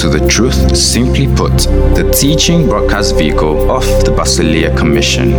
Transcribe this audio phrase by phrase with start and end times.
[0.00, 1.52] to the truth simply put,
[1.94, 5.34] the teaching broadcast vehicle of the Basileia Commission.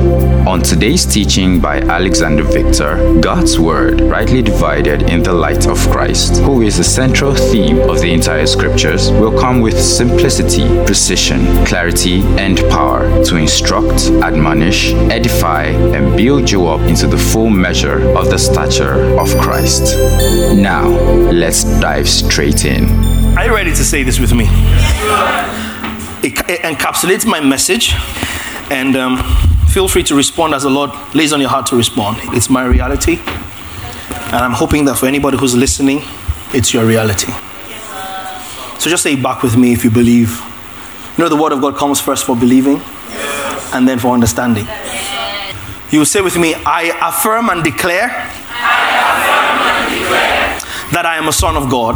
[0.47, 6.41] On today's teaching by Alexander Victor, God's Word, rightly divided in the light of Christ,
[6.43, 12.21] who is the central theme of the entire scriptures, will come with simplicity, precision, clarity,
[12.37, 18.29] and power to instruct, admonish, edify, and build you up into the full measure of
[18.29, 19.97] the stature of Christ.
[20.55, 20.87] Now,
[21.31, 23.10] let's dive straight in.
[23.37, 24.45] Are you ready to say this with me?
[26.21, 27.93] It, it encapsulates my message,
[28.69, 29.17] and um,
[29.69, 32.17] feel free to respond as the Lord lays on your heart to respond.
[32.35, 36.01] It's my reality, and I'm hoping that for anybody who's listening,
[36.53, 37.31] it's your reality.
[38.79, 40.41] So just say back with me if you believe.
[41.17, 42.81] You know, the Word of God comes first for believing
[43.73, 44.67] and then for understanding.
[45.89, 48.09] You say with me, I affirm and declare,
[50.91, 51.95] that I am a son of God.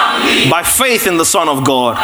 [0.49, 1.97] by faith in the Son of God.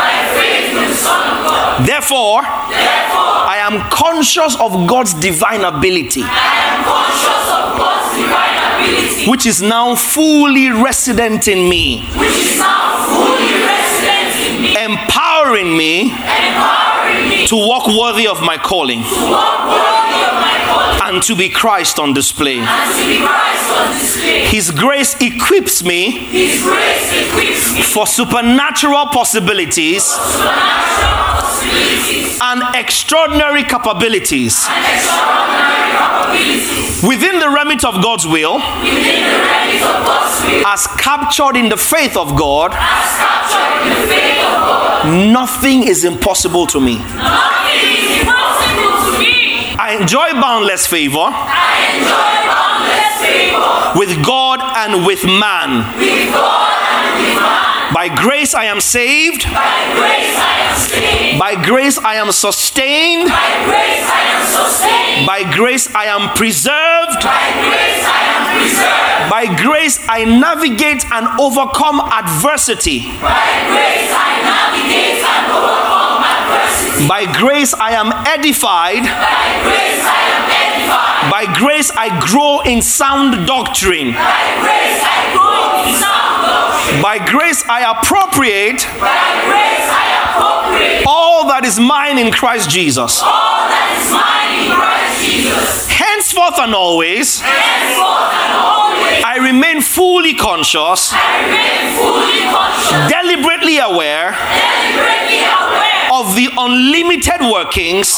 [1.85, 6.23] Therefore, I am conscious of God's divine ability.
[9.29, 12.07] Which is now fully resident in me.
[14.79, 16.11] Empowering me,
[17.47, 19.03] to walk worthy of my calling.
[21.03, 22.59] And to be Christ on display.
[24.47, 26.27] His grace equips me
[26.63, 30.13] grace equips me for supernatural possibilities
[32.41, 34.67] and extraordinary capabilities
[37.03, 38.59] within the remit of God's will,
[40.65, 42.71] as captured in the faith of God,
[45.31, 46.97] nothing is impossible to me.
[49.79, 53.99] I enjoy boundless favor I enjoy boundless favor.
[53.99, 55.85] with God and with man.
[55.99, 57.93] With God and with man.
[57.93, 59.43] By grace I am saved.
[59.45, 61.39] By grace I am saved.
[61.39, 63.29] By grace I am sustained.
[63.29, 65.27] By grace I am sustained.
[65.27, 67.23] By grace I am preserved.
[67.23, 69.29] By grace I am preserved.
[69.31, 73.13] By grace I navigate and overcome adversity.
[73.21, 74.27] By grace I
[77.07, 79.03] By grace I am edified
[81.31, 84.13] By grace I grow in sound doctrine.
[87.01, 91.03] By grace I appropriate By grace I appropriate.
[91.05, 93.21] all that is mine in Christ Jesus.
[95.89, 97.41] Henceforth and always,
[99.23, 101.11] I remain fully conscious,
[103.09, 104.33] deliberately aware
[106.19, 108.17] of the unlimited workings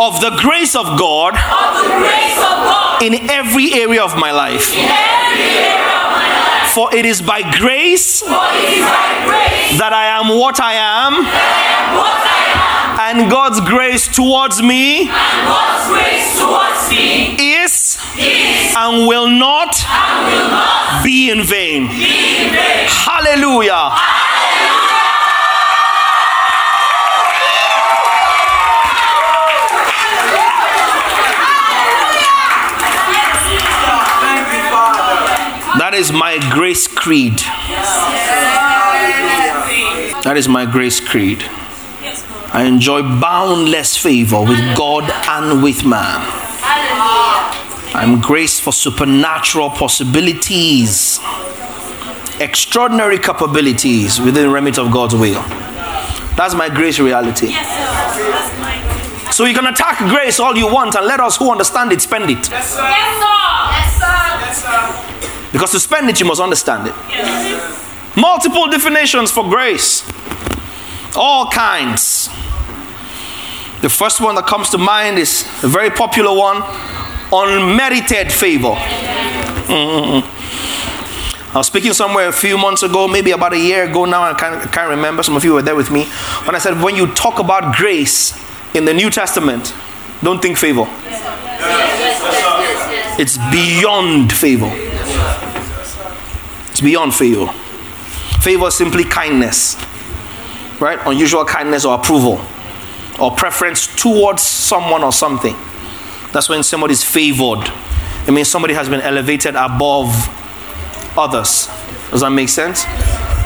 [0.00, 1.34] of the grace of God
[3.02, 4.74] in every area of my life.
[6.74, 11.24] For it is by grace that I am what I am,
[13.00, 15.10] and God's grace towards me
[17.38, 17.98] is
[18.76, 19.74] and will not
[21.02, 21.88] be in vain.
[22.88, 23.90] Hallelujah.
[35.92, 37.36] That is my grace creed.
[40.24, 41.44] That is my grace creed.
[42.50, 46.26] I enjoy boundless favor with God and with man.
[47.94, 51.20] I'm graced for supernatural possibilities,
[52.40, 55.42] extraordinary capabilities within the remit of God's will.
[56.36, 57.52] That's my grace reality.
[59.30, 62.30] So you can attack grace all you want and let us who understand it spend
[62.30, 62.48] it.
[65.52, 66.94] Because to spend it, you must understand it.
[68.16, 70.02] Multiple definitions for grace,
[71.16, 72.28] all kinds.
[73.80, 76.62] The first one that comes to mind is a very popular one
[77.32, 78.74] unmerited favor.
[79.68, 80.22] Mm-mm.
[81.54, 84.34] I was speaking somewhere a few months ago, maybe about a year ago now, I
[84.34, 85.22] can't, I can't remember.
[85.22, 86.04] Some of you were there with me.
[86.44, 88.32] When I said, when you talk about grace,
[88.74, 89.74] in the New Testament,
[90.22, 90.86] don't think favor.
[93.18, 94.70] It's beyond favor.
[96.70, 97.46] It's beyond favor.
[98.40, 99.76] Favor is simply kindness,
[100.80, 100.98] right?
[101.06, 102.40] Unusual kindness or approval
[103.20, 105.54] or preference towards someone or something.
[106.32, 107.70] That's when somebody is favored.
[108.26, 110.08] It means somebody has been elevated above
[111.16, 111.68] others.
[112.10, 112.84] Does that make sense?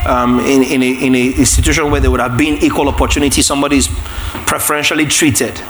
[0.06, 3.78] Um, in, in, a, in a institution where there would have been equal opportunity, somebody
[3.78, 3.88] is
[4.46, 5.60] preferentially treated.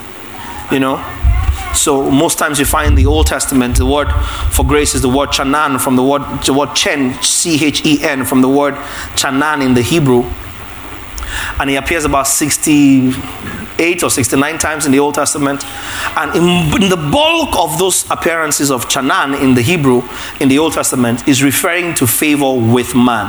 [0.71, 0.97] You know?
[1.77, 4.11] So most times you find in the Old Testament the word
[4.51, 8.03] for grace is the word chanan from the word the word chen, C H E
[8.03, 8.75] N from the word
[9.15, 10.25] chanan in the Hebrew.
[11.59, 15.65] And he appears about 68 or 69 times in the Old Testament.
[16.17, 20.03] And in, in the bulk of those appearances of chanan in the Hebrew
[20.41, 23.27] in the Old Testament is referring to favor with man.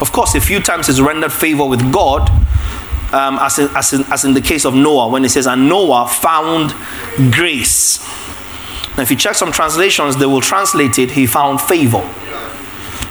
[0.00, 2.28] Of course, a few times it's rendered favor with God,
[3.12, 5.68] um, as, in, as, in, as in the case of Noah, when it says, and
[5.68, 6.74] Noah found
[7.32, 8.00] grace.
[8.96, 12.02] Now, if you check some translations, they will translate it, he found favor.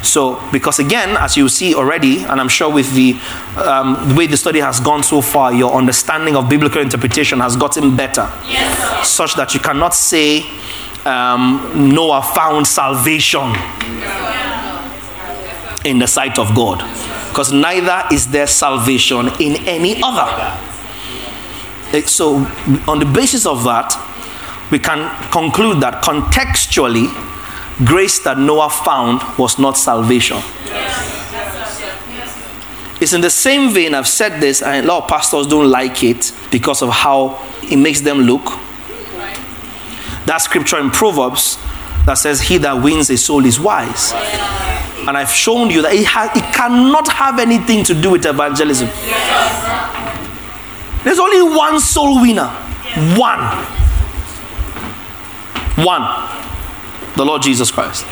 [0.04, 3.20] So, because again, as you see already, and I'm sure with the,
[3.58, 7.56] um, the way the study has gone so far, your understanding of biblical interpretation has
[7.56, 8.32] gotten better.
[8.48, 10.42] Yes, such that you cannot say
[11.06, 13.54] um, Noah found salvation
[15.86, 16.82] in the sight of God
[17.32, 20.60] because neither is there salvation in any other.
[21.94, 22.36] Eh, so,
[22.90, 23.96] on the basis of that,
[24.70, 27.08] we can conclude that contextually,
[27.86, 30.40] grace that Noah found was not salvation.
[33.00, 36.04] It's in the same vein, I've said this, and a lot of pastors don't like
[36.04, 38.44] it because of how it makes them look.
[40.26, 41.58] That scripture in Proverbs
[42.06, 44.12] that says, He that wins a soul is wise.
[45.08, 48.88] And I've shown you that it, ha- it cannot have anything to do with evangelism.
[51.04, 52.48] There's only one soul winner.
[53.18, 53.40] One.
[55.84, 56.30] One.
[57.16, 58.06] The Lord Jesus Christ.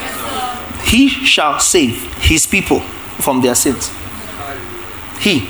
[0.83, 3.91] He shall save his people from their sins.
[5.19, 5.49] He.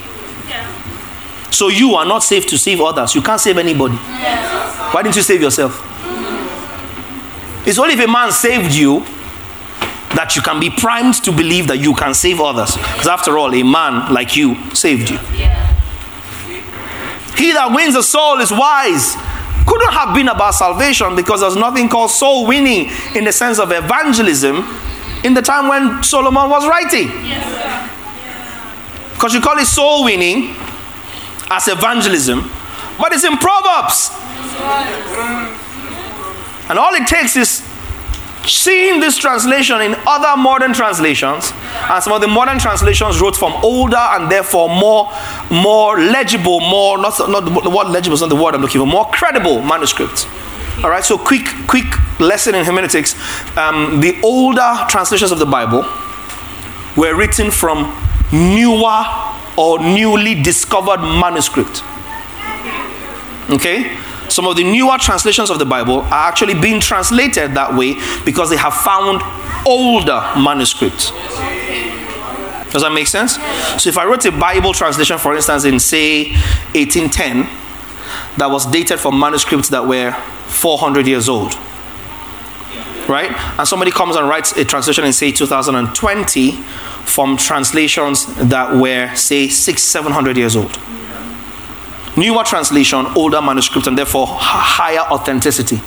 [1.51, 3.15] So you are not safe to save others.
[3.15, 3.95] You can't save anybody.
[3.95, 5.85] Why didn't you save yourself?
[7.69, 9.01] It's only if a man saved you
[10.18, 12.75] that you can be primed to believe that you can save others.
[12.75, 15.19] Because after all, a man like you saved you.
[17.38, 19.13] He that wins a soul is wise.
[19.68, 23.71] Couldn't have been about salvation because there's nothing called soul winning in the sense of
[23.71, 24.66] evangelism
[25.24, 27.06] in the time when Solomon was writing.
[29.13, 30.56] Because you call it soul winning
[31.51, 32.50] as evangelism,
[32.98, 34.10] but it's in Proverbs.
[36.69, 37.68] And all it takes is
[38.45, 41.51] seeing this translation in other modern translations,
[41.89, 45.12] and some of the modern translations wrote from older and therefore more,
[45.51, 48.88] more legible, more not not the word legible is not the word I'm looking for,
[48.88, 50.25] more credible manuscripts.
[50.83, 51.86] All right, so quick, quick
[52.21, 53.13] lesson in hermeneutics.
[53.57, 55.86] Um, the older translations of the Bible
[56.95, 57.94] were written from
[58.31, 59.04] newer
[59.57, 61.83] or newly discovered manuscript.
[63.50, 63.98] Okay,
[64.29, 67.95] some of the newer translations of the Bible are actually being translated that way
[68.25, 69.21] because they have found
[69.65, 71.11] older manuscripts.
[72.71, 73.35] Does that make sense?
[73.81, 76.31] So if I wrote a Bible translation, for instance, in say
[76.73, 77.49] 1810,
[78.37, 80.11] that was dated from manuscripts that were
[80.47, 81.56] 400 years old,
[83.09, 83.31] right?
[83.57, 89.49] And somebody comes and writes a translation in say 2020 from translations that were say
[89.49, 90.77] six, 700 years old
[92.19, 95.78] newer translation, older manuscript, and therefore higher authenticity.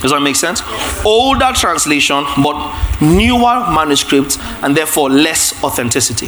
[0.00, 0.62] Does that make sense?
[1.04, 2.56] Older translation, but
[3.02, 6.26] newer manuscript, and therefore less authenticity.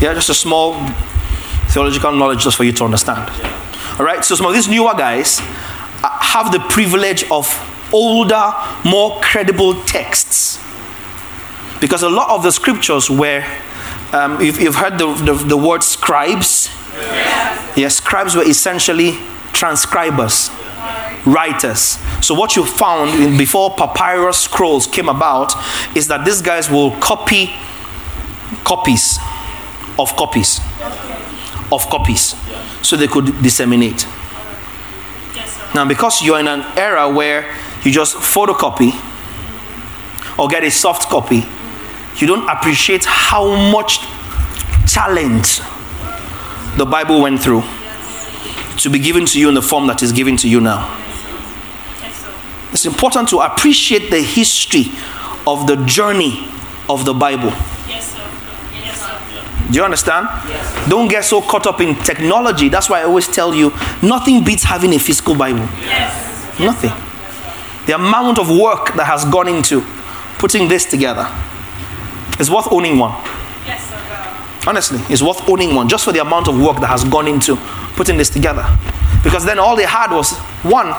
[0.00, 0.74] Yeah, just a small
[1.70, 3.28] theological knowledge just for you to understand.
[3.98, 7.48] All right, so some of these newer guys uh, have the privilege of
[7.92, 8.52] older,
[8.84, 10.60] more credible texts.
[11.80, 13.44] Because a lot of the scriptures were
[14.12, 16.70] um, you've, you've, heard the, the, the word scribes.
[16.94, 17.76] Yes.
[17.76, 19.18] yes, scribes were essentially
[19.52, 20.50] transcribers,
[21.26, 21.98] writers.
[22.24, 25.52] So, what you found in, before papyrus scrolls came about
[25.96, 27.54] is that these guys will copy
[28.64, 29.18] copies
[29.98, 30.60] of copies
[31.70, 32.34] of copies
[32.82, 34.06] so they could disseminate.
[35.74, 38.92] Now, because you're in an era where you just photocopy
[40.38, 41.44] or get a soft copy,
[42.20, 44.00] you don't appreciate how much
[44.86, 45.60] challenge
[46.76, 47.62] the Bible went through
[48.78, 50.94] to be given to you in the form that is given to you now.
[52.72, 54.92] It's important to appreciate the history
[55.46, 56.48] of the journey
[56.88, 57.52] of the Bible.
[59.70, 60.26] Do you understand?
[60.48, 60.88] Yes.
[60.88, 62.70] Don't get so caught up in technology.
[62.70, 63.70] That's why I always tell you
[64.02, 65.66] nothing beats having a physical Bible.
[66.58, 66.92] Nothing.
[67.86, 69.82] The amount of work that has gone into
[70.38, 71.26] putting this together
[72.38, 73.12] is worth owning one.
[73.66, 74.68] Yes, sir.
[74.68, 77.56] Honestly, it's worth owning one just for the amount of work that has gone into
[77.96, 78.64] putting this together.
[79.24, 80.94] Because then all they had was one,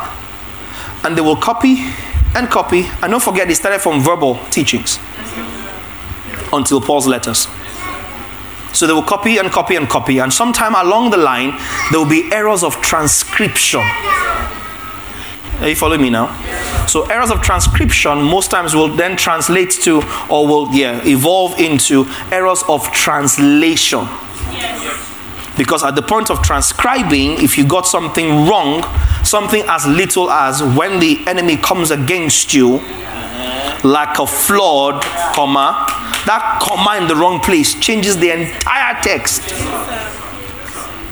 [1.04, 1.92] and they will copy
[2.36, 2.86] and copy.
[3.02, 5.00] And don't forget, they started from verbal teachings
[6.52, 7.48] until Paul's letters.
[8.74, 11.58] So they will copy and copy and copy, and sometime along the line,
[11.92, 13.82] there will be errors of transcription.
[15.60, 16.28] Are you following me now?
[16.88, 22.06] So errors of transcription most times will then translate to, or will yeah evolve into
[22.32, 24.08] errors of translation.
[25.58, 28.84] Because at the point of transcribing, if you got something wrong,
[29.26, 32.78] something as little as when the enemy comes against you,
[33.84, 35.04] like a flawed
[35.36, 35.86] comma,
[36.26, 39.42] that comma in the wrong place changes the entire text.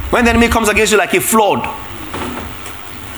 [0.10, 1.68] When the enemy comes against you like a flood,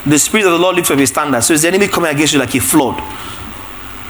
[0.09, 1.41] the spirit of the Lord lifts up his standard.
[1.41, 2.97] So is the enemy coming against you like a flood?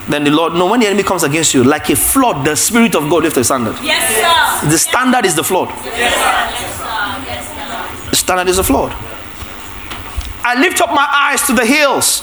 [0.09, 2.95] Then the Lord, no, when the enemy comes against you like a flood, the spirit
[2.95, 3.77] of God lifts the standard.
[3.83, 4.69] Yes, sir.
[4.69, 5.69] The standard is the flood.
[5.69, 6.79] Yes, sir.
[7.27, 8.09] Yes, sir.
[8.09, 8.91] The standard is the flood.
[10.43, 12.21] I lift up my eyes to the hills.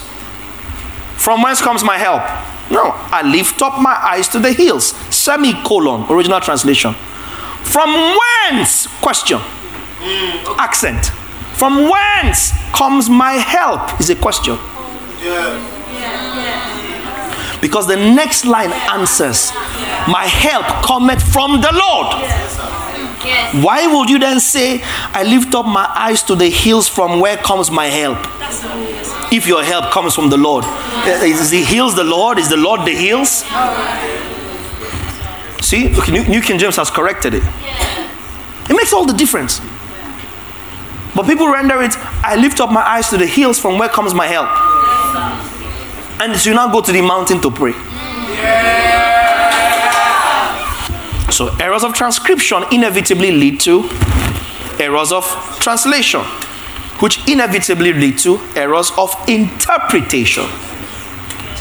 [1.17, 2.23] From whence comes my help?
[2.71, 4.89] No, I lift up my eyes to the hills.
[5.15, 6.95] Semicolon, original translation.
[7.63, 8.17] From
[8.51, 8.89] whence?
[9.01, 9.39] Question.
[9.39, 10.57] Mm.
[10.59, 11.13] Accent.
[11.57, 13.99] From whence comes my help?
[13.99, 14.59] Is a question.
[17.61, 19.53] Because the next line answers,
[20.07, 22.15] My help cometh from the Lord.
[23.65, 27.37] Why would you then say, I lift up my eyes to the hills from where
[27.39, 28.19] comes my help?
[29.33, 30.65] If your help comes from the Lord.
[30.65, 32.39] Eh, is the hills the Lord?
[32.39, 33.45] Is the Lord the hills?
[35.65, 35.89] See,
[36.29, 37.43] New King James has corrected it.
[38.69, 39.61] It makes all the difference.
[41.17, 44.13] But people render it, I lift up my eyes to the hills from where comes
[44.13, 44.51] my help.
[46.21, 47.73] And you now go to the mountain to pray.
[51.33, 53.89] So errors of transcription inevitably lead to
[54.79, 55.25] errors of
[55.59, 56.21] translation,
[57.01, 60.45] which inevitably lead to errors of interpretation.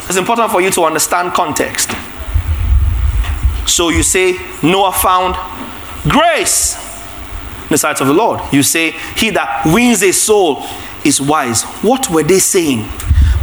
[0.08, 1.92] It's important for you to understand context.
[3.66, 5.36] So you say Noah found
[6.10, 6.85] grace
[7.66, 8.42] in the sight of the Lord.
[8.54, 10.64] You say, He that wins a soul
[11.04, 11.64] is wise.
[11.82, 12.88] What were they saying?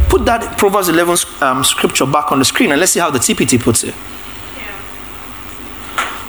[0.09, 3.19] Put that Proverbs 11 um, scripture back on the screen and let's see how the
[3.19, 3.93] TPT puts it.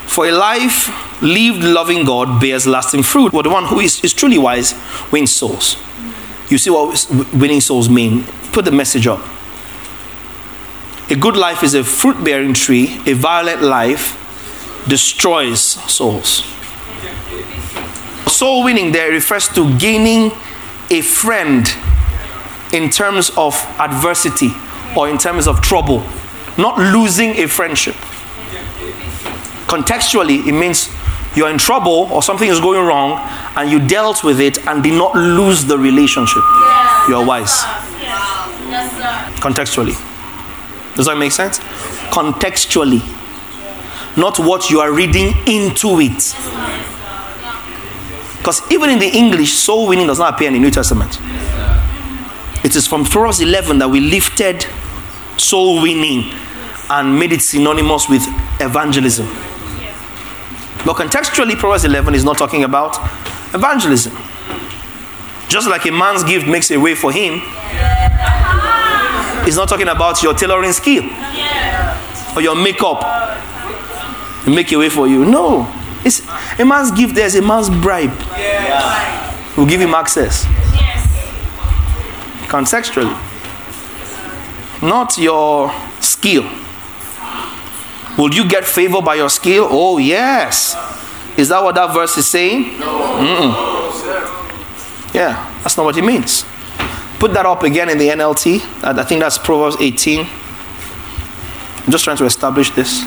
[0.07, 3.33] For a life lived loving God bears lasting fruit.
[3.33, 4.75] Well, the one who is, is truly wise
[5.11, 5.77] wins souls.
[6.49, 8.25] You see what winning souls mean?
[8.53, 9.21] Put the message up.
[11.11, 14.21] A good life is a fruit bearing tree, a violent life
[14.89, 16.43] destroys souls
[18.29, 20.33] soul winning there refers to gaining
[20.91, 21.67] a friend
[22.73, 24.51] in terms of adversity
[24.97, 26.01] or in terms of trouble,
[26.59, 27.95] not losing a friendship.
[29.67, 30.91] Contextually, it means
[31.35, 33.19] you're in trouble or something is going wrong
[33.57, 36.43] and you dealt with it and did not lose the relationship.
[36.61, 37.09] Yes.
[37.09, 37.63] You're wise.
[38.01, 39.41] Yes.
[39.41, 39.95] Contextually.
[40.97, 41.59] Does that make sense?
[42.11, 43.03] Contextually.
[44.17, 46.94] Not what you are reading into it.
[48.45, 51.19] Because even in the English, soul winning does not appear in the New Testament.
[52.63, 54.67] It is from Proverbs 11 that we lifted
[55.39, 56.31] soul winning
[56.91, 58.21] and made it synonymous with
[58.61, 59.27] evangelism.
[60.85, 62.99] But contextually, Proverbs 11 is not talking about
[63.55, 64.15] evangelism.
[65.49, 67.41] Just like a man's gift makes a way for him,
[69.47, 71.05] it's not talking about your tailoring skill
[72.37, 73.01] or your makeup
[74.47, 75.25] make a way for you.
[75.25, 75.84] No.
[76.05, 76.21] It's
[76.59, 78.13] a man's gift, there's a man's bribe.
[79.57, 80.45] We'll give him access.
[80.75, 81.07] Yes.
[82.49, 83.17] Contextually.
[84.83, 86.45] Not your skill.
[88.19, 89.67] Will you get favor by your skill?
[89.71, 90.77] Oh, yes.
[91.37, 92.79] Is that what that verse is saying?
[92.79, 93.91] No.
[95.15, 96.45] Yeah, that's not what it means.
[97.19, 98.85] Put that up again in the NLT.
[98.85, 100.27] I think that's Proverbs 18.
[101.87, 103.05] I'm just trying to establish this.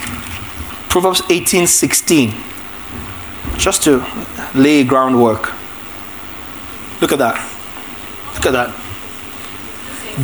[0.90, 2.34] Proverbs 18 16
[3.58, 4.06] just to
[4.56, 5.54] lay groundwork.
[7.02, 7.36] Look at that.
[8.36, 8.74] Look at that.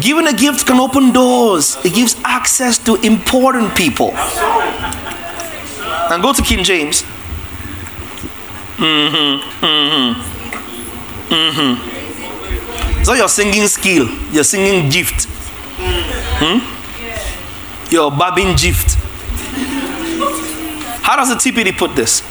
[0.02, 4.12] Giving a gift can open doors, it gives access to important people.
[6.12, 7.04] And go to King James.
[8.78, 9.66] Mm-hmm.
[9.66, 10.22] Mm-hmm.
[11.34, 13.04] Mm-hmm.
[13.04, 15.28] So your singing skill, your singing gift.
[16.40, 16.60] Hmm?
[17.94, 18.98] Your babbing gift.
[21.04, 22.24] How does the TPT put this?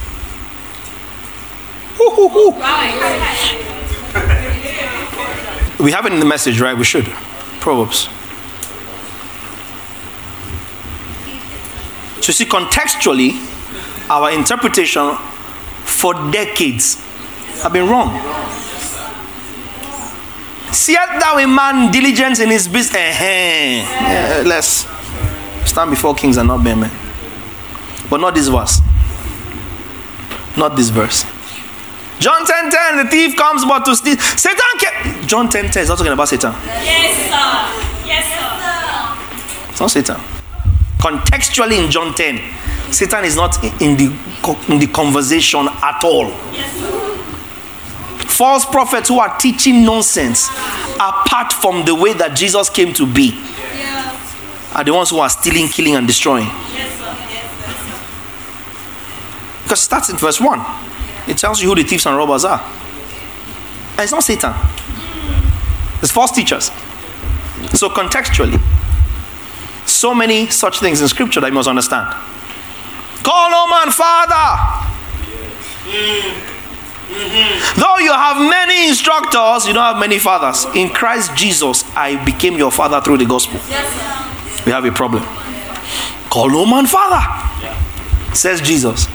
[5.83, 6.77] We have it in the message, right?
[6.77, 7.07] We should.
[7.61, 8.09] Proverbs.
[12.25, 13.33] So, see, contextually,
[14.09, 15.17] our interpretation
[15.85, 17.03] for decades
[17.63, 18.11] have been wrong.
[20.73, 23.17] Seest thou a man diligent in his business?
[23.21, 24.43] Uh-huh.
[24.47, 24.87] let's
[25.69, 26.91] stand before kings and not be men.
[28.09, 28.81] But not this verse.
[30.57, 31.25] Not this verse.
[32.23, 34.17] John 10 10, the thief comes but to steal.
[34.17, 36.53] Satan can John 10 10 is not talking about Satan.
[36.53, 38.07] Yes, sir.
[38.07, 39.71] Yes, sir.
[39.71, 40.17] It's not Satan.
[40.99, 44.05] Contextually in John 10, Satan is not in the,
[44.69, 46.31] in the conversation at all.
[48.29, 50.49] False prophets who are teaching nonsense
[51.01, 53.33] apart from the way that Jesus came to be
[54.75, 56.47] are the ones who are stealing, killing, and destroying.
[59.65, 60.92] Because it starts in verse 1.
[61.29, 62.61] It tells you who the thieves and robbers are.
[63.93, 64.55] And it's not Satan,
[66.03, 66.71] it's false teachers.
[67.75, 68.61] So, contextually,
[69.87, 72.13] so many such things in scripture that you must understand.
[73.23, 74.89] Call no man father.
[77.77, 80.67] Though you have many instructors, you don't have many fathers.
[80.75, 83.61] In Christ Jesus, I became your father through the gospel.
[83.69, 85.23] Yes, we have a problem.
[86.31, 87.23] Call no man father,
[88.35, 89.07] says Jesus.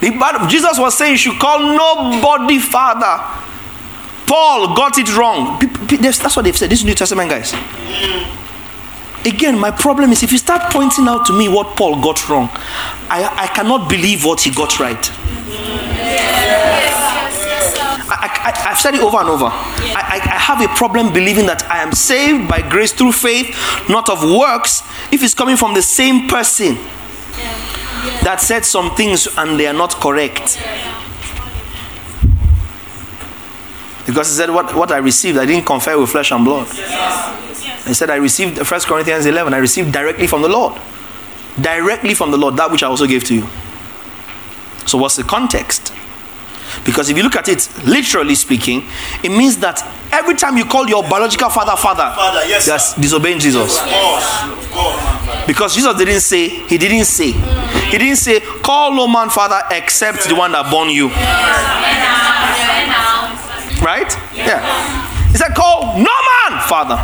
[0.00, 3.44] Jesus was saying you should call nobody father.
[4.26, 5.58] Paul got it wrong.
[5.88, 6.70] That's what they've said.
[6.70, 7.54] This New Testament guys.
[9.24, 12.48] Again, my problem is if you start pointing out to me what Paul got wrong,
[13.10, 15.10] I, I cannot believe what he got right.
[18.10, 19.46] I, have said it over and over.
[19.46, 23.54] I, I, have a problem believing that I am saved by grace through faith,
[23.88, 26.78] not of works, if it's coming from the same person
[28.22, 30.58] that said some things and they are not correct.
[34.06, 36.66] Because he said, What, what I received, I didn't confer with flesh and blood.
[36.68, 40.80] He said, I received, 1 Corinthians 11, I received directly from the Lord.
[41.60, 43.46] Directly from the Lord, that which I also gave to you.
[44.86, 45.92] So, what's the context?
[46.84, 48.84] Because if you look at it, literally speaking,
[49.22, 53.38] it means that every time you call your biological father father, father yes, that's disobeying
[53.38, 53.78] Jesus.
[53.80, 55.46] Of course.
[55.46, 60.28] Because Jesus didn't say, he didn't say, he didn't say, call no man father except
[60.28, 61.08] the one that born you.
[63.84, 64.12] Right?
[64.34, 64.60] Yeah.
[65.30, 66.10] He said, call no
[66.48, 66.98] man father.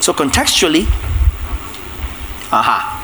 [0.00, 0.84] So contextually,
[2.52, 3.00] aha.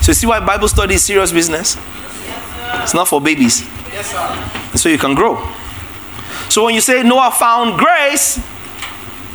[0.00, 1.76] So you see why Bible study is serious business?
[2.82, 3.62] It's not for babies.
[3.92, 4.78] Yes, sir.
[4.78, 5.36] so you can grow.
[6.48, 8.40] So when you say Noah found grace,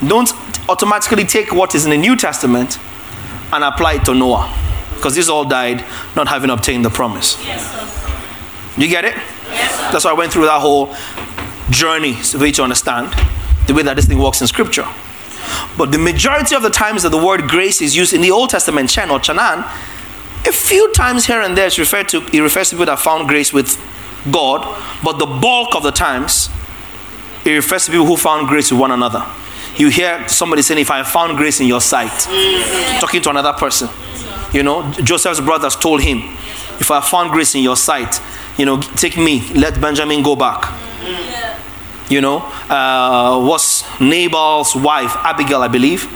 [0.05, 0.31] don't
[0.69, 2.79] automatically take what is in the New Testament
[3.51, 4.53] and apply it to Noah.
[4.95, 5.83] Because this all died
[6.15, 7.43] not having obtained the promise.
[7.43, 9.15] Yes, you get it?
[9.49, 10.95] Yes, That's why I went through that whole
[11.69, 13.13] journey for you to understand
[13.67, 14.87] the way that this thing works in scripture.
[15.77, 18.49] But the majority of the times that the word grace is used in the Old
[18.49, 19.63] Testament, Chen or Chanan,
[20.47, 23.27] a few times here and there, it's referred to, it refers to people that found
[23.27, 23.77] grace with
[24.31, 24.61] God,
[25.03, 26.49] but the bulk of the times,
[27.45, 29.25] it refers to people who found grace with one another.
[29.75, 32.11] You hear somebody saying, If I found grace in your sight,
[32.99, 33.89] talking to another person.
[34.53, 36.17] You know, Joseph's brothers told him,
[36.79, 38.19] If I found grace in your sight,
[38.57, 40.71] you know, take me, let Benjamin go back.
[42.11, 46.09] You know, uh, was Nabal's wife, Abigail, I believe,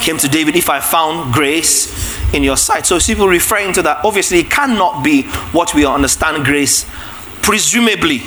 [0.00, 2.86] came to David, If I found grace in your sight.
[2.86, 4.02] So people referring to that.
[4.02, 6.86] Obviously, it cannot be what we understand grace
[7.42, 8.22] presumably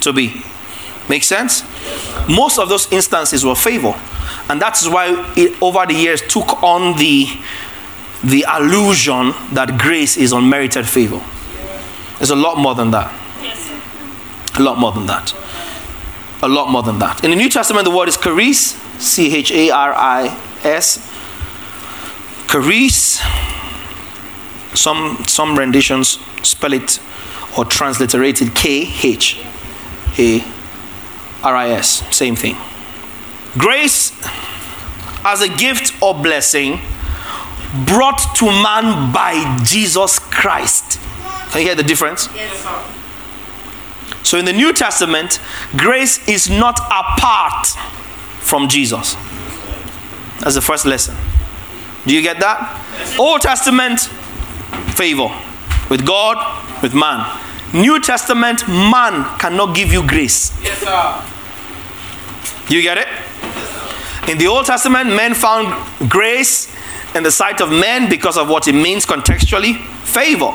[0.00, 0.42] to be.
[1.08, 1.62] Make sense?
[2.28, 3.94] Most of those instances were favor.
[4.48, 7.26] And that's why it over the years took on the
[8.24, 11.22] the illusion that grace is unmerited favor.
[12.18, 13.12] There's a lot more than that.
[14.58, 15.32] A lot more than that.
[16.42, 17.24] A lot more than that.
[17.24, 20.98] In the New Testament, the word is charis, C H A R I S.
[22.48, 23.20] Charis.
[24.74, 27.00] Some some renditions spell it
[27.56, 29.42] or transliterate it K H
[30.18, 30.44] A
[31.42, 32.02] R I S.
[32.14, 32.56] Same thing.
[33.56, 34.12] Grace
[35.24, 36.80] as a gift or blessing
[37.86, 41.00] brought to man by Jesus Christ.
[41.50, 42.28] Can you hear the difference?
[42.34, 42.94] Yes.
[44.26, 45.38] So in the New Testament,
[45.76, 47.68] grace is not apart
[48.40, 49.14] from Jesus.
[50.40, 51.16] That's the first lesson.
[52.06, 53.16] Do you get that?
[53.20, 54.00] Old Testament,
[54.96, 55.28] favor
[55.88, 56.36] with God,
[56.82, 57.40] with man.
[57.72, 60.52] New Testament, man cannot give you grace.
[60.60, 61.22] Yes, sir.
[62.68, 63.06] Do you get it?
[64.28, 65.72] In the Old Testament, men found
[66.10, 66.74] grace
[67.14, 70.50] in the sight of men because of what it means contextually favor.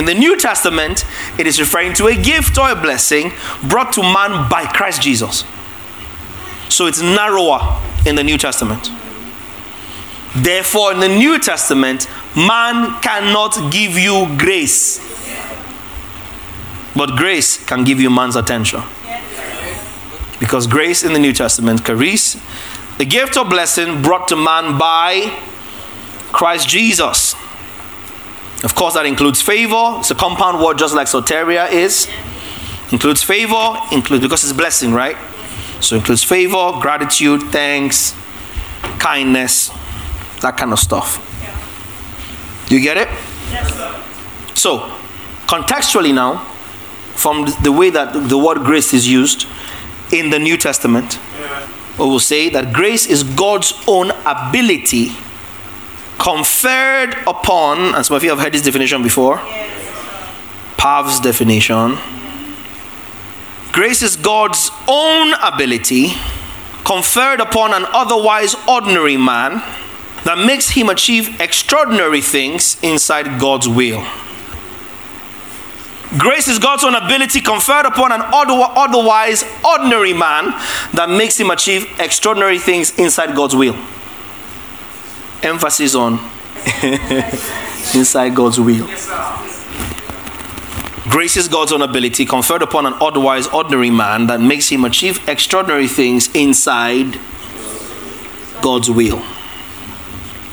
[0.00, 1.04] In the New Testament,
[1.38, 3.32] it is referring to a gift or a blessing
[3.68, 5.44] brought to man by Christ Jesus.
[6.70, 8.88] So it's narrower in the New Testament.
[10.34, 15.00] Therefore, in the New Testament, man cannot give you grace.
[16.96, 18.80] But grace can give you man's attention.
[20.38, 22.40] Because grace in the New Testament, charis,
[22.96, 25.38] the gift or blessing brought to man by
[26.32, 27.34] Christ Jesus.
[28.62, 29.96] Of course, that includes favor.
[29.98, 32.08] It's a compound word, just like soteria is.
[32.92, 35.16] Includes favor, includes because it's blessing, right?
[35.80, 38.14] So includes favor, gratitude, thanks,
[38.98, 39.70] kindness,
[40.42, 41.26] that kind of stuff.
[42.70, 43.08] You get it?
[43.50, 44.02] Yes, sir.
[44.54, 44.80] So,
[45.46, 46.44] contextually now,
[47.14, 49.46] from the way that the word grace is used
[50.12, 51.18] in the New Testament,
[51.98, 55.12] we will say that grace is God's own ability
[56.20, 59.38] conferred upon, and some of you have heard this definition before,
[60.76, 61.98] Pav's definition.
[63.72, 66.12] Grace is God's own ability
[66.84, 69.62] conferred upon an otherwise ordinary man
[70.24, 74.06] that makes him achieve extraordinary things inside God's will.
[76.18, 80.46] Grace is God's own ability conferred upon an otherwise ordinary man
[80.92, 83.76] that makes him achieve extraordinary things inside God's will.
[85.42, 86.14] Emphasis on
[87.94, 88.86] inside God's will.
[91.08, 95.28] Grace is God's own ability conferred upon an otherwise ordinary man that makes him achieve
[95.28, 97.18] extraordinary things inside
[98.62, 99.22] God's will.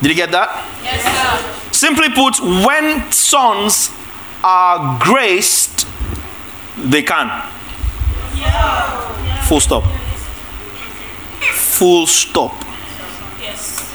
[0.00, 0.66] Did you get that?
[0.82, 1.72] yes, sir.
[1.72, 3.90] Simply put, when sons
[4.42, 5.86] are graced,
[6.76, 7.28] they can.
[9.48, 9.84] Full stop.
[11.40, 12.52] Full stop.
[13.40, 13.87] Yes.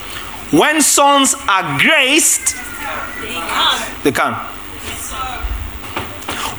[0.54, 2.56] When sons are graced,
[4.04, 4.36] They can.
[4.36, 4.46] they.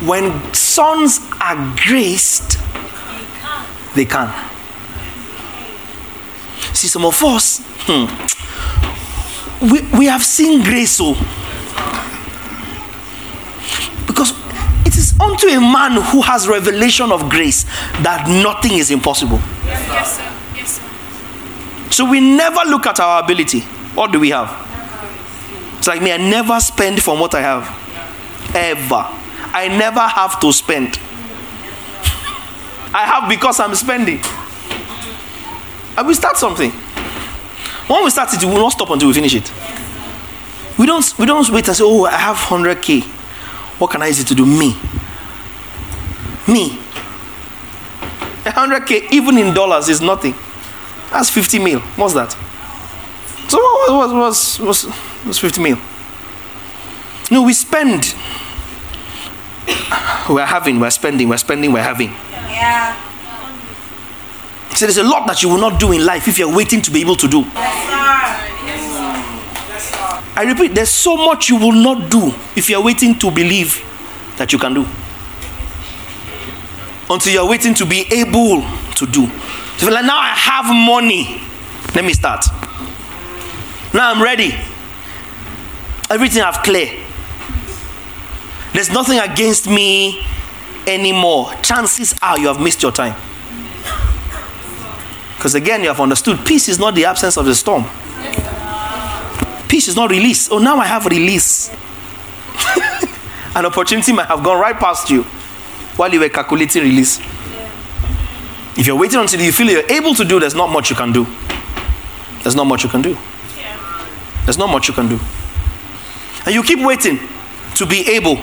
[0.07, 2.59] When sons are graced,
[3.95, 4.33] They can.
[6.75, 8.07] See, some of us, hmm,
[9.71, 11.15] we, we have seen grace, so
[14.09, 14.33] because
[14.85, 17.63] it is unto a man who has revelation of grace
[18.03, 19.39] that nothing is impossible.
[19.65, 20.33] Yes, sir.
[20.57, 20.83] Yes, sir.
[21.91, 23.63] So we never look at our ability.
[23.95, 24.51] What do we have?
[25.79, 28.55] It's like me, I never spend from what I have.
[28.55, 29.07] Ever.
[29.53, 30.99] I never have to spend.
[32.93, 34.21] I have because I'm spending.
[35.97, 36.71] And we start something.
[37.87, 39.53] When we start it, we will not stop until we finish it.
[40.79, 43.03] We don't we don't wait and say, oh, I have 100k.
[43.79, 44.47] What can I use it to do?
[44.47, 44.77] Me.
[46.49, 46.79] Me.
[48.45, 50.35] 100k, even in dollars, is nothing.
[51.11, 51.81] That's 50 mil.
[51.81, 52.37] What's that?
[53.55, 54.85] So what was was was
[55.25, 55.79] was 50 mil?
[57.31, 58.13] No, we spend.
[60.29, 62.09] We're having, we're spending, we're spending, we're having.
[62.33, 62.97] Yeah.
[64.75, 66.91] So there's a lot that you will not do in life if you're waiting to
[66.91, 67.45] be able to do.
[70.37, 73.85] I repeat, there's so much you will not do if you're waiting to believe
[74.37, 74.85] that you can do.
[77.09, 78.63] Until you're waiting to be able
[78.97, 79.29] to do.
[79.77, 81.41] So like, now I have money.
[81.95, 82.47] Let me start.
[83.95, 84.53] Now I'm ready.
[86.11, 87.01] Everything I've clear.
[88.73, 90.27] There's nothing against me
[90.85, 91.53] anymore.
[91.63, 93.15] Chances are you have missed your time.
[95.37, 97.85] Because again, you have understood peace is not the absence of the storm.
[99.69, 100.51] Peace is not release.
[100.51, 101.69] Oh, now I have release.
[103.55, 105.23] An opportunity might have gone right past you
[105.97, 107.21] while you were calculating release.
[108.77, 111.13] If you're waiting until you feel you're able to do, there's not much you can
[111.13, 111.27] do.
[112.43, 113.17] There's not much you can do.
[114.45, 115.19] There's not much you can do.
[116.47, 117.19] And you keep waiting
[117.77, 118.37] to be able.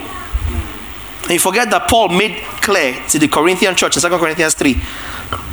[1.24, 4.76] And you forget that Paul made clear to the Corinthian church in 2 Corinthians 3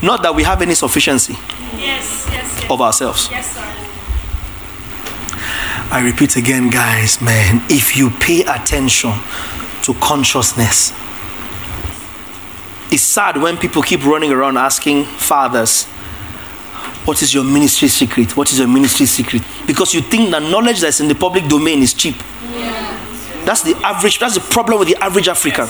[0.03, 1.35] not that we have any sufficiency
[1.77, 2.71] Yes, yes, yes.
[2.71, 3.29] of ourselves.
[3.31, 3.65] Yes, sir.
[5.91, 9.13] I repeat again, guys, man, if you pay attention
[9.83, 10.93] to consciousness,
[12.91, 15.87] it's sad when people keep running around asking fathers,
[17.09, 18.37] What is your ministry secret?
[18.37, 19.43] What is your ministry secret?
[19.67, 22.17] Because you think that knowledge that's in the public domain is cheap.
[23.47, 25.69] That's the average, that's the problem with the average African.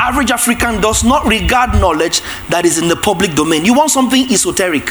[0.00, 3.66] Average African does not regard knowledge that is in the public domain.
[3.66, 4.90] You want something esoteric.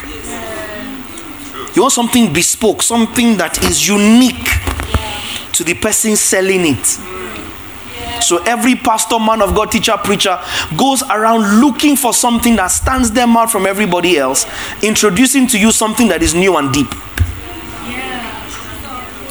[1.75, 4.45] You want something bespoke, something that is unique
[5.53, 7.16] to the person selling it.
[8.21, 10.39] So every pastor, man of God, teacher, preacher
[10.77, 14.45] goes around looking for something that stands them out from everybody else,
[14.83, 16.93] introducing to you something that is new and deep.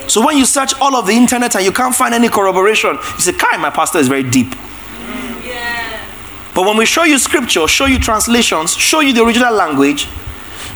[0.08, 3.20] So when you search all of the internet and you can't find any corroboration, you
[3.20, 4.54] say, Kai, my pastor is very deep.
[6.54, 10.08] But when we show you scripture, show you translations, show you the original language,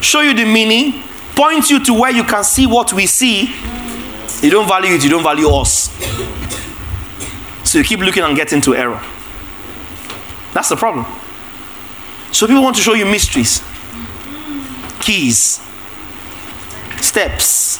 [0.02, 1.02] show you the meaning,
[1.34, 3.54] point you to where you can see what we see,
[4.42, 5.88] you don't value it, you don't value us.
[7.70, 9.00] So you keep looking and get into error.
[10.52, 11.06] That's the problem.
[12.32, 13.62] So people want to show you mysteries,
[14.98, 15.60] keys,
[17.00, 17.78] steps,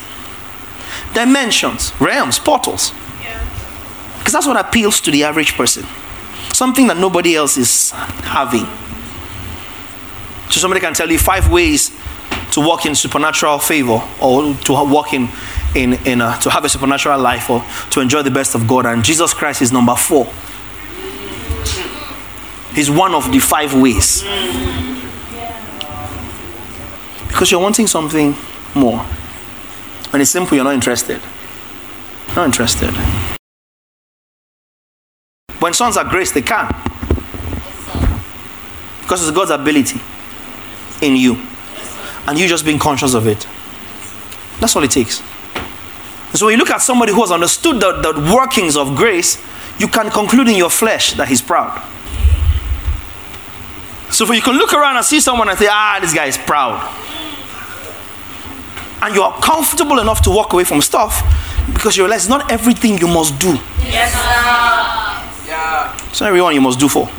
[1.13, 2.93] dimensions, realms, portals.
[4.19, 5.85] Because that's what appeals to the average person.
[6.53, 8.67] Something that nobody else is having.
[10.49, 11.91] So somebody can tell you five ways
[12.51, 15.27] to walk in supernatural favor or to walk in,
[15.75, 18.85] in, in a, to have a supernatural life or to enjoy the best of God.
[18.85, 20.25] And Jesus Christ is number four.
[22.73, 24.23] He's one of the five ways.
[27.27, 28.35] Because you're wanting something
[28.75, 28.99] more.
[30.09, 31.21] When it's simple, you're not interested.
[32.35, 32.91] Not interested.
[35.59, 36.67] When sons are grace, they can.
[39.01, 39.99] Because it's God's ability
[41.01, 41.41] in you.
[42.27, 43.47] And you just being conscious of it.
[44.59, 45.21] That's all it takes.
[46.31, 49.37] And so when you look at somebody who has understood the, the workings of grace,
[49.77, 51.81] you can conclude in your flesh that he's proud.
[54.11, 56.37] So if you can look around and see someone and say, ah, this guy is
[56.37, 56.79] proud.
[59.01, 61.21] And you are comfortable enough to walk away from stuff
[61.73, 63.57] because you realize not everything you must do.
[63.83, 65.49] Yes, sir.
[65.49, 65.97] Yeah.
[66.09, 67.09] It's not everyone you must do for.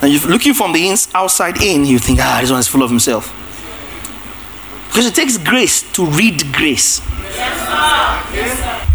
[0.00, 2.82] And you're looking from the ins, outside in, you think, ah, this one is full
[2.82, 3.32] of himself.
[4.94, 7.00] Because it takes grace to read grace.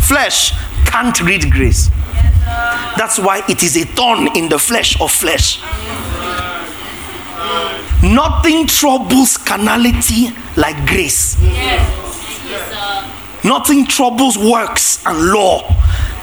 [0.07, 0.53] Flesh
[0.85, 1.89] can't read grace.
[2.97, 5.59] That's why it is a thorn in the flesh of flesh.
[8.01, 11.38] Nothing troubles carnality like grace.
[13.43, 15.67] Nothing troubles works and law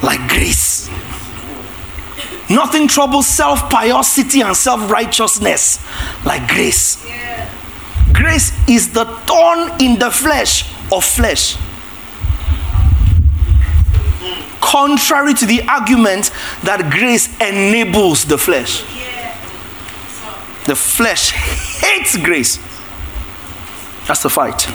[0.03, 0.89] like grace.
[2.49, 5.85] Nothing troubles self piosity and self righteousness
[6.25, 7.05] like grace.
[8.13, 11.57] Grace is the thorn in the flesh of flesh.
[14.61, 16.31] Contrary to the argument
[16.63, 18.83] that grace enables the flesh.
[20.65, 22.59] The flesh hates grace.
[24.07, 24.67] That's the fight.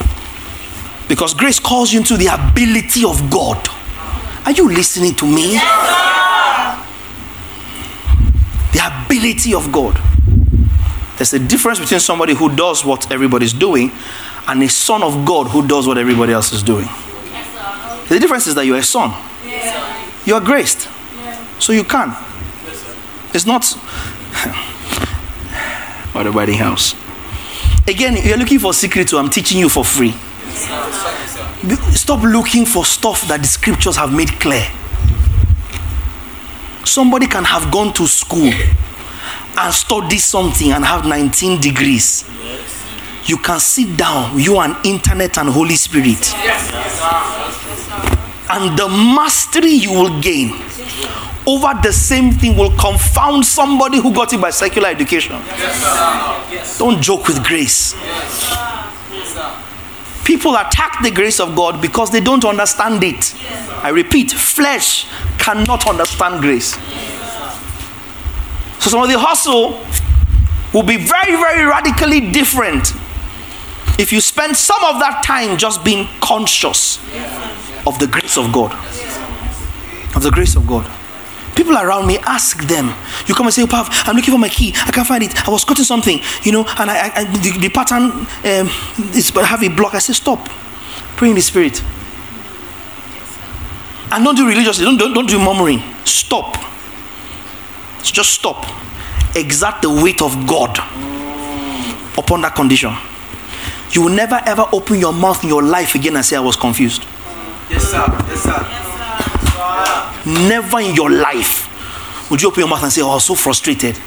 [1.07, 3.67] Because grace calls you into the ability of God.
[4.45, 5.59] Are you listening to me?
[8.71, 9.99] the ability of God.
[11.21, 13.91] There's a difference between somebody who does what everybody's doing
[14.47, 16.87] and a son of God who does what everybody else is doing.
[18.09, 19.13] The difference is that you're a son.
[20.25, 20.89] You are graced.
[21.59, 22.15] So you can.
[23.35, 23.61] It's not
[26.15, 26.95] or the wedding house.
[27.87, 30.15] Again, you're looking for secret, so I'm teaching you for free.
[31.93, 34.65] Stop looking for stuff that the scriptures have made clear.
[36.83, 38.51] Somebody can have gone to school
[39.61, 42.25] and study something and have 19 degrees.
[43.25, 46.33] You can sit down, you and internet and Holy Spirit.
[48.49, 50.51] And the mastery you will gain
[51.47, 55.39] over the same thing will confound somebody who got it by secular education.
[56.77, 57.93] Don't joke with grace.
[60.23, 63.35] People attack the grace of God because they don't understand it.
[63.83, 65.07] I repeat, flesh
[65.39, 66.77] cannot understand grace.
[68.81, 69.79] So some of the hustle
[70.73, 72.93] will be very, very radically different
[73.99, 76.97] if you spend some of that time just being conscious
[77.85, 78.73] of the grace of God.
[80.15, 80.89] Of the grace of God.
[81.55, 82.95] People around me ask them.
[83.27, 84.73] You come and say, oh, Pav, I'm looking for my key.
[84.75, 85.47] I can't find it.
[85.47, 89.61] I was cutting something, you know, and I, I the, the, pattern um, is have
[89.61, 89.93] a block.
[89.93, 90.49] I say, stop.
[91.17, 91.83] Pray in the spirit.
[94.11, 94.85] And don't do religiously.
[94.85, 95.83] Don't, don't, don't do murmuring.
[96.03, 96.70] Stop.
[98.09, 98.65] Just stop.
[99.35, 100.77] Exert the weight of God
[102.17, 102.93] upon that condition.
[103.91, 106.55] You will never ever open your mouth in your life again and say, I was
[106.55, 107.03] confused.
[107.69, 108.05] Yes, sir.
[108.27, 108.67] Yes, sir.
[108.69, 110.47] Yes, sir.
[110.47, 111.67] Never in your life
[112.29, 113.97] would you open your mouth and say, Oh, I was so frustrated.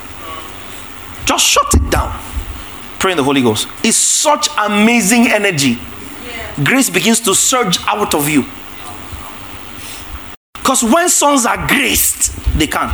[1.24, 2.18] Just shut it down.
[2.98, 3.68] Pray in the Holy Ghost.
[3.82, 5.78] It's such amazing energy.
[6.62, 8.44] Grace begins to surge out of you.
[10.64, 12.88] Because when sons are graced, they can.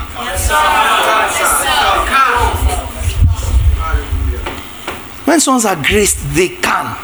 [5.24, 6.96] When sons are graced, they can.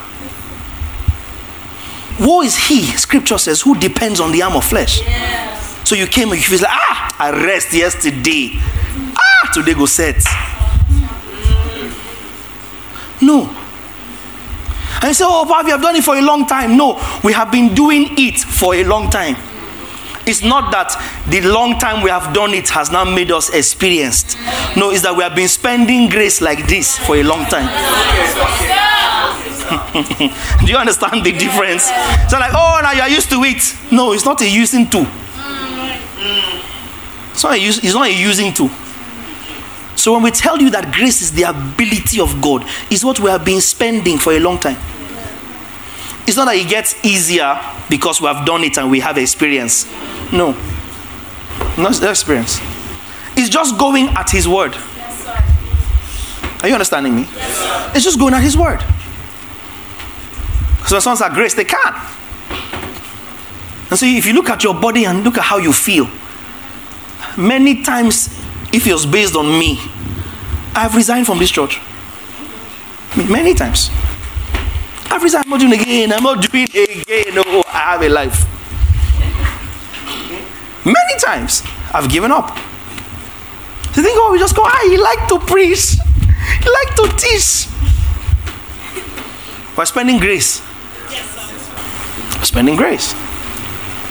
[2.19, 5.03] Woe is he, scripture says, who depends on the arm of flesh.
[5.85, 8.55] So you came and you feel like, ah, I rest yesterday.
[8.57, 10.21] Ah, today go set.
[13.23, 13.47] No.
[14.97, 16.77] And you say, Oh, Bob, you have done it for a long time.
[16.77, 19.37] No, we have been doing it for a long time.
[20.27, 20.91] It's not that
[21.29, 24.37] the long time we have done it has now made us experienced.
[24.77, 27.67] No, it's that we have been spending grace like this for a long time.
[30.67, 31.85] Do you understand the difference?
[32.29, 33.63] So, like, oh, now you're used to it.
[33.93, 35.07] No, it's not a using to.
[37.31, 38.69] It's not a, use, it's not a using to.
[39.95, 43.31] So when we tell you that grace is the ability of God, it's what we
[43.31, 44.77] have been spending for a long time.
[46.27, 49.87] It's not that it gets easier because we have done it and we have experience.
[50.33, 50.53] No.
[51.79, 52.61] Not experience.
[53.37, 54.73] It's just going at His word.
[54.75, 55.27] Yes,
[56.63, 57.29] are you understanding me?
[57.35, 58.81] Yes, it's just going at His word.
[60.89, 61.95] So when someone grace, they can.
[63.91, 66.09] And so if you look at your body and look at how you feel,
[67.37, 68.29] many times,
[68.73, 69.79] if it was based on me,
[70.75, 71.81] I've resigned from this church.
[73.17, 73.91] Many times.
[75.11, 75.45] I've resigned.
[75.45, 76.13] I'm not doing again.
[76.13, 77.43] I'm not doing again.
[77.47, 78.45] Oh, I have a life.
[80.85, 82.57] Many times I've given up.
[83.97, 85.97] You think, oh, we just go, ah, he like to preach,
[86.63, 87.67] he like to teach.
[89.75, 90.61] We're spending grace.
[91.11, 93.15] Yes, spending grace.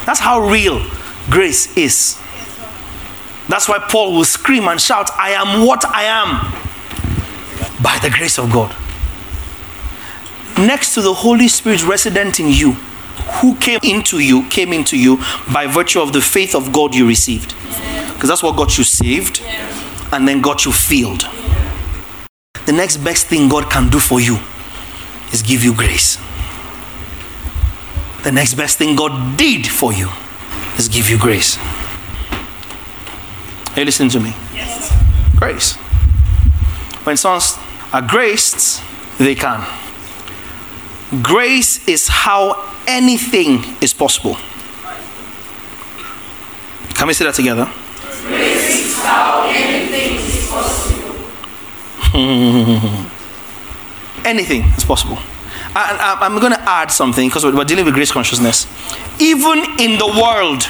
[0.05, 0.84] That's how real
[1.29, 2.19] grace is.
[3.47, 6.51] That's why Paul will scream and shout, I am what I am
[7.84, 8.75] by the grace of God.
[10.58, 12.74] Next to the Holy Spirit resident in you,
[13.41, 15.18] who came into you, came into you
[15.54, 17.54] by virtue of the faith of God you received.
[18.13, 19.41] Because that's what got you saved
[20.13, 21.28] and then got you filled.
[22.65, 24.39] The next best thing God can do for you
[25.34, 26.18] is give you grace.
[28.24, 30.10] The next best thing God did for you
[30.78, 31.58] is give you grace.
[33.76, 34.34] Are you listening to me?
[34.54, 34.91] Yes.
[35.36, 35.74] Grace.
[37.04, 37.58] When sons
[37.91, 38.82] are graced,
[39.20, 39.85] they can.
[41.21, 44.36] Grace is how anything is possible.
[46.95, 47.69] Can we say that together?
[48.23, 51.15] Grace is how anything is possible.
[54.25, 55.17] anything is possible.
[55.17, 58.65] Um, I, am going to add something because we're dealing with grace consciousness.
[59.19, 60.63] Even in the world,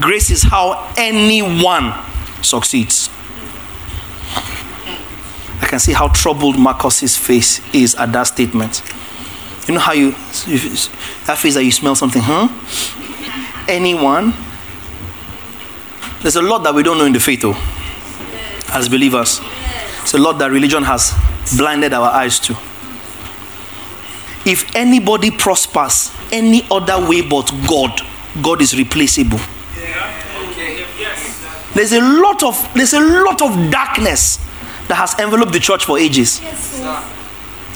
[0.00, 1.92] grace is how anyone
[2.42, 3.10] succeeds.
[5.60, 8.82] I can see how troubled Marcus's face is at that statement.
[9.66, 12.48] You know how you, that face that you smell something, huh?
[13.68, 14.32] Anyone?
[16.22, 17.56] There's a lot that we don't know in the faith, though,
[18.72, 19.40] as believers.
[20.02, 21.14] It's a lot that religion has
[21.56, 22.52] blinded our eyes to.
[24.48, 28.00] If anybody prospers any other way but God,
[28.40, 29.40] God is replaceable.
[31.74, 34.38] There's a lot of there's a lot of darkness
[34.88, 36.40] that has enveloped the church for ages.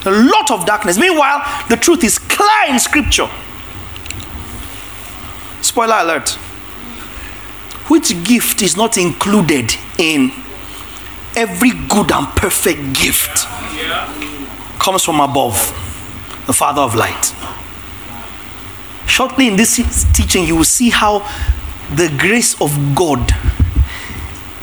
[0.06, 0.98] A lot of darkness.
[0.98, 3.28] Meanwhile, the truth is clear in scripture.
[5.60, 6.30] Spoiler alert.
[7.88, 10.32] Which gift is not included in
[11.36, 13.46] every good and perfect gift
[14.78, 15.54] comes from above,
[16.46, 17.34] the Father of light.
[19.06, 19.76] Shortly in this
[20.14, 21.28] teaching, you will see how
[21.94, 23.34] the grace of God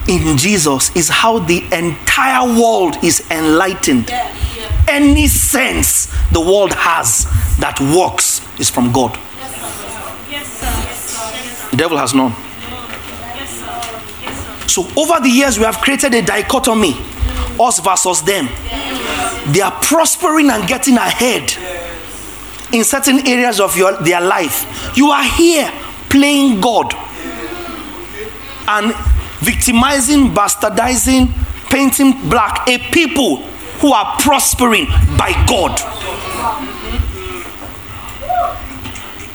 [0.08, 4.10] in Jesus is how the entire world is enlightened.
[4.10, 4.34] Yeah.
[4.88, 7.26] Any sense the world has
[7.60, 9.14] that works is from God.
[11.72, 12.34] The devil has none.
[14.68, 16.94] So, over the years, we have created a dichotomy
[17.60, 18.48] us versus them.
[19.52, 21.54] They are prospering and getting ahead
[22.74, 24.96] in certain areas of your, their life.
[24.96, 25.72] You are here
[26.10, 26.94] playing God
[28.68, 28.94] and
[29.40, 31.34] victimizing, bastardizing,
[31.70, 33.46] painting black a people
[33.80, 34.88] who are prospering
[35.18, 35.80] by God.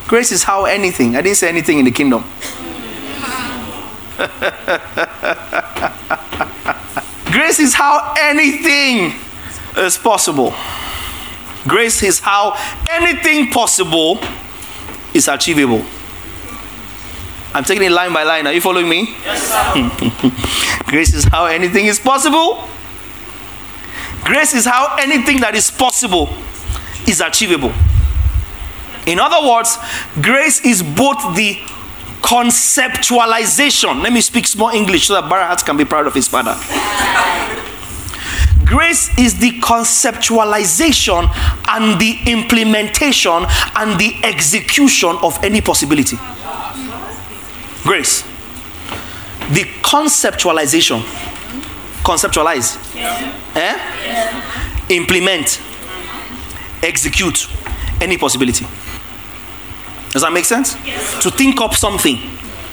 [0.08, 2.22] Grace is how anything, I didn't say anything in the kingdom.
[7.32, 9.14] Grace is how anything
[9.78, 10.52] is possible.
[11.66, 12.54] Grace is how
[12.90, 14.18] anything possible
[15.14, 15.82] is achievable.
[17.54, 18.46] I'm taking it line by line.
[18.46, 19.14] Are you following me?
[19.24, 20.84] Yes, sir.
[20.86, 22.68] Grace is how anything is possible.
[24.24, 26.28] Grace is how anything that is possible
[27.06, 27.72] is achievable.
[29.06, 29.78] In other words,
[30.20, 31.58] grace is both the
[32.22, 34.02] conceptualization.
[34.02, 36.54] Let me speak small English so that Barahat can be proud of his father.
[38.64, 41.28] Grace is the conceptualization
[41.68, 43.44] and the implementation
[43.76, 46.16] and the execution of any possibility.
[47.82, 48.22] Grace.
[49.50, 51.02] The conceptualization.
[52.02, 52.78] Conceptualize.
[53.54, 53.74] Eh?
[54.88, 55.60] Implement.
[56.82, 57.48] execute
[58.00, 58.66] any possibility.
[60.10, 60.76] Does that make sense?
[60.84, 61.22] Yes.
[61.22, 62.18] To think up something,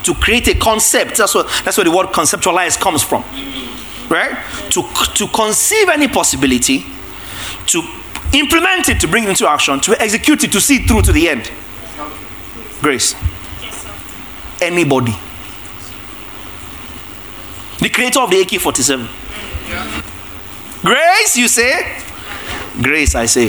[0.03, 1.17] to create a concept.
[1.17, 3.23] That's what that's where the word conceptualize comes from.
[4.09, 4.35] Right?
[4.71, 4.83] To
[5.15, 6.85] to conceive any possibility,
[7.67, 7.83] to
[8.33, 11.11] implement it, to bring it into action, to execute it, to see it through to
[11.11, 11.51] the end.
[12.81, 13.15] Grace.
[14.61, 15.15] Anybody.
[17.79, 19.07] The creator of the AK 47.
[20.81, 22.01] Grace, you say?
[22.81, 23.47] Grace, I say.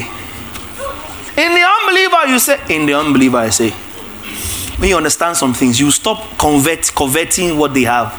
[1.37, 2.61] In the unbeliever, you say.
[2.69, 3.71] In the unbeliever, I say.
[4.79, 8.13] When you understand some things, you stop convert, converting what they have.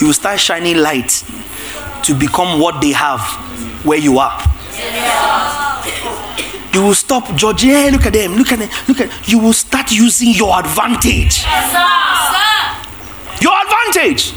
[0.00, 1.24] You start shining light
[2.02, 3.20] to become what they have
[3.84, 4.42] where you are.
[6.72, 7.70] You will stop judging.
[7.70, 8.34] Hey, look at them.
[8.34, 8.68] Look at them.
[8.88, 9.28] Look at.
[9.28, 11.44] You will start using your advantage.
[13.40, 14.34] Your advantage.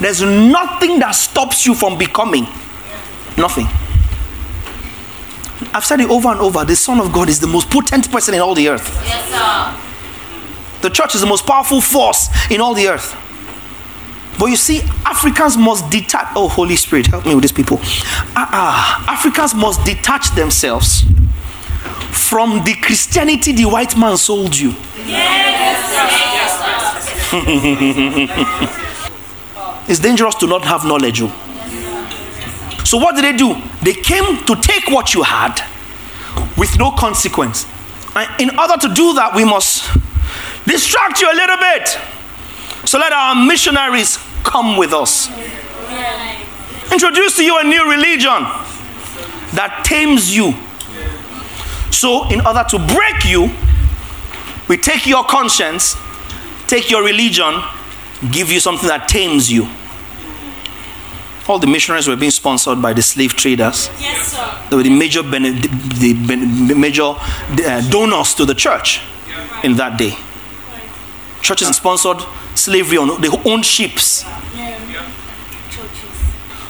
[0.00, 2.44] There's nothing that stops you from becoming.
[3.36, 3.66] Nothing.
[5.74, 6.64] I've said it over and over.
[6.64, 8.88] The Son of God is the most potent person in all the earth.
[9.04, 9.82] Yes, sir.
[10.82, 13.14] The church is the most powerful force in all the earth.
[14.38, 16.32] But you see, Africans must detach.
[16.36, 17.78] Oh, Holy Spirit, help me with these people.
[17.80, 21.04] Uh, uh, Africans must detach themselves
[22.10, 24.74] from the Christianity the white man sold you.
[25.06, 25.82] Yes,
[29.88, 31.20] it's dangerous to not have knowledge.
[31.22, 31.28] Oh.
[32.84, 33.56] So, what did they do?
[33.82, 35.60] They came to take what you had
[36.56, 37.66] with no consequence.
[38.14, 39.84] And in order to do that, we must
[40.66, 41.88] distract you a little bit.
[42.88, 45.28] So, let our missionaries come with us.
[46.92, 48.46] Introduce to you a new religion
[49.54, 50.54] that tames you.
[51.90, 53.50] So, in order to break you,
[54.68, 55.96] we take your conscience,
[56.66, 57.62] take your religion,
[58.30, 59.68] give you something that tames you.
[61.48, 63.88] All the missionaries were being sponsored by the slave traders.
[64.00, 64.66] Yes, sir.
[64.68, 69.00] They were the major, bene- the, the major uh, donors to the church
[69.62, 70.16] in that day.
[71.42, 72.18] Churches sponsored
[72.56, 74.24] slavery on their own ships.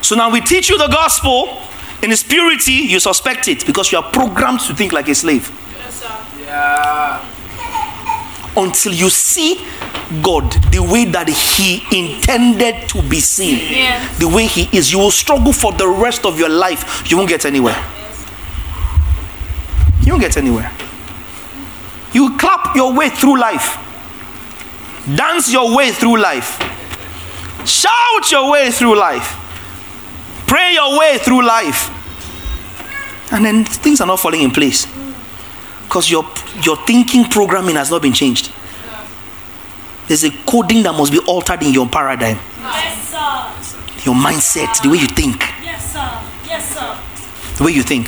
[0.02, 1.62] So now we teach you the gospel
[2.02, 5.50] in its purity, you suspect it because you are programmed to think like a slave.
[5.78, 6.44] Yes, sir.
[6.44, 7.24] yeah.
[8.56, 9.56] Until you see
[10.22, 13.58] God the way that He intended to be seen,
[14.18, 17.08] the way He is, you will struggle for the rest of your life.
[17.10, 17.76] You won't get anywhere.
[20.02, 20.72] You won't get anywhere.
[22.12, 23.76] You clap your way through life,
[25.14, 26.58] dance your way through life,
[27.66, 29.34] shout your way through life,
[30.46, 31.90] pray your way through life,
[33.32, 34.86] and then things are not falling in place
[35.86, 36.24] because your,
[36.62, 38.52] your thinking programming has not been changed.
[40.08, 42.38] There's a coding that must be altered in your paradigm.
[42.60, 44.04] Yes, sir.
[44.04, 45.40] Your mindset, the way you think.
[45.62, 46.22] Yes, sir.
[46.46, 47.56] Yes, sir.
[47.58, 48.06] The way you think.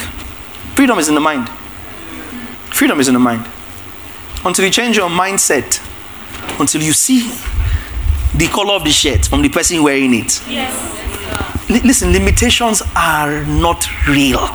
[0.74, 1.48] Freedom is in the mind.
[2.70, 3.46] Freedom is in the mind.
[4.44, 5.80] Until you change your mindset,
[6.60, 7.30] until you see
[8.36, 10.40] the color of the shirt from the person wearing it.
[10.48, 10.74] Yes.
[11.70, 14.48] L- listen, limitations are not real.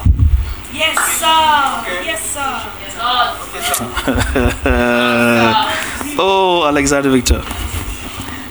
[0.72, 2.04] Yes, sir.
[2.06, 2.72] Yes, sir.
[2.80, 2.83] Yes, sir.
[6.16, 7.44] Oh, Alexander Victor.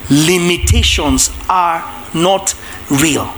[0.09, 1.83] Limitations are
[2.13, 2.53] not
[2.89, 3.33] real.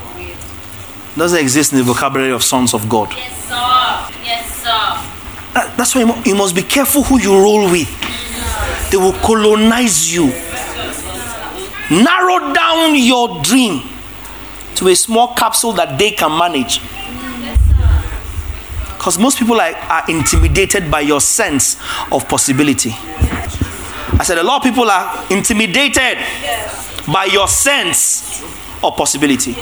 [1.16, 3.11] Doesn't exist in the vocabulary of sons of God.
[3.11, 3.55] Yes, sir.
[4.24, 5.72] Yes, sir.
[5.78, 7.88] that's why you must be careful who you roll with.
[8.91, 10.28] They will colonize you.
[11.91, 13.84] Narrow down your dream
[14.76, 16.82] to a small capsule that they can manage.
[19.06, 21.78] Because most people are, are intimidated by your sense
[22.12, 22.89] of possibility.
[22.89, 26.18] I said, a lot of people are intimidated
[27.14, 28.41] by your sense
[28.84, 29.53] of possibility.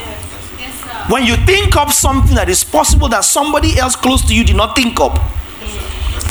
[1.09, 4.55] When you think of something that is possible that somebody else close to you did
[4.55, 5.11] not think of,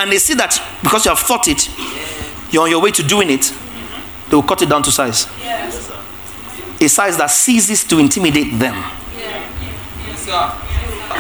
[0.01, 1.69] and they see that because you have thought it,
[2.51, 3.53] you're on your way to doing it,
[4.31, 5.27] they will cut it down to size.
[6.81, 8.83] A size that ceases to intimidate them.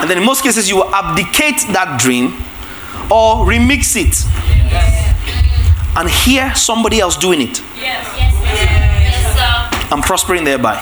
[0.02, 2.32] And then in most cases, you will abdicate that dream
[3.08, 4.26] or remix it
[5.96, 7.62] and hear somebody else doing it.
[7.76, 8.12] Yes.
[8.18, 10.74] Yes, yes, and prospering thereby.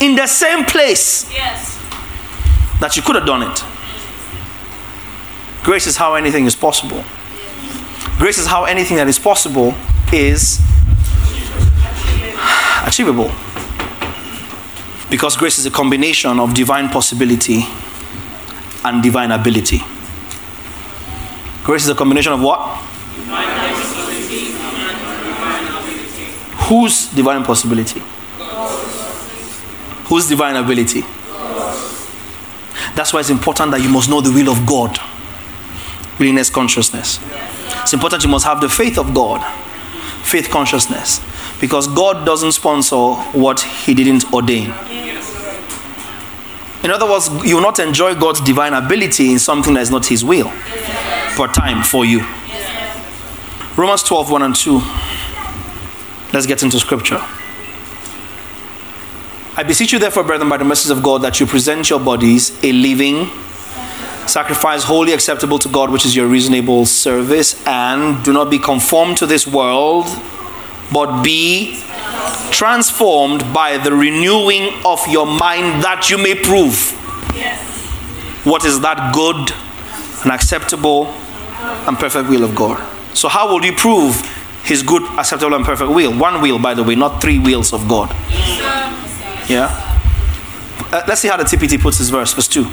[0.00, 1.76] In the same place yes.
[2.80, 3.64] that you could have done it.
[5.62, 7.04] Grace is how anything is possible.
[8.16, 9.74] Grace is how anything that is possible
[10.10, 10.58] is
[12.86, 13.30] achievable.
[15.10, 17.66] Because grace is a combination of divine possibility
[18.84, 19.80] and divine ability.
[21.64, 22.60] Grace is a combination of what?
[26.68, 28.02] Whose divine possibility?
[30.08, 31.02] Whose divine ability?
[32.94, 34.98] That's why it's important that you must know the will of God
[36.18, 37.20] Willingness, consciousness.
[37.82, 39.40] It's important you must have the faith of God,
[40.24, 41.20] faith consciousness,
[41.60, 44.74] because God doesn't sponsor what He didn't ordain.
[46.84, 50.06] In other words, you will not enjoy God's divine ability in something that is not
[50.06, 50.50] His will
[51.36, 52.20] per time for you.
[53.76, 54.80] Romans 12, 1 and 2.
[56.32, 57.20] Let's get into scripture.
[59.56, 62.56] I beseech you, therefore, brethren, by the mercies of God, that you present your bodies
[62.62, 63.28] a living
[64.28, 69.16] sacrifice, holy acceptable to God, which is your reasonable service, and do not be conformed
[69.16, 70.06] to this world,
[70.92, 71.82] but be
[72.50, 76.92] transformed by the renewing of your mind, that you may prove
[78.44, 79.52] what is that good
[80.22, 81.06] and acceptable
[81.86, 82.78] and perfect will of God.
[83.16, 84.20] So, how will you prove
[84.64, 86.16] His good, acceptable, and perfect will?
[86.16, 88.10] One will, by the way, not three wills of God.
[89.48, 89.84] Yeah?
[90.90, 92.64] Uh, let's see how the TPT puts this verse, verse 2.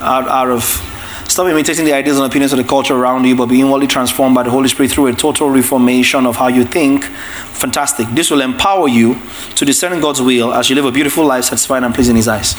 [0.00, 0.91] Out, out of
[1.28, 4.34] stop imitating the ideas and opinions of the culture around you, but be inwardly transformed
[4.34, 7.04] by the Holy Spirit through a total reformation of how you think.
[7.04, 8.06] Fantastic.
[8.10, 9.18] This will empower you
[9.56, 12.54] to discern God's will as you live a beautiful life, satisfying and pleasing His eyes.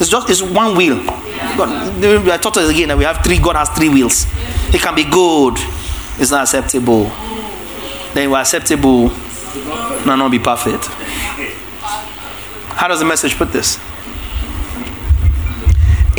[0.00, 1.04] It's just it's one will.
[1.04, 3.38] God, I taught us again that we have three.
[3.38, 4.26] God has three wills.
[4.74, 5.54] It can be good.
[6.18, 7.04] It's not acceptable.
[8.14, 9.10] Then we're acceptable.
[10.06, 10.86] No, not be perfect.
[12.76, 13.78] How does the message put this?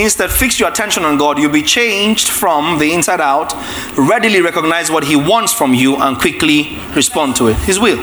[0.02, 1.38] Instead, fix your attention on God.
[1.38, 3.54] You'll be changed from the inside out.
[3.96, 7.58] Readily recognize what He wants from you and quickly respond to it.
[7.58, 7.98] His will.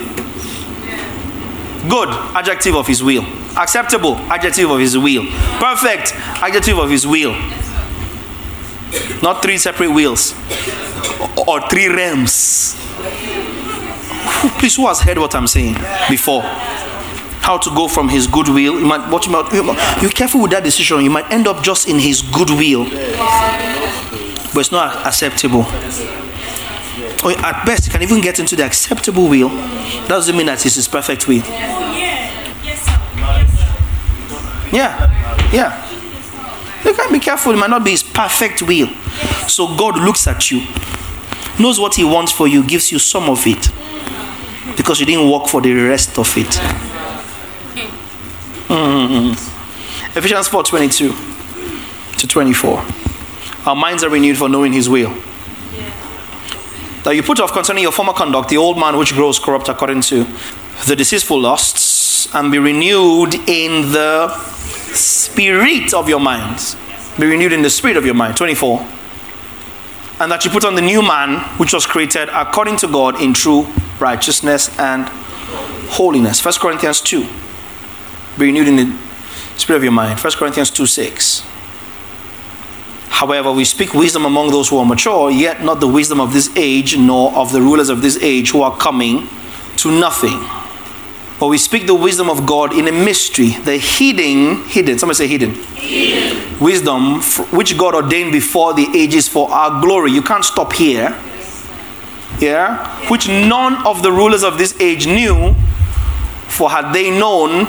[1.88, 3.24] Good, adjective of His will.
[3.57, 5.26] Acceptable, adjective of His will.
[5.59, 7.32] Perfect, adjective of His will.
[9.22, 10.34] Not three separate wheels
[11.49, 12.76] or three realms.
[14.59, 15.74] Please, who has heard what I'm saying
[16.09, 16.42] before?
[17.49, 18.78] How to go from his goodwill.
[18.78, 19.51] You might, what you might,
[20.03, 21.01] you're careful with that decision.
[21.01, 22.84] You might end up just in his goodwill,
[24.53, 25.64] but it's not acceptable.
[25.64, 29.49] Oh, or at best, you can even get into the acceptable will.
[29.49, 31.42] That doesn't mean that it's his perfect will.
[34.70, 36.84] Yeah, yeah.
[36.84, 37.53] You can be careful.
[37.53, 38.88] It might not be his perfect will.
[39.49, 40.66] So God looks at you,
[41.59, 43.70] knows what he wants for you, gives you some of it
[44.76, 47.07] because you didn't work for the rest of it.
[48.69, 50.19] Mm-hmm.
[50.19, 51.14] Ephesians 4 22
[52.19, 52.85] to 24.
[53.66, 55.14] Our minds are renewed for knowing His will.
[57.05, 60.03] That you put off concerning your former conduct the old man which grows corrupt according
[60.03, 60.27] to
[60.87, 64.29] the deceitful lusts, and be renewed in the
[64.93, 66.77] spirit of your minds.
[67.19, 68.37] Be renewed in the spirit of your mind.
[68.37, 68.81] 24.
[70.21, 73.33] And that you put on the new man which was created according to God in
[73.33, 73.66] true
[73.99, 75.09] righteousness and
[75.89, 76.45] holiness.
[76.45, 77.27] 1 Corinthians 2
[78.39, 78.99] be renewed in the
[79.57, 80.18] spirit of your mind.
[80.18, 81.43] 1 Corinthians 2 6.
[83.09, 86.55] However, we speak wisdom among those who are mature, yet not the wisdom of this
[86.57, 89.28] age, nor of the rulers of this age who are coming
[89.78, 90.39] to nothing.
[91.41, 95.26] But we speak the wisdom of God in a mystery, the hidden, hidden, somebody say
[95.28, 95.55] hidden.
[95.55, 96.59] hidden.
[96.61, 97.20] Wisdom
[97.51, 100.11] which God ordained before the ages for our glory.
[100.11, 101.16] You can't stop here.
[102.41, 102.86] Yeah?
[103.09, 105.55] Which none of the rulers of this age knew,
[106.49, 107.66] for had they known,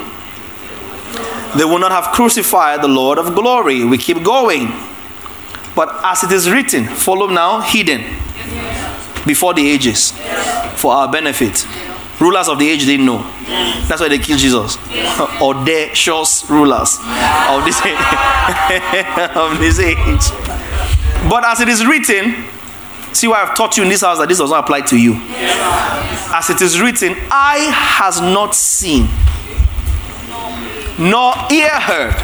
[1.56, 3.84] they will not have crucified the Lord of glory.
[3.84, 4.68] We keep going.
[5.74, 8.00] But as it is written, follow now, hidden
[9.26, 10.12] before the ages
[10.76, 11.66] for our benefit.
[12.20, 13.22] Rulers of the age didn't know.
[13.88, 14.76] That's why they killed Jesus.
[15.40, 17.96] Audacious rulers of this age.
[19.36, 20.30] of this age.
[21.28, 22.44] But as it is written,
[23.12, 25.14] see why I've taught you in this house that this does not apply to you.
[26.32, 29.08] As it is written, Eye has not seen
[31.00, 32.14] nor ear heard,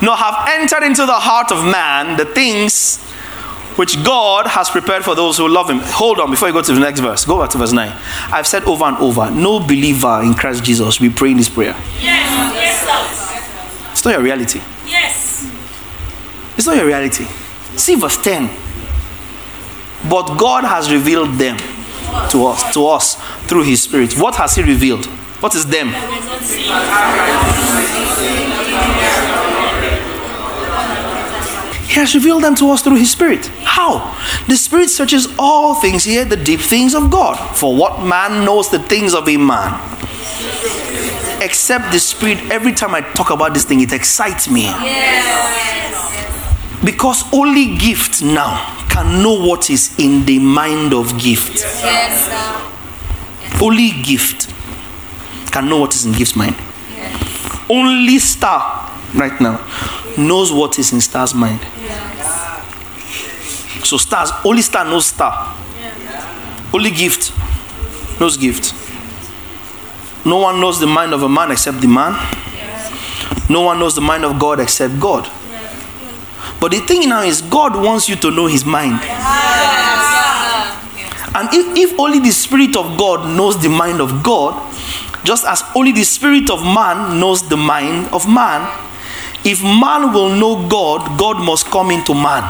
[0.00, 3.02] nor have entered into the heart of man the things
[3.76, 5.80] which God has prepared for those who love Him.
[5.80, 7.24] Hold on before you go to the next verse.
[7.24, 7.92] Go back to verse 9.
[8.32, 11.74] I've said over and over no believer in Christ Jesus will pray in this prayer.
[11.98, 14.60] Yes, yes, It's not your reality.
[14.86, 15.50] Yes.
[16.56, 17.24] It's not your reality.
[17.76, 18.48] See verse 10.
[20.08, 21.56] But God has revealed them
[22.30, 23.16] to us, to us
[23.46, 24.16] through His Spirit.
[24.18, 25.08] What has He revealed?
[25.44, 25.88] What is them?
[25.88, 25.92] He
[32.00, 33.48] has revealed them to us through His Spirit.
[33.62, 34.16] How?
[34.48, 37.36] The Spirit searches all things, yet the deep things of God.
[37.54, 39.78] For what man knows the things of a man?
[41.42, 44.72] Except the Spirit, every time I talk about this thing, it excites me.
[46.82, 51.66] Because only gift now can know what is in the mind of gift.
[53.60, 54.54] Only gift
[55.54, 56.56] can know what is in gift's mind.
[57.70, 59.64] Only star right now
[60.18, 61.60] knows what is in star's mind.
[63.84, 65.54] So stars, only star knows star.
[66.72, 67.32] Only gift
[68.20, 68.74] knows gift.
[70.26, 72.12] No one knows the mind of a man except the man.
[73.48, 75.30] No one knows the mind of God except God.
[76.60, 79.00] But the thing now is, God wants you to know His mind.
[81.36, 84.54] And if, if only the Spirit of God knows the mind of God,
[85.24, 88.68] just as only the Spirit of man knows the mind of man,
[89.44, 92.42] if man will know God, God must come into man.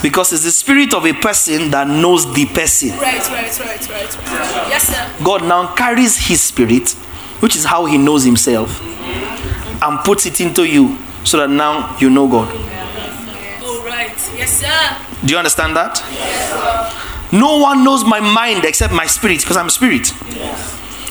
[0.00, 2.90] Because it's the spirit of a person that knows the person.
[2.90, 4.18] Right, right, right, right.
[4.70, 5.24] Yes, sir.
[5.24, 6.90] God now carries his spirit,
[7.40, 8.80] which is how he knows himself,
[9.82, 12.48] and puts it into you so that now you know God.
[12.48, 14.14] All right.
[14.36, 15.26] Yes, sir.
[15.26, 16.00] Do you understand that?
[17.32, 20.12] No one knows my mind except my spirit because I'm a spirit.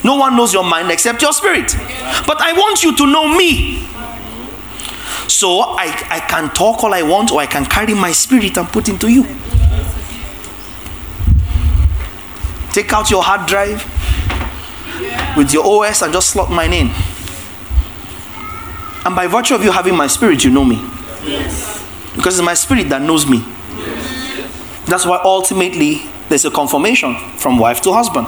[0.04, 1.74] No one knows your mind except your spirit.
[2.28, 3.88] But I want you to know me.
[5.28, 8.68] So I, I can talk all I want or I can carry my spirit and
[8.68, 9.24] put into you.
[12.72, 13.84] Take out your hard drive
[15.36, 16.92] with your OS and just slot mine in.
[19.06, 20.82] And by virtue of you having my spirit, you know me.
[22.16, 23.44] Because it's my spirit that knows me.
[24.86, 28.28] That's why ultimately there's a conformation from wife to husband.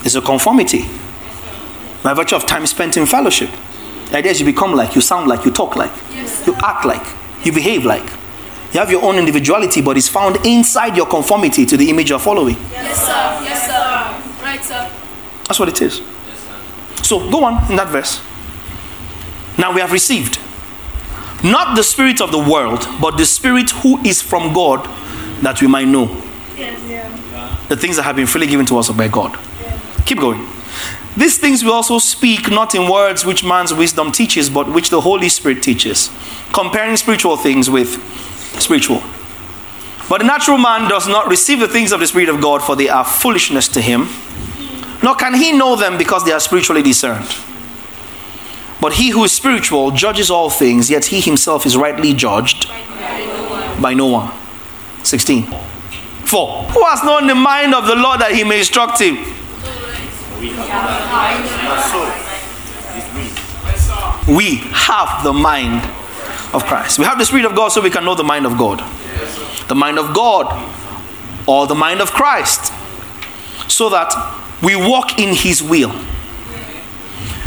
[0.00, 0.86] There's a conformity
[2.02, 3.50] by virtue of time spent in fellowship.
[4.10, 5.92] The idea is you become like, you sound like, you talk like,
[6.46, 7.06] you act like,
[7.44, 8.08] you behave like.
[8.72, 12.18] You have your own individuality, but it's found inside your conformity to the image you're
[12.18, 12.56] following.
[12.70, 13.44] Yes, sir.
[13.44, 14.44] Yes, sir.
[14.44, 14.90] Right, sir.
[15.44, 16.02] That's what it is.
[17.02, 18.20] So go on in that verse.
[19.58, 20.38] Now we have received
[21.42, 24.86] not the spirit of the world, but the spirit who is from God,
[25.42, 26.06] that we might know
[27.68, 29.38] the things that have been freely given to us by God.
[30.06, 30.46] Keep going.
[31.16, 35.00] These things we also speak not in words which man's wisdom teaches, but which the
[35.00, 36.10] Holy Spirit teaches,
[36.52, 38.00] comparing spiritual things with
[38.60, 39.02] spiritual.
[40.08, 42.76] But the natural man does not receive the things of the Spirit of God, for
[42.76, 44.08] they are foolishness to him,
[45.02, 47.28] nor can he know them because they are spiritually discerned.
[48.80, 52.68] But he who is spiritual judges all things, yet he himself is rightly judged
[53.82, 54.32] by no one.
[55.08, 55.44] 16.
[56.24, 59.16] For Who has known the mind of the Lord that he may instruct him?
[64.28, 65.82] We have the mind
[66.54, 66.98] of Christ.
[66.98, 68.78] We have the Spirit of God so we can know the mind of God.
[69.68, 70.46] The mind of God
[71.46, 72.72] or the mind of Christ.
[73.68, 74.12] So that
[74.62, 75.92] we walk in His will.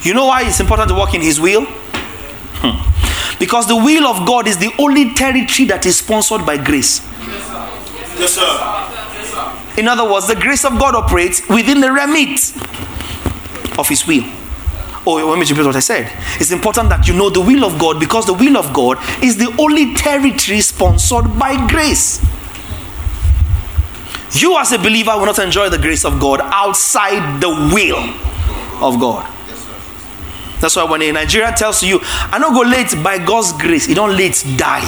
[0.03, 1.65] You know why it's important to walk in His will?
[1.65, 2.81] Hmm.
[3.41, 7.01] Because the will of God is the only territory that is sponsored by grace.
[7.25, 8.45] Yes, sir.
[9.15, 9.79] Yes, sir.
[9.81, 12.37] In other words, the grace of God operates within the remit
[13.79, 14.25] of His will.
[15.07, 16.11] Oh, let me repeat what I said.
[16.39, 19.37] It's important that you know the will of God because the will of God is
[19.37, 22.23] the only territory sponsored by grace.
[24.33, 27.97] You, as a believer, will not enjoy the grace of God outside the will
[28.85, 29.25] of God.
[30.61, 33.95] That's why when a Nigerian tells you, I don't go late by God's grace, you
[33.95, 34.83] don't late, die.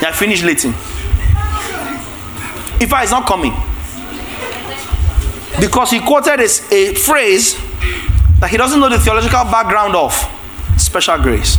[0.00, 0.64] Yeah, finish late.
[2.80, 3.52] If I is not coming.
[5.60, 7.56] Because he quoted a, a phrase
[8.40, 10.12] that he doesn't know the theological background of
[10.78, 11.56] special grace.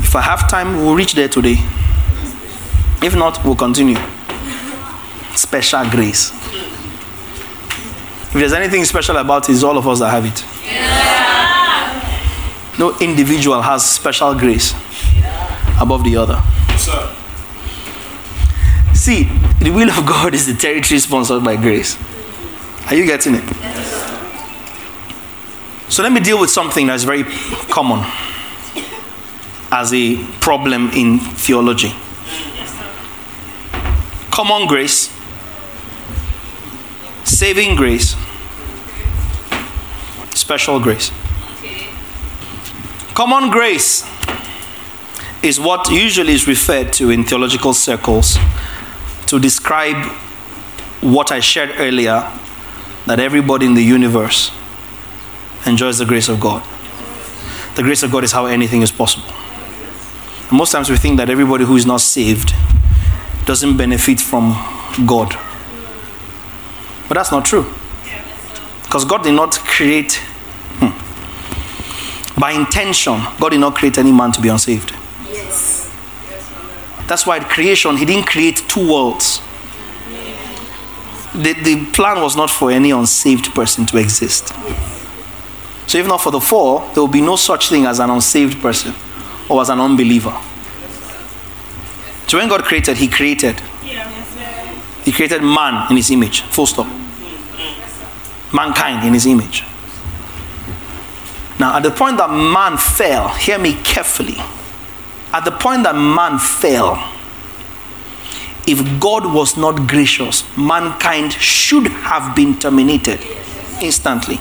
[0.00, 1.56] If I have time, we'll reach there today.
[3.02, 3.96] If not, we'll continue.
[5.34, 6.32] Special grace.
[8.28, 10.44] If there's anything special about it, it's all of us that have it.
[12.78, 14.72] No individual has special grace
[15.80, 16.40] above the other.
[16.68, 17.14] Yes, sir.
[18.94, 19.24] See,
[19.60, 21.96] the will of God is the territory sponsored by grace.
[22.86, 23.44] Are you getting it?
[25.88, 27.24] So let me deal with something that's very
[27.70, 28.04] common
[29.72, 31.92] as a problem in theology.
[34.30, 35.10] Common grace,
[37.28, 38.16] saving grace,
[40.34, 41.10] special grace.
[43.14, 44.08] Common grace
[45.42, 48.38] is what usually is referred to in theological circles
[49.26, 50.04] to describe
[51.00, 52.32] what I shared earlier
[53.06, 54.50] that everybody in the universe
[55.66, 56.62] enjoys the grace of God.
[57.76, 59.32] The grace of God is how anything is possible.
[60.48, 62.54] And most times we think that everybody who is not saved
[63.44, 64.52] doesn't benefit from
[65.06, 65.38] God.
[67.08, 67.66] But that's not true.
[68.82, 70.14] Because God did not create,
[70.78, 74.92] hmm, by intention, God did not create any man to be unsaved.
[75.30, 75.90] Yes.
[77.06, 79.40] That's why at creation, He didn't create two worlds.
[81.34, 84.48] The, the plan was not for any unsaved person to exist.
[85.86, 88.60] So, if not for the fall, there will be no such thing as an unsaved
[88.60, 88.94] person
[89.48, 90.36] or as an unbeliever.
[92.28, 93.58] So when God created, He created.
[95.04, 96.42] He created man in His image.
[96.42, 96.86] Full stop.
[98.52, 99.64] Mankind in His image.
[101.58, 104.36] Now, at the point that man fell, hear me carefully.
[105.32, 106.96] At the point that man fell,
[108.66, 113.20] if God was not gracious, mankind should have been terminated
[113.82, 114.38] instantly.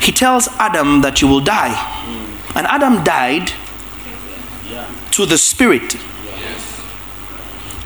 [0.00, 1.74] He tells Adam that you will die.
[2.54, 3.52] And Adam died
[5.12, 5.96] to the spirit.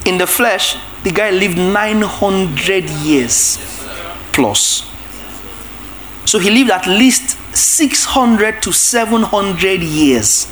[0.07, 3.78] In the flesh, the guy lived 900 years
[4.39, 4.89] plus.
[6.25, 10.47] So he lived at least 600 to 700 years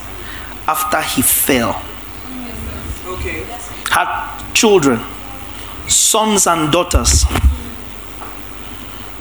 [0.66, 1.80] after he fell.
[3.06, 3.44] Okay.
[3.88, 5.00] Had children,
[5.86, 7.22] sons and daughters.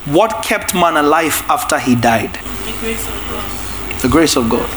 [0.05, 2.33] What kept man alive after he died?
[2.33, 4.01] The grace of God.
[4.01, 4.69] The grace of God.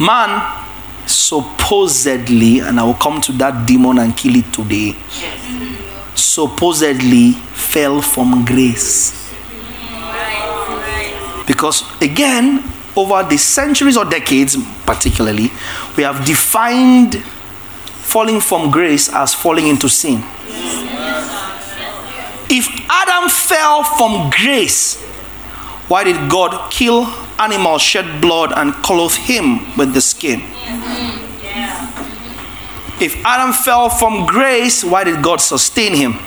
[0.00, 0.66] Man
[1.06, 4.96] supposedly, and I will come to that demon and kill it today,
[6.22, 9.16] supposedly fell from grace.
[11.46, 12.62] Because again,
[12.96, 15.50] over the centuries or decades, particularly,
[15.96, 20.22] we have defined falling from grace as falling into sin.
[22.52, 25.00] If Adam fell from grace,
[25.88, 27.06] why did God kill
[27.38, 30.40] animals, shed blood, and clothe him with the skin?
[33.00, 36.18] If Adam fell from grace, why did God sustain him?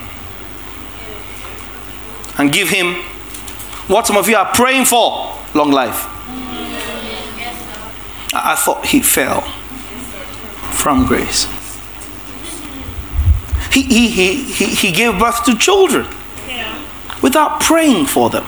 [2.37, 2.95] And give him
[3.87, 6.07] what some of you are praying for long life.
[8.33, 9.41] I thought he fell
[10.71, 11.45] from grace.
[13.71, 16.07] He, he, he, he, he gave birth to children
[17.21, 18.45] without praying for them.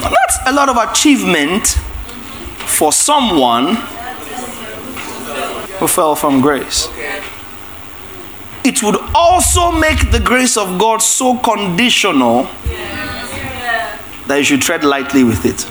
[0.00, 1.68] That's a lot of achievement
[2.66, 3.78] for someone
[5.78, 6.88] who fell from grace.
[8.64, 12.44] It would also make the grace of God so conditional
[14.26, 15.62] that you should tread lightly with it,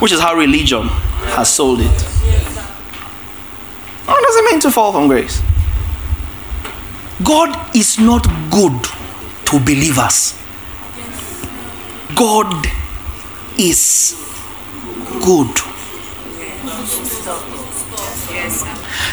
[0.00, 0.86] which is how religion
[1.34, 2.02] has sold it.
[4.06, 5.42] What does it mean to fall from grace?
[7.24, 8.84] God is not good
[9.46, 10.34] to believers.
[12.14, 12.66] God
[13.58, 14.14] is
[15.24, 15.50] good.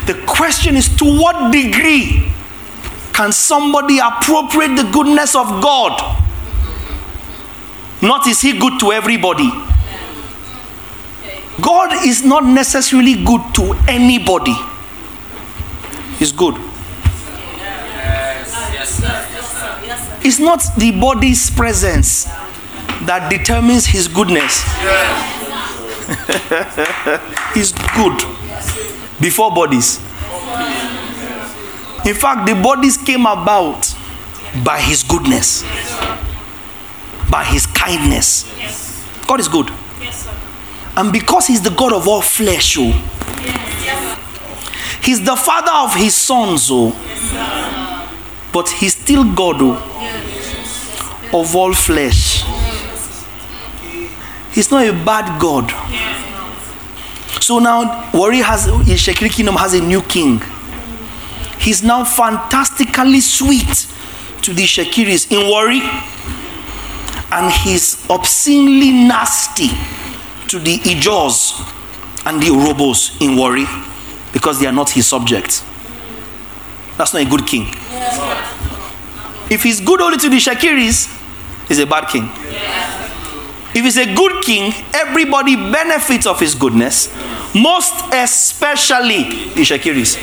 [0.06, 2.32] The question is to what degree
[3.14, 6.26] can somebody appropriate the goodness of God?
[8.02, 9.50] Not is he good to everybody.
[11.62, 14.56] God is not necessarily good to anybody.
[16.18, 16.56] He's good.
[20.22, 22.24] It's not the body's presence
[23.04, 24.64] that determines his goodness.
[27.54, 28.40] He's good
[29.20, 29.98] before bodies.
[32.06, 33.94] In fact, the bodies came about
[34.64, 35.64] by his goodness,
[37.30, 38.46] by his kindness.
[39.28, 39.70] God is good.
[40.96, 42.92] And because he's the God of all flesh, oh,
[45.04, 46.92] he's the father of his sons, oh,
[48.52, 52.44] but he's still God oh, of all flesh.
[54.52, 55.72] He's not a bad God.
[57.50, 60.40] So now Warri has in Shekiri Kingdom has a new king.
[61.60, 63.88] He's now fantastically sweet
[64.44, 65.82] to the Shekiris in Warri.
[67.32, 69.70] And he's obscenely nasty
[70.48, 71.58] to the Ijaws
[72.28, 73.66] and the Urhobos in Warri
[74.32, 75.64] because they are not his subjects.
[77.00, 77.74] That's not a good king.
[79.50, 82.30] If he's good only to the Shakiris, he's a bad king.
[83.74, 87.14] If he's a good king, everybody benefits of his goodness,
[87.54, 90.18] most especially the Shakiris.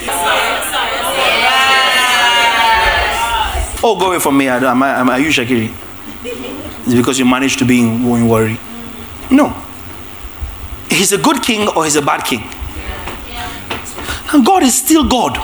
[3.82, 4.48] Oh, go away from me.
[4.48, 5.72] I am, I, am I you Shakiri?
[6.24, 8.58] It's because you managed to be in, in Warri.
[9.30, 9.54] No.
[10.90, 12.42] He's a good king or he's a bad king.
[14.32, 15.36] And God is still God.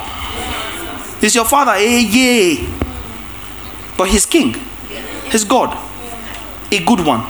[1.21, 2.69] He's your father, eh, yay.
[3.97, 4.55] But he's king.
[5.31, 5.79] He's God.
[6.73, 7.25] A good one.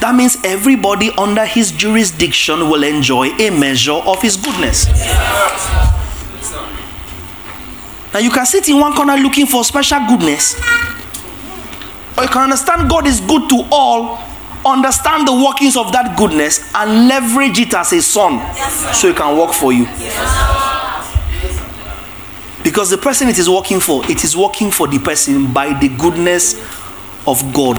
[0.00, 4.86] That means everybody under his jurisdiction will enjoy a measure of his goodness.
[8.12, 10.54] Now you can sit in one corner looking for special goodness.
[12.16, 14.18] Or you can understand God is good to all,
[14.64, 18.40] understand the workings of that goodness, and leverage it as a son
[18.94, 19.86] so it can work for you.
[22.62, 25.88] Because the person it is working for, it is working for the person by the
[25.88, 26.54] goodness
[27.26, 27.78] of God.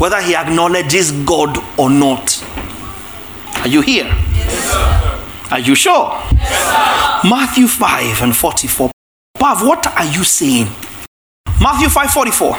[0.00, 2.42] Whether he acknowledges God or not.
[3.56, 4.04] Are you here?
[4.04, 6.18] Yes, Are you sure?
[6.32, 8.90] Yes, Matthew 5 and 44.
[9.34, 10.68] Pav, what are you saying?
[11.60, 12.54] Matthew 5 44.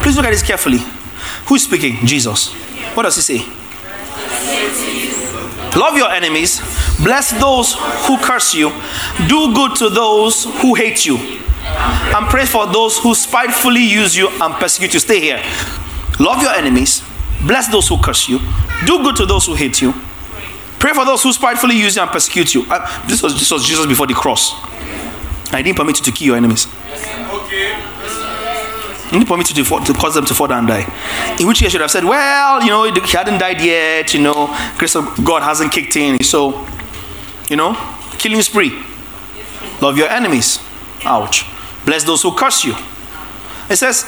[0.00, 0.78] Please look at this carefully.
[1.44, 2.06] Who's speaking?
[2.06, 2.54] Jesus.
[2.94, 3.44] What does he say?
[5.78, 6.60] Love your enemies,
[7.04, 7.74] bless those
[8.06, 8.70] who curse you,
[9.28, 14.30] do good to those who hate you, and pray for those who spitefully use you
[14.40, 15.00] and persecute you.
[15.00, 15.42] Stay here.
[16.18, 17.02] Love your enemies,
[17.46, 18.38] bless those who curse you,
[18.86, 19.92] do good to those who hate you,
[20.78, 22.64] pray for those who spitefully use you and persecute you.
[22.70, 24.52] Uh, this, was, this was Jesus before the cross.
[25.52, 26.66] I didn't permit you to kill your enemies.
[29.06, 31.36] You didn't permit you to, to cause them to fall down and die.
[31.38, 34.20] In which case, I should have said, well, you know, he hadn't died yet, you
[34.20, 34.48] know,
[34.78, 36.22] grace of God hasn't kicked in.
[36.24, 36.66] So,
[37.48, 37.76] you know,
[38.18, 38.82] killing spree.
[39.80, 40.58] Love your enemies.
[41.04, 41.44] Ouch.
[41.84, 42.74] Bless those who curse you.
[43.70, 44.04] It says,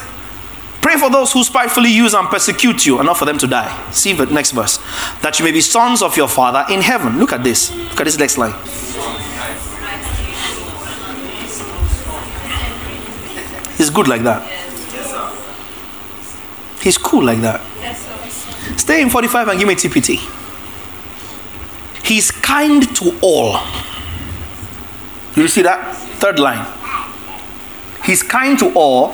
[0.88, 3.90] Pray for those who spitefully use and persecute you, and not for them to die.
[3.90, 4.78] See the next verse.
[5.20, 7.18] That you may be sons of your Father in heaven.
[7.18, 7.70] Look at this.
[7.76, 8.54] Look at this next line.
[13.76, 14.42] He's good like that.
[16.80, 17.60] He's cool like that.
[18.78, 20.16] Stay in 45 and give me TPT.
[22.02, 23.60] He's kind to all.
[25.36, 25.98] You see that?
[26.18, 26.66] Third line.
[28.06, 29.12] He's kind to all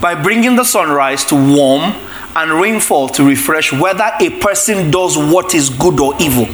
[0.00, 1.94] by bringing the sunrise to warm
[2.34, 6.46] and rainfall to refresh whether a person does what is good or evil.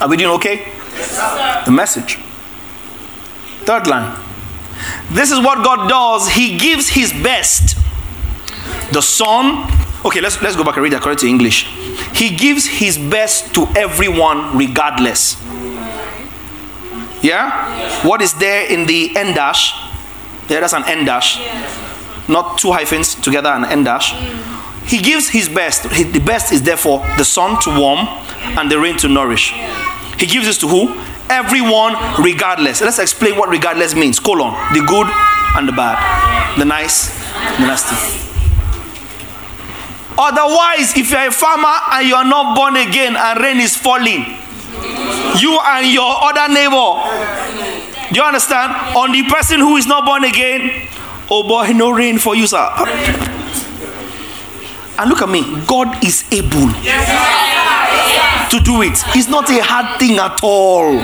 [0.00, 0.72] Are we doing okay?
[1.64, 2.16] The message.
[3.64, 4.18] Third line.
[5.10, 6.28] This is what God does.
[6.28, 7.76] He gives his best.
[8.92, 9.66] The sun,
[10.04, 11.64] okay, let's let's go back and read that according to English.
[12.14, 15.40] He gives his best to everyone regardless.
[17.22, 18.06] Yeah?
[18.06, 19.72] What is there in the end dash?
[20.48, 21.38] There, that's an end dash.
[22.28, 24.12] Not two hyphens together, an end dash.
[24.86, 25.84] He gives his best.
[25.84, 28.00] The best is therefore the sun to warm
[28.58, 29.52] and the rain to nourish.
[30.18, 30.94] He gives this to who?
[31.30, 32.82] Everyone, regardless.
[32.82, 34.20] Let's explain what regardless means.
[34.20, 34.52] Colon.
[34.74, 35.08] The good
[35.56, 36.58] and the bad.
[36.58, 37.08] The nice,
[37.58, 37.96] the nasty.
[40.16, 44.24] Otherwise, if you're a farmer and you are not born again and rain is falling,
[45.40, 48.72] you and your other neighbor do you understand?
[48.96, 50.88] On the person who is not born again,
[51.30, 52.68] oh boy, no rain for you, sir.
[54.96, 56.68] And look at me, God is able
[58.50, 59.02] to do it.
[59.16, 60.98] It's not a hard thing at all.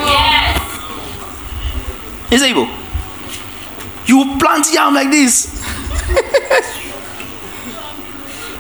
[2.29, 2.69] He's able.
[4.07, 5.47] You plant yam like this.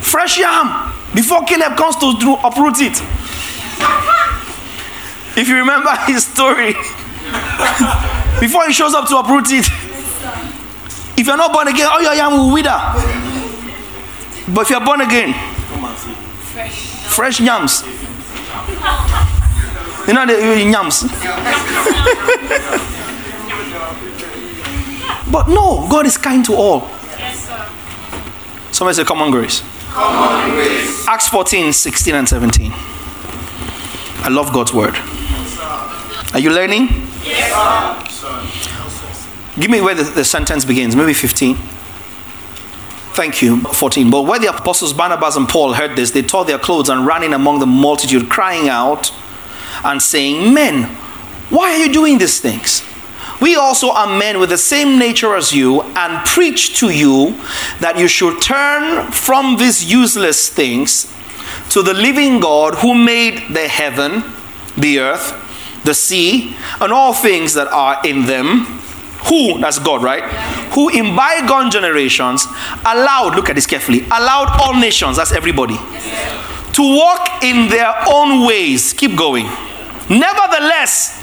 [0.01, 3.01] Fresh yam before Caleb comes to uproot it.
[5.37, 6.75] If you remember his story,
[8.41, 9.67] before he shows up to uproot it.
[11.19, 12.81] If you're not born again, oh, all your yam will wither.
[14.55, 15.35] But if you're born again,
[17.11, 17.83] fresh, yams.
[20.09, 21.03] You know the uh, yams.
[25.31, 26.89] but no, God is kind to all.
[28.73, 29.63] Somebody say, Common grace.
[29.91, 31.07] Common grace.
[31.07, 32.73] Acts 14, 16, and 17.
[32.73, 34.97] I love God's word.
[36.33, 37.10] Are you learning?
[37.23, 37.53] Yes,
[39.59, 41.57] Give me where the, the sentence begins, maybe 15.
[43.13, 43.61] Thank you.
[43.61, 44.11] 14.
[44.11, 47.23] But when the apostles Barnabas and Paul heard this, they tore their clothes and ran
[47.23, 49.13] in among the multitude, crying out
[49.85, 50.85] and saying, Men,
[51.51, 52.83] why are you doing these things?
[53.41, 57.41] We also are men with the same nature as you, and preach to you
[57.81, 61.13] that you should turn from these useless things
[61.71, 64.25] to the living God who made the heaven,
[64.77, 65.50] the earth,
[65.85, 68.79] the sea, and all things that are in them.
[69.29, 70.23] Who, that's God, right?
[70.73, 72.47] Who in bygone generations
[72.87, 78.47] allowed, look at this carefully, allowed all nations, that's everybody, to walk in their own
[78.47, 78.95] ways.
[78.95, 79.45] Keep going.
[80.09, 81.23] Nevertheless,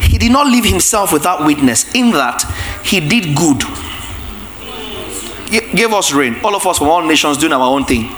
[0.00, 2.42] he did not leave himself without witness, in that
[2.84, 3.60] he did good.
[5.50, 6.36] G- gave us rain.
[6.44, 8.08] All of us from all nations doing our own thing.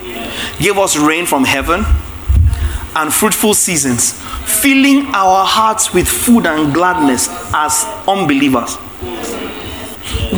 [0.59, 1.85] Gave us rain from heaven
[2.95, 8.77] and fruitful seasons, filling our hearts with food and gladness as unbelievers.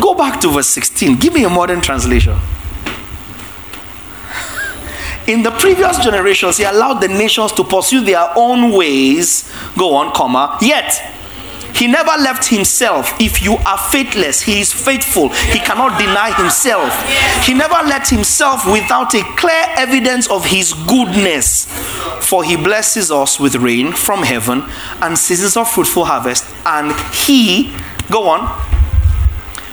[0.01, 1.17] Go back to verse 16.
[1.17, 2.37] Give me a modern translation.
[5.27, 9.51] In the previous generations, he allowed the nations to pursue their own ways.
[9.77, 10.59] Go on, comma.
[10.61, 11.01] Yet,
[11.75, 13.12] he never left himself.
[13.20, 15.29] If you are faithless, he is faithful.
[15.31, 16.93] He cannot deny himself.
[17.45, 21.66] He never let himself without a clear evidence of his goodness.
[22.20, 24.64] For he blesses us with rain from heaven
[25.01, 26.45] and seasons of fruitful harvest.
[26.64, 27.75] And he,
[28.11, 28.62] go on,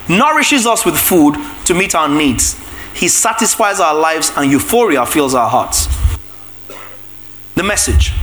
[0.10, 1.36] nourishes us with food
[1.66, 2.60] to meet our needs.
[2.94, 5.88] He satisfies our lives and euphoria fills our hearts.
[7.56, 8.14] The message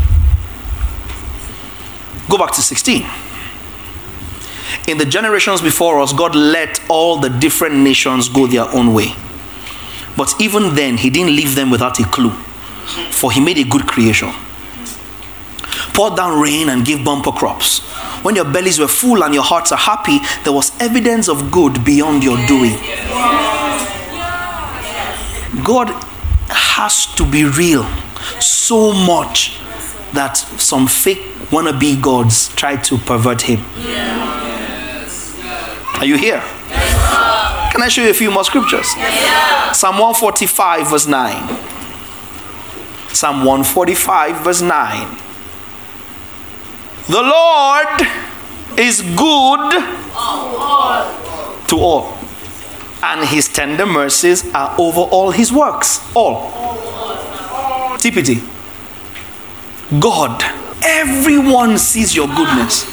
[2.29, 3.07] Go back to 16.
[4.87, 9.15] In the generations before us, God let all the different nations go their own way.
[10.17, 12.33] But even then, He didn't leave them without a clue,
[13.11, 14.33] for He made a good creation.
[15.95, 17.81] Pour down rain and give bumper crops.
[18.23, 21.85] When your bellies were full and your hearts are happy, there was evidence of good
[21.85, 22.77] beyond your doing.
[25.65, 25.89] God
[26.49, 27.85] has to be real
[28.41, 29.59] so much
[30.13, 33.61] that some fake wannabe gods try to pervert him.
[35.99, 36.43] Are you here?
[37.73, 38.89] Can I show you a few more scriptures?
[39.73, 41.49] Psalm 145, verse 9.
[43.13, 45.19] Psalm 145, verse 9.
[47.09, 48.01] The Lord
[48.79, 49.71] is good
[51.69, 52.13] to all,
[53.03, 56.01] and his tender mercies are over all his works.
[56.15, 56.51] All.
[57.99, 58.58] TPT.
[59.97, 60.43] God,
[60.85, 62.85] everyone sees your goodness.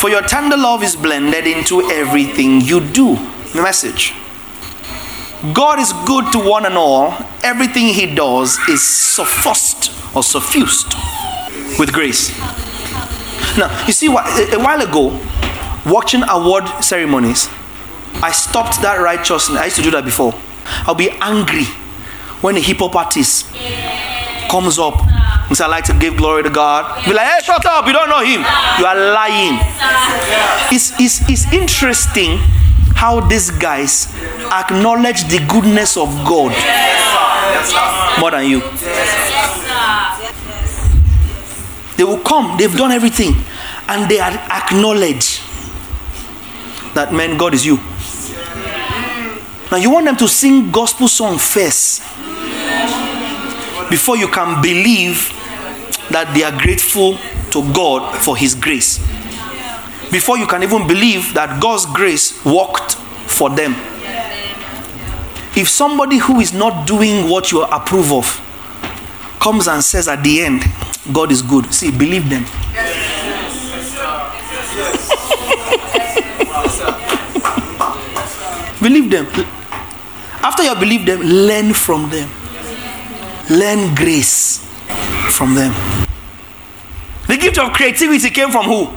[0.00, 3.16] For your tender love is blended into everything you do.
[3.52, 4.14] The message.
[5.52, 7.14] God is good to one and all.
[7.42, 10.94] Everything he does is suffused or suffused
[11.78, 12.30] with grace.
[13.58, 15.20] Now, you see, a while ago,
[15.84, 17.50] watching award ceremonies,
[18.22, 19.58] I stopped that righteousness.
[19.58, 20.32] I used to do that before.
[20.86, 21.64] I'll be angry
[22.40, 23.52] when a hip hop artist
[24.48, 25.11] comes up
[25.52, 27.04] and says, I like to give glory to God.
[27.04, 28.40] Be like, hey, shut up, you don't know him.
[28.78, 29.60] You are lying.
[30.72, 32.38] It's, it's, it's interesting
[32.96, 34.08] how these guys
[34.50, 36.56] acknowledge the goodness of God
[38.18, 38.60] more than you.
[41.98, 43.34] They will come, they've done everything,
[43.88, 45.42] and they acknowledge
[46.94, 47.76] that, man, God is you.
[49.70, 52.00] Now, you want them to sing gospel song first
[53.90, 55.40] before you can believe
[56.12, 57.18] that they are grateful
[57.50, 58.98] to God for His grace.
[60.10, 62.96] Before you can even believe that God's grace worked
[63.26, 63.74] for them.
[65.54, 68.40] If somebody who is not doing what you approve of
[69.40, 70.64] comes and says at the end,
[71.12, 72.44] God is good, see, believe them.
[78.80, 79.26] believe them.
[80.42, 82.28] After you believe them, learn from them.
[83.50, 84.58] Learn grace
[85.30, 86.01] from them.
[87.32, 88.92] The gift of creativity came from who?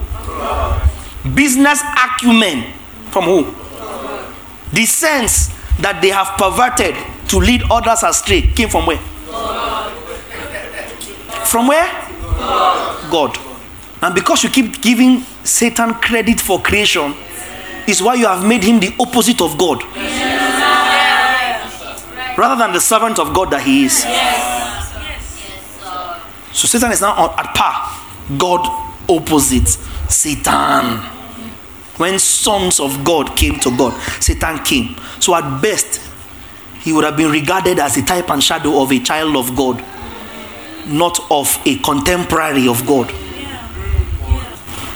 [1.35, 2.73] Business acumen
[3.09, 3.55] from who?
[4.73, 6.97] The sense that they have perverted
[7.29, 8.97] to lead others astray came from where?
[11.45, 11.87] From where?
[13.09, 13.37] God.
[14.01, 17.15] And because you keep giving Satan credit for creation,
[17.87, 19.81] is why you have made him the opposite of God.
[22.37, 24.03] Rather than the servant of God that he is.
[26.51, 28.01] So Satan is now at par.
[28.37, 28.67] God
[29.09, 29.67] opposite
[30.09, 30.99] Satan.
[31.97, 34.95] When sons of God came to God, Satan came.
[35.19, 36.01] So at best,
[36.81, 39.83] he would have been regarded as a type and shadow of a child of God,
[40.85, 43.11] not of a contemporary of God.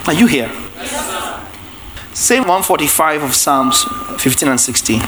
[0.07, 0.51] Are you here?
[2.13, 3.85] Same 145 of Psalms
[4.21, 5.01] 15 and 16.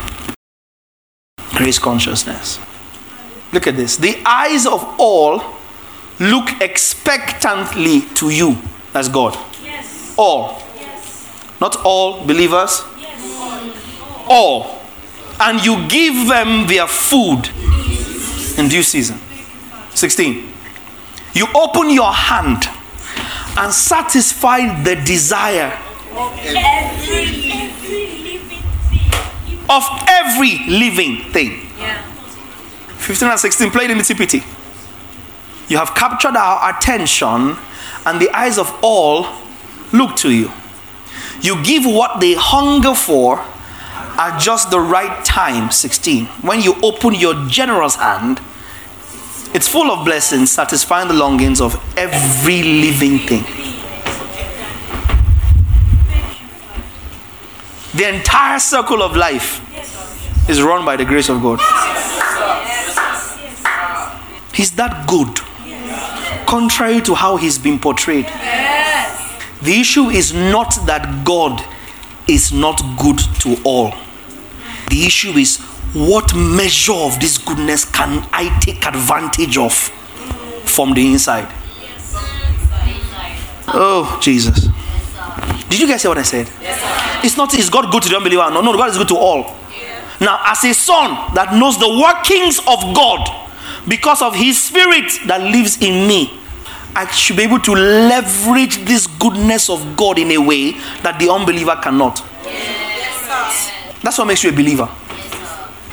[1.56, 2.60] Grace consciousness.
[3.52, 3.98] Look at this.
[3.98, 5.40] The eyes of all
[6.20, 8.58] look expectantly to you.
[8.94, 9.38] That's God.
[9.64, 10.14] Yes.
[10.18, 10.62] All.
[10.76, 11.28] Yes.
[11.60, 12.84] Not all believers.
[13.00, 14.26] Yes.
[14.28, 14.80] All.
[15.40, 17.50] And you give them their food
[18.60, 19.20] in due season.
[19.96, 20.52] 16.
[21.34, 22.64] You open your hand
[23.58, 25.78] and satisfy the desire
[26.14, 29.64] Every living thing.
[29.70, 31.68] of every living thing.
[31.80, 32.02] Yeah.
[32.98, 34.44] 15 and 16 played in the TPT.
[35.72, 37.56] You have captured our attention,
[38.06, 39.26] and the eyes of all
[39.94, 40.52] look to you.
[41.40, 45.72] You give what they hunger for at just the right time.
[45.72, 46.26] 16.
[46.42, 48.42] When you open your generous hand,
[49.54, 53.44] it's full of blessings, satisfying the longings of every living thing.
[57.94, 59.62] The entire circle of life
[60.50, 61.62] is run by the grace of God.
[64.54, 65.40] He's that good,
[66.52, 68.26] contrary to how he's been portrayed.
[69.62, 71.64] The issue is not that God
[72.28, 73.94] is not good to all.
[74.90, 75.60] The issue is
[75.94, 79.74] what measure of this goodness can I take advantage of
[80.66, 81.48] from the inside?
[83.74, 84.68] Oh, Jesus.
[85.70, 86.50] Did you guys hear what I said?
[87.24, 88.52] It's not, is God good to the unbeliever?
[88.52, 89.56] No, no, God is good to all.
[90.20, 93.48] Now, as a son that knows the workings of God
[93.88, 96.41] because of his spirit that lives in me,
[96.96, 100.72] I should be able to leverage this goodness of God in a way
[101.04, 102.24] that the unbeliever cannot.
[104.04, 104.90] That's what makes you a believer.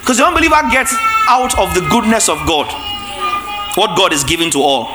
[0.00, 0.94] Because the unbeliever gets
[1.28, 2.66] out of the goodness of God
[3.76, 4.88] what God is giving to all.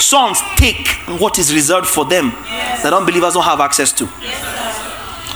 [0.00, 0.88] Sons take
[1.20, 2.30] what is reserved for them
[2.82, 4.06] that unbelievers don't have access to.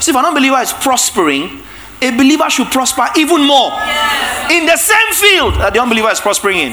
[0.01, 1.63] See, if an unbeliever is prospering,
[2.03, 3.71] a believer should prosper even more
[4.51, 6.73] in the same field that the unbeliever is prospering in.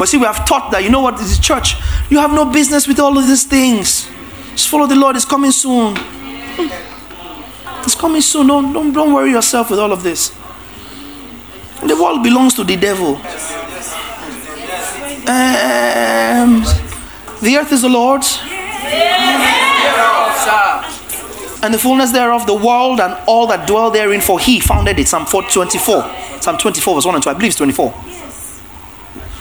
[0.00, 1.76] But see, we have taught that you know what is church.
[2.08, 4.08] You have no business with all of these things.
[4.52, 5.14] Just follow the Lord.
[5.14, 5.94] It's coming soon.
[7.84, 8.46] It's coming soon.
[8.46, 10.30] Don't, don't, don't worry yourself with all of this.
[11.86, 13.16] The world belongs to the devil.
[15.28, 16.64] Um,
[17.42, 18.38] the earth is the Lord's.
[21.62, 25.08] And the fullness thereof, the world and all that dwell therein, for he founded it.
[25.08, 26.40] Psalm 24.
[26.40, 27.28] Psalm 24, verse 1 and 2.
[27.28, 28.19] I believe it's 24.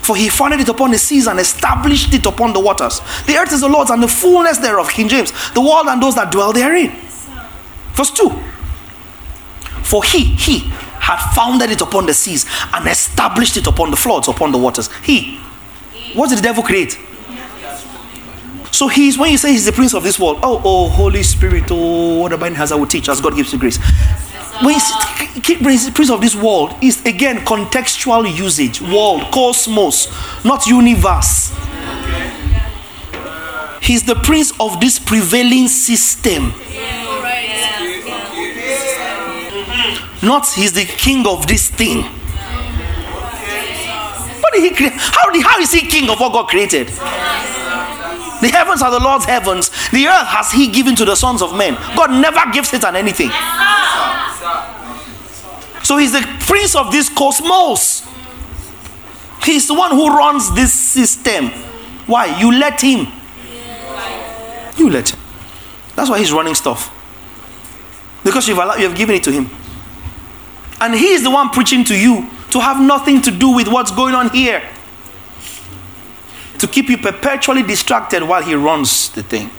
[0.10, 3.00] For he founded it upon the seas and established it upon the waters.
[3.28, 5.32] The earth is the Lord's and the fullness thereof, King James.
[5.54, 6.90] The world and those that dwell therein.
[7.94, 8.28] Verse 2.
[9.84, 10.62] For he, he
[10.98, 14.92] had founded it upon the seas and established it upon the floods, upon the waters.
[15.04, 15.38] He.
[16.16, 16.98] What did the devil create?
[18.72, 21.66] So he's when you say he's the prince of this world, oh, oh, Holy Spirit,
[21.70, 23.78] oh, what has I will teach as God gives you grace.
[24.62, 30.08] When he's prince of this world, is again contextual usage, world, cosmos,
[30.44, 31.54] not universe.
[33.82, 36.54] He's the prince of this prevailing system.
[40.22, 42.04] Not he's the king of this thing.
[44.42, 44.94] What did he create?
[44.94, 46.88] How, did, how is he king of what God created?
[48.42, 49.70] The heavens are the Lord's heavens.
[49.92, 51.76] The earth has He given to the sons of men.
[51.96, 53.30] God never gives Satan anything.
[55.90, 58.08] So He's the prince of this cosmos.
[59.44, 61.48] He's the one who runs this system.
[62.06, 62.40] Why?
[62.40, 63.08] You let Him.
[64.78, 65.20] You let Him.
[65.96, 66.94] That's why He's running stuff.
[68.24, 69.50] Because you've, allowed, you've given it to Him.
[70.80, 73.90] And He is the one preaching to you to have nothing to do with what's
[73.90, 74.62] going on here
[76.60, 79.50] to keep you perpetually distracted while he runs the thing.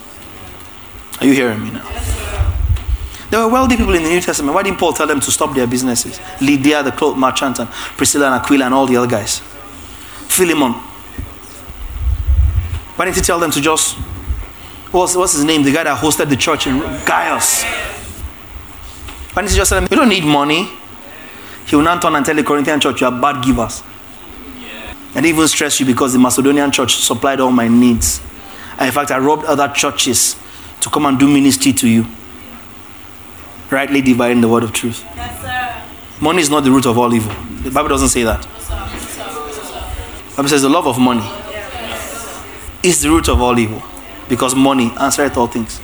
[1.21, 2.50] Are you hearing me now?
[3.31, 4.55] There were wealthy people in the New Testament.
[4.55, 6.21] Why didn't Paul tell them to stop their businesses?
[6.41, 9.39] Lydia, the cloth merchant, and Priscilla and Aquila, and all the other guys.
[10.27, 10.73] Philemon.
[12.97, 13.97] Why didn't he tell them to just.
[14.91, 15.63] What's, what's his name?
[15.63, 17.63] The guy that hosted the church in Gaius.
[19.33, 20.69] Why didn't he just tell them, You don't need money.
[21.67, 23.85] He will not turn and tell the Corinthian church, You are bad givers.
[25.15, 28.21] And even stress you because the Macedonian church supplied all my needs.
[28.73, 30.35] And in fact, I robbed other churches
[30.81, 32.07] to come and do ministry to you.
[33.71, 35.05] Rightly dividing the word of truth.
[35.15, 37.33] Yes, money is not the root of all evil.
[37.63, 38.43] The Bible doesn't say that.
[38.43, 41.29] The Bible says the love of money
[42.83, 43.83] is the root of all evil.
[44.29, 45.81] Because money answereth all things.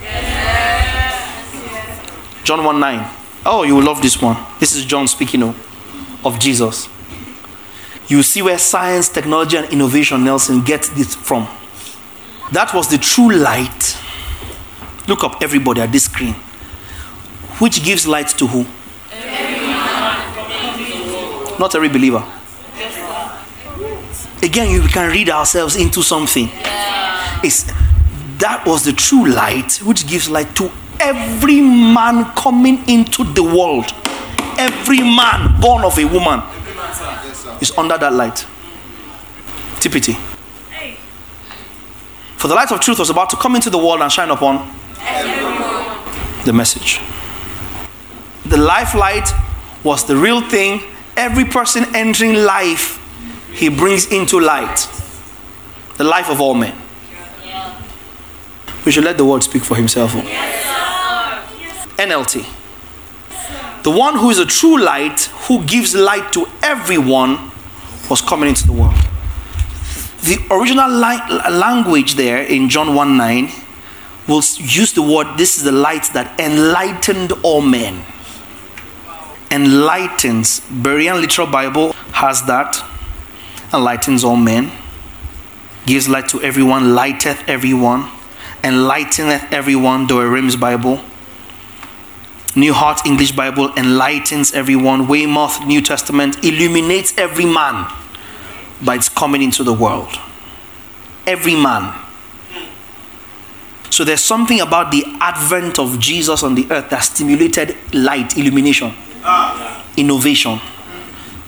[2.45, 3.11] John 1 9.
[3.45, 4.37] Oh, you will love this one.
[4.61, 6.89] This is John speaking of, of Jesus
[8.09, 11.49] you see where science, technology, and innovation, Nelson, get this from.
[12.53, 13.99] That was the true light.
[15.09, 16.37] Look up, everybody, at this screen.
[17.59, 18.67] Which gives light to who?
[21.59, 22.25] Not every believer.
[24.43, 26.51] Again, you can read ourselves into something.
[27.43, 27.65] It's,
[28.39, 30.71] that was the true light which gives light to
[31.01, 33.87] every man coming into the world.
[34.59, 36.43] Every man born of a woman
[37.61, 38.47] is under that light.
[39.81, 40.15] TPT.
[42.37, 44.71] For the light of truth was about to come into the world and shine upon
[46.45, 47.01] the message.
[48.49, 49.29] The life light
[49.83, 50.81] was the real thing.
[51.17, 53.01] Every person entering life,
[53.53, 54.89] he brings into light.
[55.97, 56.75] The life of all men.
[58.85, 60.13] We should let the word speak for himself.
[61.99, 62.47] NLT.
[63.83, 67.51] The one who is a true light, who gives light to everyone,
[68.09, 68.95] was coming into the world.
[70.23, 73.51] The original language there in John 1 9
[74.29, 78.05] will use the word, this is the light that enlightened all men.
[79.51, 80.61] Enlightens.
[80.61, 82.85] Berean Literal Bible has that.
[83.73, 84.73] Enlightens all men.
[85.87, 88.11] Gives light to everyone, lighteth everyone,
[88.65, 90.07] enlighteneth everyone.
[90.09, 91.01] Douay-Rheims Bible
[92.57, 95.07] New Heart English Bible enlightens everyone.
[95.07, 97.93] Weymouth New Testament illuminates every man
[98.83, 100.09] by its coming into the world.
[101.27, 101.95] Every man.
[103.91, 108.95] So there's something about the advent of Jesus on the earth that stimulated light, illumination,
[109.97, 110.61] innovation,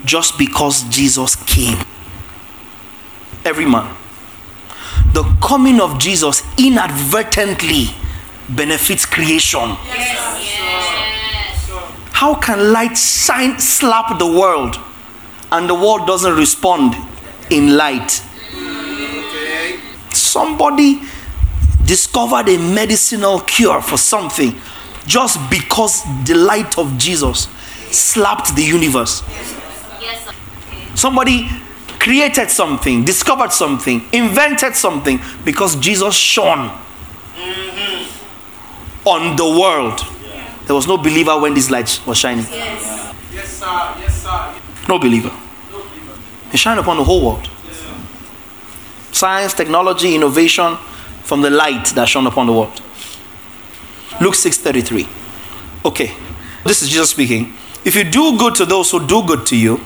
[0.04, 1.78] just because Jesus came.
[3.44, 3.96] every man.
[5.14, 7.86] The coming of Jesus inadvertently
[8.48, 9.76] benefits creation.
[12.12, 14.76] How can light slap the world,
[15.50, 16.94] and the world doesn't respond
[17.50, 18.22] in light?
[20.12, 21.00] Somebody
[21.84, 24.60] discovered a medicinal cure for something
[25.06, 27.48] just because the light of Jesus
[27.90, 29.22] slapped the universe.
[30.94, 31.48] Somebody
[31.98, 36.70] created something, discovered something, invented something because Jesus shone
[39.04, 40.00] on the world.
[40.66, 42.44] There was no believer when this light was shining.
[42.50, 43.94] Yes, yes sir.
[44.00, 44.54] Yes, sir.
[44.88, 45.32] No believer.
[46.52, 47.48] It shined upon the whole world.
[49.12, 50.76] Science, technology, innovation
[51.22, 52.80] from the light that shone upon the world.
[54.20, 55.08] Luke 6:33.
[55.84, 56.12] Okay.
[56.64, 57.54] This is Jesus speaking.
[57.88, 59.78] If you do good to those who do good to you,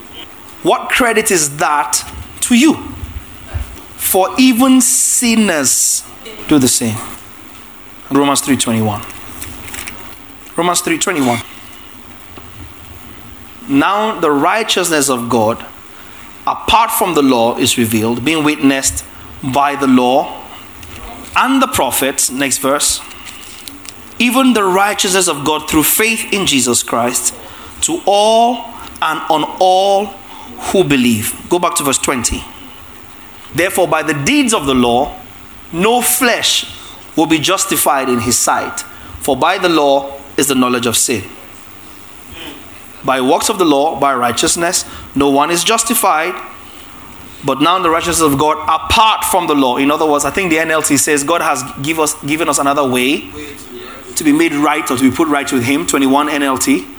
[0.64, 2.02] what credit is that
[2.40, 2.74] to you?
[3.94, 6.02] For even sinners
[6.48, 6.96] do the same.
[8.10, 9.02] Romans 3:21.
[10.56, 11.42] Romans 3:21.
[13.68, 15.64] Now the righteousness of God
[16.44, 19.04] apart from the law is revealed, being witnessed
[19.44, 20.42] by the law
[21.36, 22.32] and the prophets.
[22.32, 23.00] Next verse.
[24.18, 27.32] Even the righteousness of God through faith in Jesus Christ
[27.82, 28.64] to all
[29.00, 31.34] and on all who believe.
[31.48, 32.42] Go back to verse 20.
[33.54, 35.18] Therefore, by the deeds of the law,
[35.72, 36.78] no flesh
[37.16, 38.80] will be justified in his sight,
[39.20, 41.24] for by the law is the knowledge of sin.
[43.04, 44.84] By works of the law, by righteousness,
[45.14, 46.34] no one is justified.
[47.44, 49.76] But now in the righteousness of God apart from the law.
[49.76, 52.88] In other words, I think the NLT says God has give us, given us another
[52.88, 53.28] way
[54.14, 55.84] to be made right or to be put right with Him.
[55.84, 56.91] 21 NLT.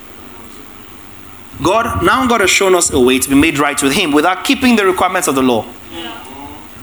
[1.62, 4.44] God, now God has shown us a way to be made right with Him without
[4.44, 5.66] keeping the requirements of the law.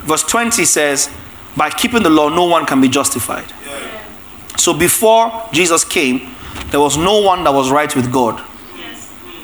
[0.05, 1.11] Verse 20 says,
[1.57, 3.53] by keeping the law, no one can be justified.
[4.57, 6.35] So before Jesus came,
[6.67, 8.45] there was no one that was right with God.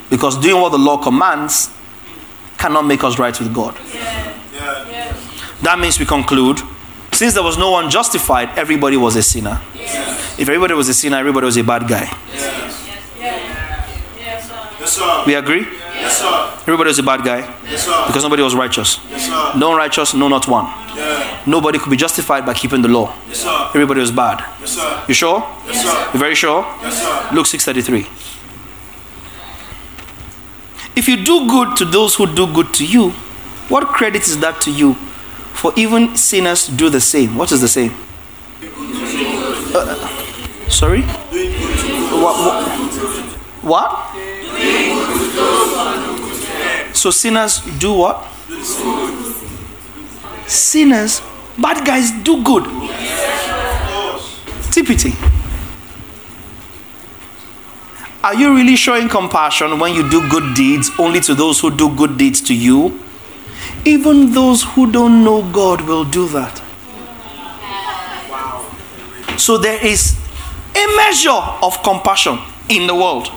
[0.08, 1.70] Because doing what the law commands
[2.58, 3.74] cannot make us right with God.
[5.62, 6.60] That means we conclude
[7.12, 9.60] since there was no one justified, everybody was a sinner.
[9.74, 12.04] If everybody was a sinner, everybody was a bad guy.
[12.32, 12.45] Yes,
[15.26, 15.66] We agree?
[15.94, 16.50] Yes, sir.
[16.62, 17.40] Everybody was a bad guy
[17.70, 18.04] Yes, sir.
[18.06, 18.98] because nobody was righteous.
[19.10, 19.52] Yes, sir.
[19.58, 20.66] No righteous, no not one.
[21.46, 23.14] Nobody could be justified by keeping the law.
[23.28, 23.68] Yes, sir.
[23.74, 24.44] Everybody was bad.
[24.60, 25.04] Yes, sir.
[25.08, 25.40] You sure?
[25.66, 26.10] Yes, sir.
[26.12, 26.62] You very sure?
[26.82, 27.28] Yes, sir.
[27.34, 28.06] Luke 6:33.
[30.96, 33.10] If you do good to those who do good to you,
[33.68, 34.94] what credit is that to you?
[35.52, 37.36] For even sinners do the same.
[37.36, 37.92] What is the same?
[39.74, 39.94] Uh,
[40.68, 41.02] sorry?
[41.02, 42.36] What?
[42.46, 42.68] What?
[43.62, 44.16] what?
[46.92, 48.26] So sinners do what?
[50.46, 51.20] Sinners,
[51.58, 52.64] bad guys do good.
[54.74, 55.14] TPT.
[58.24, 61.94] Are you really showing compassion when you do good deeds only to those who do
[61.94, 63.00] good deeds to you?
[63.84, 66.60] Even those who don't know God will do that.
[69.38, 70.18] So there is
[70.74, 71.30] a measure
[71.62, 72.38] of compassion
[72.68, 73.30] in the world.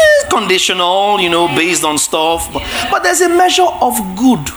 [0.00, 4.50] It's conditional, you know, based on stuff, but, but there's a measure of good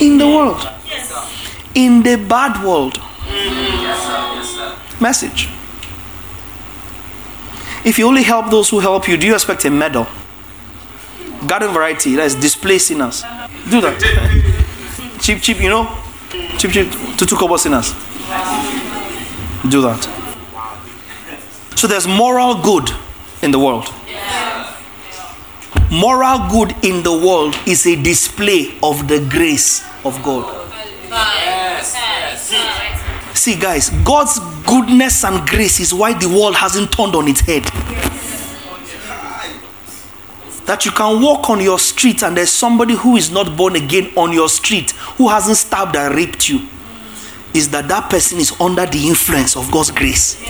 [0.00, 0.68] in the world.
[1.74, 3.00] In the bad world.
[5.00, 5.48] Message.
[7.84, 10.06] If you only help those who help you, do you expect a medal?
[11.46, 13.22] Garden variety, that is display sinners.
[13.70, 15.18] Do that.
[15.20, 15.88] cheap, cheap, you know?
[16.58, 17.94] Cheap, cheap, to two sinners.
[19.68, 20.19] Do that.
[21.76, 22.90] So there's moral good
[23.42, 23.86] in the world.
[25.90, 30.56] Moral good in the world is a display of the grace of God.
[33.34, 37.64] See, guys, God's goodness and grace is why the world hasn't turned on its head.
[40.66, 44.12] That you can walk on your street and there's somebody who is not born again
[44.16, 46.68] on your street who hasn't stabbed and raped you.
[47.52, 50.40] Is that that person is under the influence of God's grace?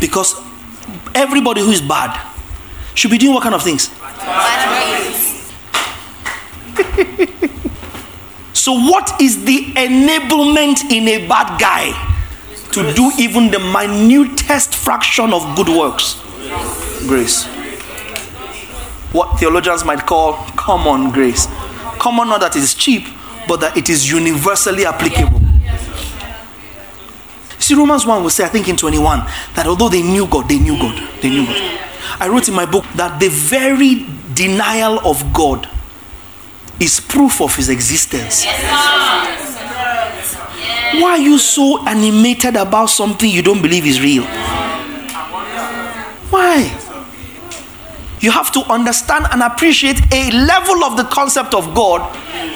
[0.00, 0.34] Because
[1.14, 2.20] everybody who is bad
[2.94, 3.90] should be doing what kind of things?
[8.52, 11.92] So, what is the enablement in a bad guy
[12.72, 16.14] to do even the minutest fraction of good works?
[17.06, 17.44] Grace.
[19.12, 21.46] What theologians might call common grace.
[21.98, 23.06] Common, not that it is cheap,
[23.46, 25.40] but that it is universally applicable.
[27.58, 29.20] See, Romans 1 will say, I think in 21,
[29.54, 31.00] that although they knew God, they knew God.
[31.22, 31.80] They knew God.
[32.20, 35.68] I wrote in my book that the very denial of God
[36.78, 38.44] is proof of his existence.
[41.00, 44.24] Why are you so animated about something you don't believe is real?
[46.30, 46.83] Why?
[48.24, 52.00] You have to understand and appreciate a level of the concept of God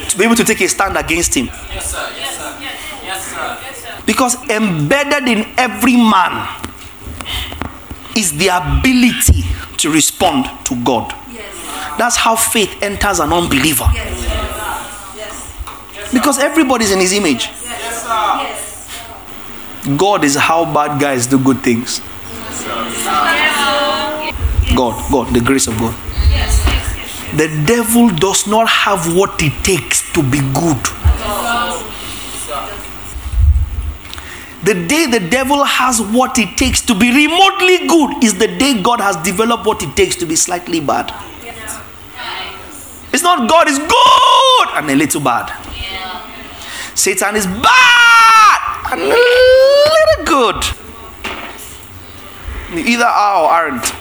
[0.09, 1.45] to be able to take a stand against him.
[1.45, 2.09] Yes, sir.
[2.17, 2.57] Yes, sir.
[3.03, 4.01] Yes, sir.
[4.03, 6.49] Because embedded in every man
[8.17, 9.43] is the ability
[9.77, 11.13] to respond to God.
[11.99, 13.85] That's how faith enters an unbeliever.
[16.11, 17.51] Because everybody's in his image.
[19.97, 22.01] God is how bad guys do good things.
[24.79, 25.93] God, God, the grace of God.
[26.29, 26.55] Yes.
[27.35, 30.79] The devil does not have what it takes to be good.
[34.63, 38.81] The day the devil has what it takes to be remotely good is the day
[38.81, 41.13] God has developed what it takes to be slightly bad.
[43.11, 45.51] It's not God is good and a little bad.
[46.95, 50.63] Satan is bad and a little good.
[52.87, 53.98] Either are or aren't.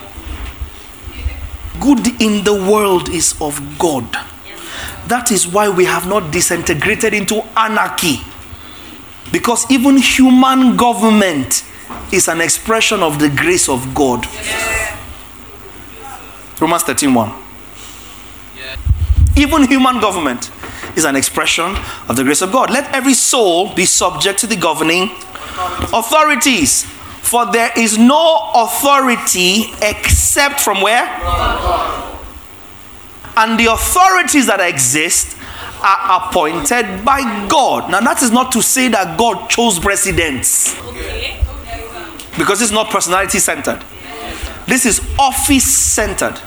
[1.81, 4.05] Good in the world is of God.
[5.07, 8.21] That is why we have not disintegrated into anarchy.
[9.33, 11.65] Because even human government
[12.13, 14.27] is an expression of the grace of God.
[16.61, 17.33] Romans 13 1.
[19.37, 20.51] Even human government
[20.97, 21.77] is an expression
[22.09, 22.71] of the grace of God.
[22.71, 25.11] Let every soul be subject to the governing
[25.93, 26.87] authorities.
[27.29, 31.05] For there is no authority except from where?
[33.37, 35.37] And the authorities that exist
[35.83, 37.91] are appointed by God.
[37.91, 40.75] Now, that is not to say that God chose presidents,
[42.39, 43.85] because it's not personality centered.
[44.67, 46.41] This is office centered.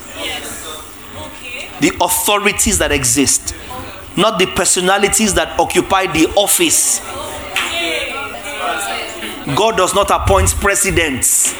[1.80, 3.54] The authorities that exist,
[4.18, 7.00] not the personalities that occupy the office.
[9.56, 11.54] God does not appoint presidents,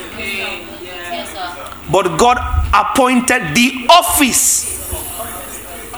[1.90, 2.38] but God
[2.72, 4.90] appointed the office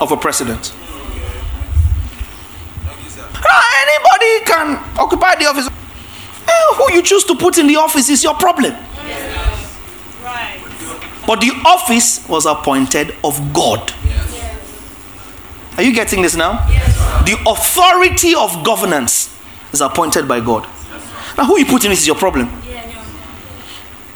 [0.00, 0.72] of a president.
[3.46, 5.66] Ah, Anybody can occupy the office.
[5.68, 8.74] Eh, Who you choose to put in the office is your problem.
[11.26, 13.92] But the office was appointed of God.
[15.76, 16.66] Are you getting this now?
[17.24, 19.34] The authority of governance
[19.72, 20.66] is appointed by God.
[21.36, 22.50] Now, who you put in this is your problem.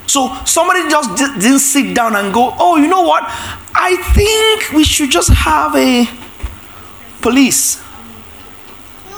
[0.06, 3.24] So somebody just di- didn't sit down and go, oh, you know what?
[3.74, 6.08] I think we should just have a
[7.20, 7.82] police.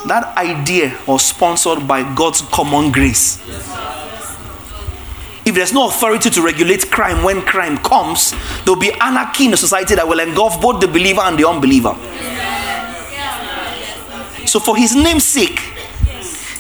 [0.07, 3.39] That idea was sponsored by God's common grace.
[5.45, 9.57] If there's no authority to regulate crime when crime comes, there'll be anarchy in a
[9.57, 11.95] society that will engulf both the believer and the unbeliever.
[14.47, 15.61] So, for his name's sake,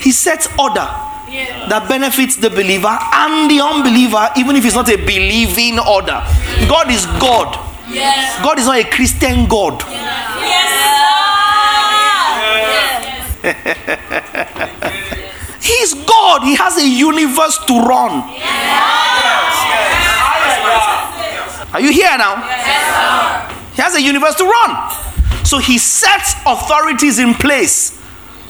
[0.00, 0.88] he sets order
[1.30, 6.18] that benefits the believer and the unbeliever, even if it's not a believing order.
[6.66, 7.54] God is God.
[7.88, 8.42] Yes.
[8.42, 9.82] God is not a Christian God.
[15.62, 16.42] He's God.
[16.42, 18.22] He has a universe to run.
[21.72, 22.36] Are you here now?
[23.74, 25.44] He has a universe to run.
[25.44, 28.00] So he sets authorities in place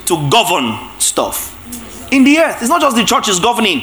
[0.06, 1.49] to govern stuff
[2.10, 2.58] in the earth.
[2.60, 3.80] It's not just the church is governing.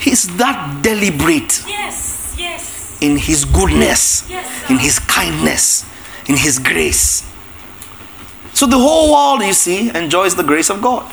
[0.00, 4.70] He's that deliberate Yes, yes, in his goodness, Yes.
[4.70, 5.84] in his kindness,
[6.28, 7.24] in his grace.
[8.54, 11.10] So the whole world, you see, enjoys the grace of God.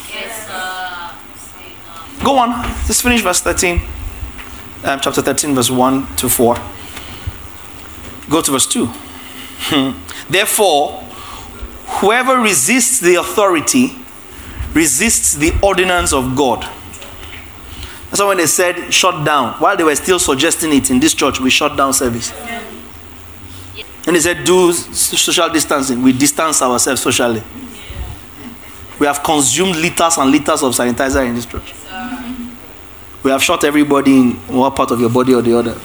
[2.24, 2.52] Go on,
[2.88, 3.82] let's finish verse 13.
[4.86, 6.56] Um, chapter 13, verse 1 to 4.
[8.30, 8.90] Go to verse 2.
[10.30, 11.02] Therefore,
[12.00, 13.96] whoever resists the authority
[14.74, 16.62] resists the ordinance of God.
[18.10, 21.14] That's why when they said shut down, while they were still suggesting it in this
[21.14, 22.32] church, we shut down service.
[24.06, 26.04] And they said do social distancing.
[26.04, 27.42] We distance ourselves socially.
[29.00, 31.74] We have consumed liters and liters of sanitizer in this church.
[33.24, 35.80] We have shot everybody in one part of your body or the other.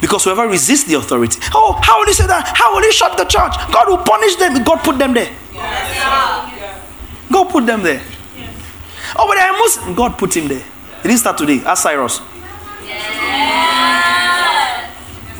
[0.00, 2.56] Because whoever resists the authority, oh, how will he say that?
[2.56, 3.54] How will he shut the church?
[3.72, 4.64] God will punish them.
[4.64, 5.30] God put them there.
[7.32, 8.02] God put them there.
[9.16, 9.96] Oh, but I must.
[9.96, 10.64] God put him there.
[11.00, 11.60] It didn't start today.
[11.64, 12.20] Ask Cyrus.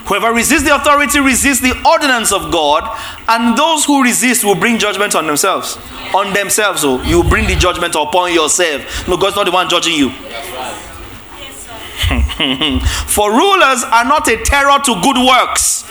[0.07, 2.99] Whoever resists the authority resists the ordinance of God,
[3.29, 5.79] and those who resist will bring judgment on themselves.
[6.15, 9.09] On themselves, so you will bring the judgment upon yourself.
[9.09, 10.11] No, God's not the one judging you.
[13.07, 15.85] For rulers are not a terror to good works,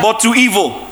[0.00, 0.86] but to evil.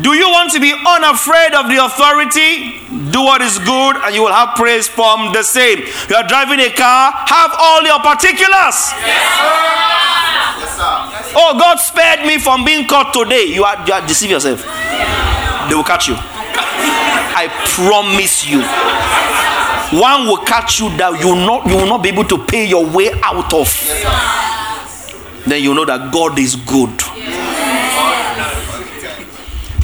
[0.00, 2.84] Do you want to be unafraid of the authority?
[3.10, 5.78] Do what is good and you will have praise from the same.
[6.10, 8.92] You are driving a car, have all your particulars.
[11.38, 13.44] Oh, God spared me from being caught today.
[13.44, 14.62] You are, you are deceive yourself.
[15.68, 16.16] They will catch you.
[16.18, 18.60] I promise you.
[19.98, 22.66] One will catch you that you will not you will not be able to pay
[22.66, 23.68] your way out of.
[25.46, 26.90] Then you know that God is good.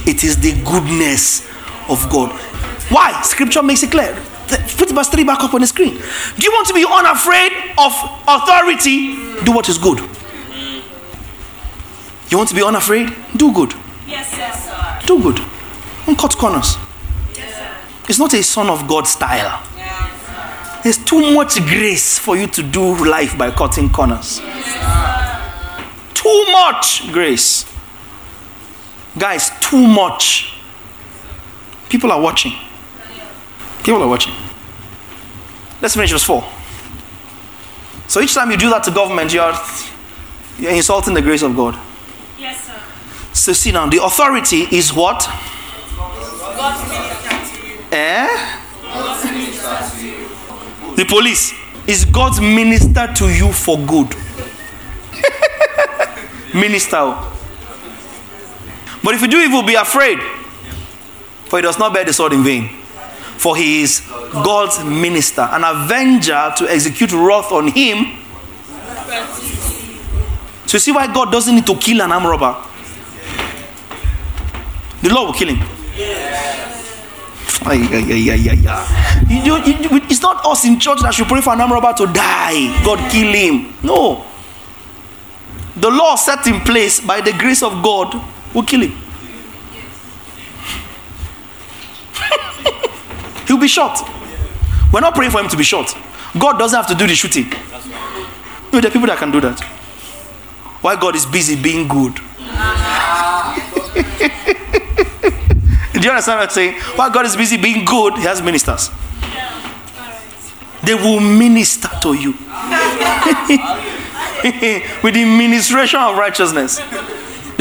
[0.07, 1.47] It is the goodness
[1.89, 2.31] of God.
[2.91, 3.21] Why?
[3.23, 4.15] Scripture makes it clear.
[4.77, 5.95] Put verse 3 back up on the screen.
[5.95, 7.93] Do you want to be unafraid of
[8.29, 9.15] authority?
[9.45, 9.99] Do what is good.
[12.29, 13.15] You want to be unafraid?
[13.37, 13.75] Do good.
[14.07, 15.07] Yes, sir.
[15.07, 15.41] Do good.
[16.07, 16.77] Don't cut corners.
[17.35, 17.61] Yes,
[18.09, 19.63] It's not a son of God style.
[19.77, 24.41] Yes, There's too much grace for you to do life by cutting corners.
[24.41, 25.85] Yes,
[26.15, 27.65] Too much grace.
[29.19, 30.55] Guys, too much.
[31.89, 32.53] People are watching.
[33.85, 34.33] People are watching.
[35.81, 36.45] Let's finish verse 4.
[38.09, 39.53] So each time you do that to government, you're,
[40.59, 41.79] you're insulting the grace of God.
[42.39, 42.81] Yes, sir.
[43.33, 45.29] So see now, the authority is what?
[46.57, 47.79] God's minister to you.
[47.91, 48.59] Eh?
[50.97, 51.53] The police
[51.87, 54.15] is God's minister to you for good.
[56.55, 57.32] minister.
[59.03, 60.19] But if you do evil, be afraid,
[61.47, 62.69] for he does not bear the sword in vain.
[63.37, 64.01] For he is
[64.33, 68.19] God's minister, an avenger to execute wrath on him.
[70.67, 72.57] So you see why God doesn't need to kill an arm robber.
[75.03, 75.59] The Lord will kill him.
[77.65, 78.41] Ay, ay, ay,
[80.09, 82.83] it's not us in church that should pray for an arm robber to die.
[82.85, 83.75] God kill him.
[83.83, 84.25] No.
[85.77, 88.15] The law set in place by the grace of God
[88.55, 88.93] will kill him.
[93.47, 94.01] He'll be shot.
[94.93, 95.97] We're not praying for him to be shot.
[96.39, 97.51] God doesn't have to do the shooting.
[98.73, 99.61] No, there are people that can do that.
[100.81, 102.15] Why God is busy being good.
[105.93, 106.81] Do you understand what I'm saying?
[106.97, 108.91] Why God is busy being good, He has ministers.
[110.83, 112.33] They will minister to you
[115.03, 116.81] with the ministration of righteousness.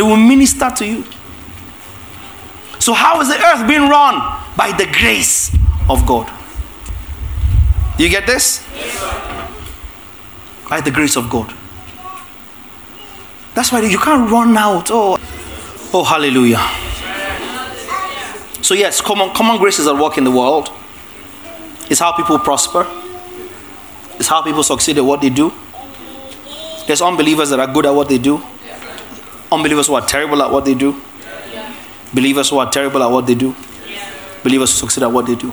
[0.02, 1.06] They will minister to you.
[2.80, 4.16] So, how is the earth being run?
[4.58, 5.56] By the grace
[5.88, 6.28] of God.
[8.00, 8.66] You get this?
[10.68, 11.54] By the grace of God.
[13.54, 14.90] That's why you can't run out.
[14.90, 15.20] Oh,
[15.94, 16.58] oh, hallelujah.
[18.64, 20.72] So yes, common common graces at work in the world.
[21.92, 22.88] It's how people prosper.
[24.16, 25.54] It's how people succeed at what they do.
[26.88, 28.42] There's unbelievers that are good at what they do.
[29.52, 31.02] Unbelievers who are terrible at what they do.
[32.14, 33.56] Believers who are terrible at what they do.
[34.44, 35.50] Believers who succeed at what they do.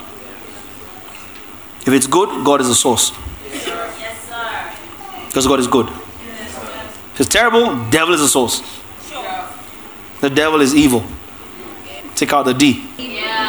[1.83, 3.13] If it's good, God is the source.
[3.51, 5.27] Yes.
[5.27, 5.87] Because God is good.
[5.87, 6.57] Yes,
[7.15, 8.63] If it's terrible, devil is the source.
[9.09, 9.49] Sure.
[10.21, 11.05] The devil is evil.
[12.15, 12.85] Take out the D.
[12.99, 13.49] Yeah.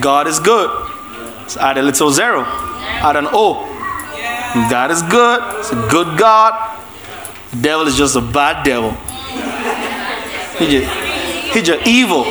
[0.00, 0.70] God is good.
[1.48, 2.44] So add a little zero.
[2.44, 3.64] Add an O.
[4.70, 5.40] God is good.
[5.60, 6.73] It's a good God.
[7.54, 8.90] The devil is just a bad devil.
[10.58, 10.90] He just,
[11.54, 12.24] he just evil.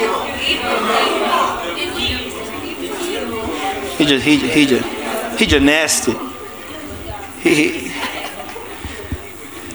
[3.98, 6.14] He just, he, just- he just, he just nasty.
[7.42, 7.92] He, he,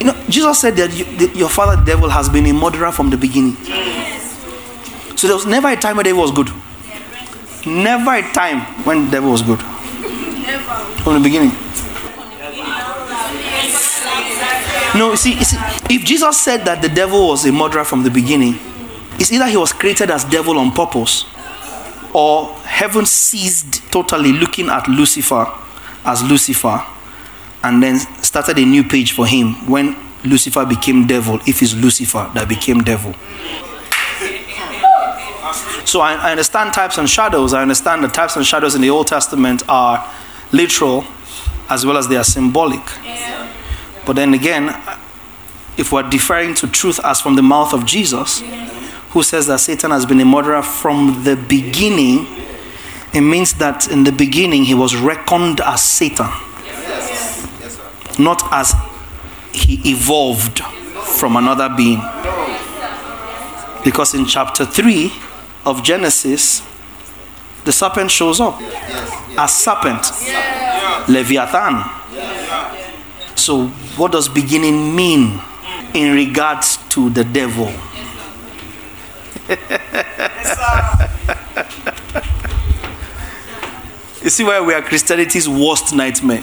[0.01, 2.93] you know, Jesus said that you, that your father, the devil, has been a murderer
[2.93, 3.57] from the beginning.
[5.17, 6.51] So there was never a time when devil was good.
[7.67, 9.61] Never a time when devil was good.
[11.03, 11.53] From the beginning.
[14.95, 15.57] No, see, see,
[15.95, 18.59] if Jesus said that the devil was a murderer from the beginning,
[19.19, 21.25] it's either he was created as devil on purpose,
[22.15, 25.47] or heaven ceased totally looking at Lucifer
[26.05, 26.85] as Lucifer,
[27.63, 32.31] and then started a new page for him when Lucifer became devil, if it's Lucifer
[32.35, 33.15] that became devil.
[35.85, 37.55] So I, I understand types and shadows.
[37.55, 40.07] I understand the types and shadows in the Old Testament are
[40.53, 41.05] literal
[41.71, 42.83] as well as they are symbolic.
[44.09, 44.69] But then again,
[45.77, 48.43] if we're deferring to truth as from the mouth of Jesus,
[49.11, 52.27] who says that Satan has been a murderer from the beginning,
[53.13, 56.31] it means that in the beginning he was reckoned as Satan,
[58.19, 58.73] not as
[59.53, 60.61] he evolved
[61.19, 62.01] from another being.
[63.85, 65.13] Because in chapter 3
[65.67, 66.63] of Genesis,
[67.67, 68.59] the serpent shows up
[69.37, 70.11] as serpent.
[71.11, 71.85] Leviathan.
[73.49, 75.41] So, what does beginning mean
[75.95, 77.65] in regards to the devil?
[84.23, 86.43] you see why we are Christianity's worst nightmare?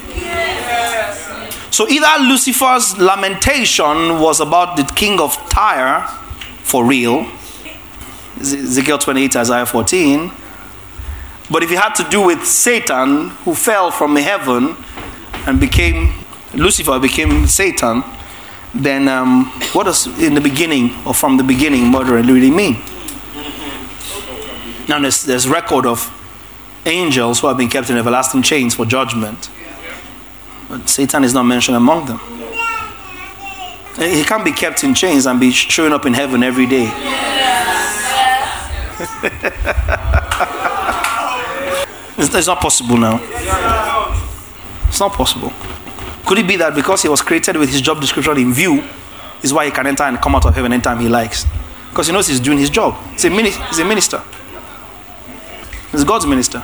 [1.69, 6.07] So either Lucifer's lamentation was about the king of Tyre
[6.63, 7.29] for real,
[8.39, 10.31] Ezekiel 28, Isaiah 14.
[11.51, 14.75] But if it had to do with Satan, who fell from heaven
[15.45, 16.24] and became
[16.55, 18.03] Lucifer, became Satan,
[18.73, 22.81] then um, what does in the beginning or from the beginning murder really mean?
[24.87, 26.11] Now there's, there's record of
[26.85, 29.49] angels who have been kept in everlasting chains for judgment.
[30.69, 32.19] But Satan is not mentioned among them.
[33.97, 36.85] He can't be kept in chains and be showing up in heaven every day.
[42.17, 43.21] it's, it's not possible now.
[44.87, 45.53] It's not possible.
[46.25, 48.83] Could it be that because he was created with his job description in view,
[49.43, 51.45] is why he can enter and come out of heaven anytime he likes?
[51.89, 52.97] Because he knows he's doing his job.
[53.11, 54.23] He's a, mini- he's a minister.
[55.91, 56.63] He's God's minister.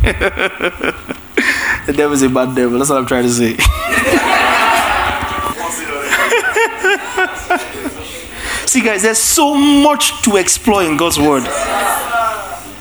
[0.02, 2.78] the devil's a bad devil.
[2.78, 3.56] That's what I'm trying to say.
[8.66, 11.44] See, guys, there's so much to explore in God's word.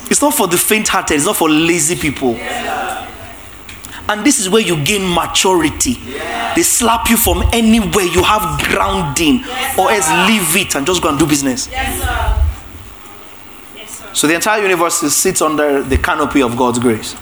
[0.10, 2.36] It's not for the faint hearted, it's not for lazy people.
[4.10, 5.96] And this is where you gain maturity.
[6.56, 9.44] They slap you from anywhere you have grounding,
[9.78, 11.70] or else leave it and just go and do business.
[14.14, 17.14] So the entire universe sits under the canopy of God's grace.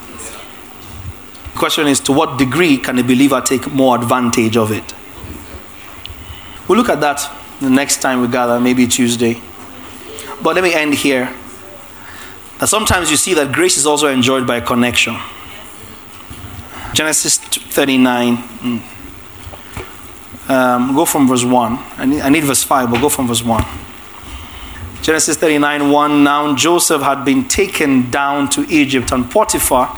[1.52, 4.94] The question is to what degree can a believer take more advantage of it?
[6.68, 7.30] We'll look at that
[7.60, 9.40] the next time we gather, maybe Tuesday.
[10.42, 11.32] But let me end here.
[12.58, 15.16] That sometimes you see that grace is also enjoyed by connection.
[16.96, 18.38] Genesis 39.
[18.38, 18.82] Mm.
[20.48, 21.78] Um, go from verse 1.
[21.98, 23.62] I need, I need verse 5, but go from verse 1.
[25.02, 26.24] Genesis 39 1.
[26.24, 29.94] Now Joseph had been taken down to Egypt, and Potiphar,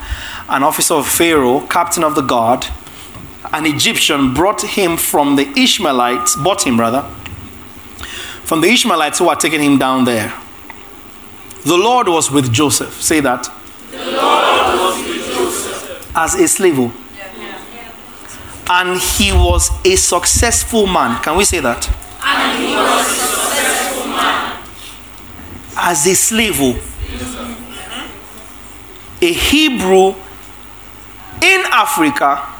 [0.49, 2.67] an officer of Pharaoh, captain of the guard,
[3.53, 7.03] an Egyptian, brought him from the Ishmaelites, bought him rather,
[8.43, 10.35] from the Ishmaelites who had taken him down there.
[11.65, 13.01] The Lord was with Joseph.
[13.01, 13.49] Say that.
[16.15, 16.93] As a slave.
[18.71, 21.23] And he was a successful man.
[21.23, 21.89] Can we say that?
[22.23, 24.63] And he was a successful man.
[25.77, 26.61] As a slave.
[29.21, 30.15] A Hebrew
[31.41, 32.55] in Africa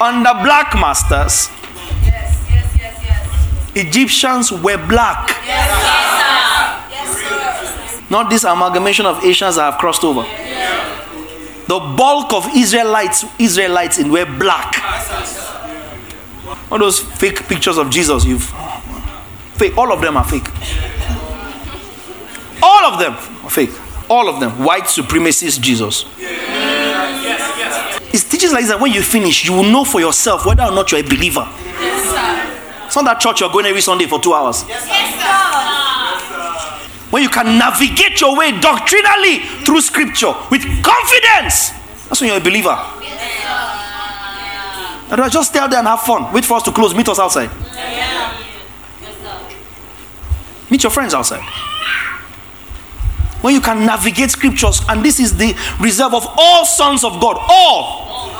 [0.00, 1.48] under black masters.
[2.02, 3.76] Yes, yes.
[3.76, 5.28] Egyptians were black.
[5.46, 6.90] Yes, sir.
[6.90, 8.04] Yes, sir.
[8.10, 10.24] Not this amalgamation of Asians that have crossed over.
[11.72, 14.74] The bulk of Israelites, Israelites in were black.
[16.70, 18.44] All those fake pictures of Jesus, you've
[19.54, 19.78] fake.
[19.78, 20.46] All of them are fake.
[22.62, 23.70] All of them are fake.
[24.10, 24.62] All of them.
[24.62, 26.04] White supremacist Jesus.
[28.12, 30.92] It's teachings like that when you finish, you will know for yourself whether or not
[30.92, 31.48] you're a believer.
[32.84, 34.66] It's not that church you're going every Sunday for two hours.
[37.12, 41.68] When you can navigate your way doctrinally through scripture with confidence,
[42.08, 42.74] that's when you're a believer.
[45.10, 46.32] Otherwise, just stay out there and have fun.
[46.32, 46.94] Wait for us to close.
[46.94, 47.50] Meet us outside.
[50.70, 51.42] Meet your friends outside.
[53.42, 57.36] When you can navigate scriptures, and this is the reserve of all sons of God,
[57.46, 58.30] all,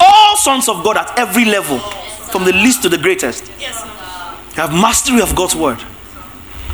[0.00, 3.50] all sons of God at every level, from the least to the greatest.
[3.60, 5.78] You have mastery of God's word,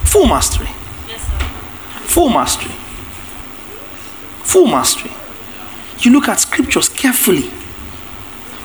[0.05, 0.69] full mastery,
[2.13, 2.71] full mastery,
[4.45, 5.11] full mastery.
[6.01, 7.51] You look at scriptures carefully.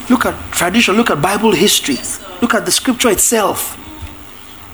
[0.10, 1.98] Look at tradition, look at Bible history,
[2.41, 3.78] look at the scripture itself.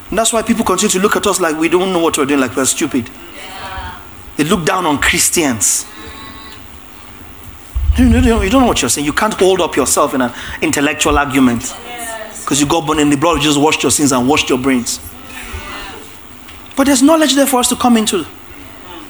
[0.10, 2.26] And that's why people continue to look at us like we don't know what we're
[2.26, 3.10] doing, like we're stupid.
[4.38, 5.86] They look down on Christians.
[7.98, 9.06] You don't know what you're saying.
[9.06, 10.32] You can't hold up yourself in an
[10.62, 11.76] intellectual argument
[12.42, 14.58] because you got born in the blood, you just washed your sins and washed your
[14.58, 15.00] brains.
[16.76, 18.26] But there's knowledge there for us to come into.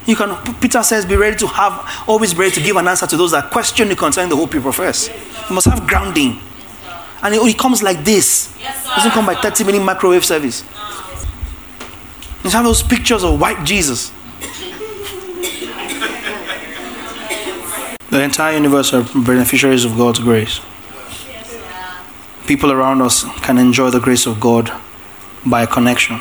[0.05, 3.17] You can, Peter says, be ready to have, always ready to give an answer to
[3.17, 5.09] those that question you concerning the hope you profess.
[5.49, 6.39] You must have grounding.
[7.21, 8.53] And it only comes like this.
[8.59, 10.63] It doesn't come by 30 minute microwave service.
[12.43, 14.11] You have those pictures of white Jesus.
[18.09, 20.59] The entire universe are beneficiaries of God's grace.
[22.45, 24.69] People around us can enjoy the grace of God
[25.45, 26.19] by connection.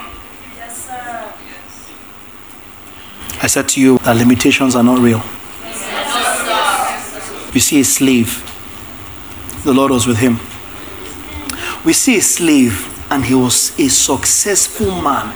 [3.42, 5.20] I said to you that limitations are not real.
[7.52, 8.48] We see a slave.
[9.64, 10.38] The Lord was with him.
[11.84, 15.34] We see a slave, and he was a successful man.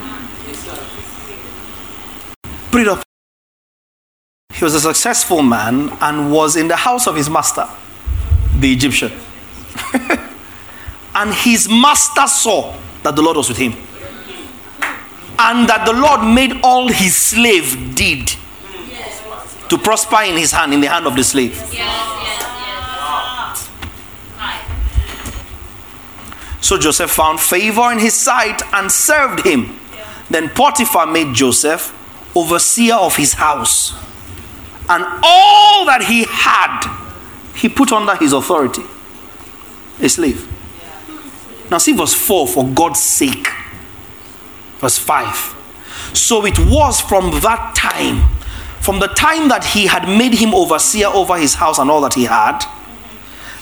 [2.70, 3.02] Put it up.
[4.54, 7.68] He was a successful man and was in the house of his master,
[8.56, 9.10] the Egyptian.
[11.14, 12.72] and his master saw
[13.02, 13.74] that the Lord was with him.
[15.38, 18.32] And that the Lord made all his slave did
[19.68, 21.56] to prosper in his hand, in the hand of the slave.
[26.60, 29.78] So Joseph found favor in his sight and served him.
[30.28, 31.94] Then Potiphar made Joseph
[32.34, 33.92] overseer of his house.
[34.88, 38.82] And all that he had, he put under his authority.
[40.00, 40.52] A slave.
[41.70, 43.48] Now, see verse 4 for God's sake.
[44.78, 46.12] Verse 5.
[46.14, 48.28] So it was from that time,
[48.80, 52.14] from the time that he had made him overseer over his house and all that
[52.14, 52.60] he had,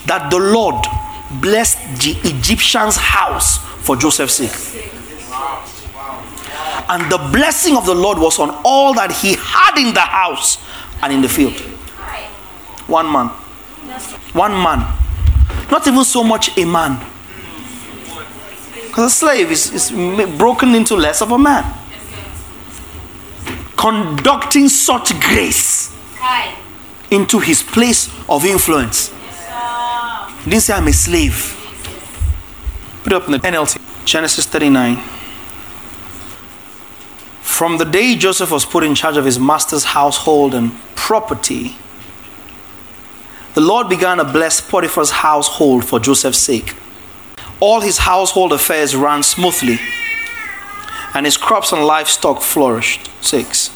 [0.06, 0.84] that the Lord
[1.40, 4.90] blessed the Egyptian's house for Joseph's sake.
[6.86, 10.58] And the blessing of the Lord was on all that he had in the house
[11.02, 11.58] and in the field.
[12.86, 13.28] One man.
[14.34, 14.86] One man.
[15.70, 17.00] Not even so much a man.
[18.94, 19.90] Because a slave is, is
[20.38, 21.64] broken into less of a man.
[23.76, 25.92] Conducting such grace
[27.10, 29.08] into his place of influence.
[30.44, 31.56] He didn't say, I'm a slave.
[33.02, 34.04] Put it up in the NLT.
[34.04, 34.98] Genesis 39.
[37.42, 41.74] From the day Joseph was put in charge of his master's household and property,
[43.54, 46.76] the Lord began to bless Potiphar's household for Joseph's sake.
[47.66, 49.78] All his household affairs ran smoothly,
[51.14, 53.10] and his crops and livestock flourished.
[53.24, 53.70] 6.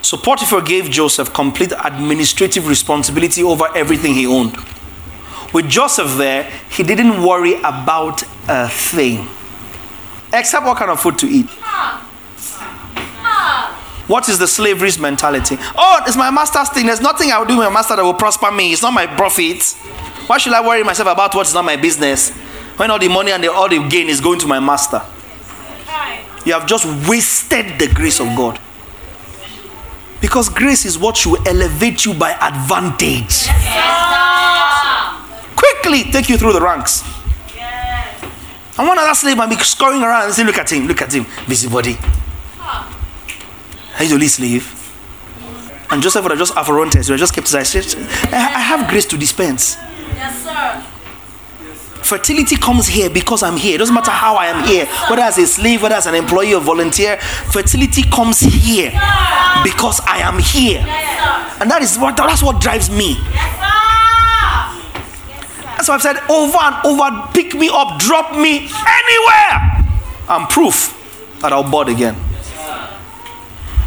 [0.00, 4.56] So Potiphar gave Joseph complete administrative responsibility over everything he owned.
[5.52, 9.28] With Joseph there, he didn't worry about a thing,
[10.32, 11.50] except what kind of food to eat.
[14.06, 15.58] What is the slavery's mentality?
[15.76, 16.86] Oh, it's my master's thing.
[16.86, 18.72] There's nothing I will do with my master that will prosper me.
[18.72, 19.62] It's not my profit.
[20.26, 22.32] Why should I worry myself about what is not my business
[22.76, 25.02] when all the money and all the gain is going to my master?
[26.44, 28.58] You have just wasted the grace of God.
[30.20, 33.48] Because grace is what should elevate you by advantage.
[35.56, 37.02] Quickly take you through the ranks.
[38.78, 41.12] And one other slave might be scurrying around and say, Look at him, look at
[41.12, 41.98] him, busybody.
[43.98, 44.78] He's only slave.
[45.90, 47.94] And Joseph would have just affronted, he just kept his eyes
[48.32, 49.76] I have grace to dispense.
[50.16, 50.91] Yes, sir.
[52.02, 53.76] Fertility comes here because I'm here.
[53.76, 56.54] It doesn't matter how I am here, whether as a slave, whether as an employee
[56.54, 57.16] or volunteer.
[57.16, 58.90] Fertility comes here
[59.64, 60.80] because I am here,
[61.60, 63.14] and that is what that's what drives me.
[65.76, 69.82] That's why I've said over and over, pick me up, drop me anywhere.
[70.28, 70.98] I'm proof
[71.40, 72.16] that I'll bud again.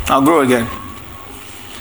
[0.07, 0.67] I'll grow again.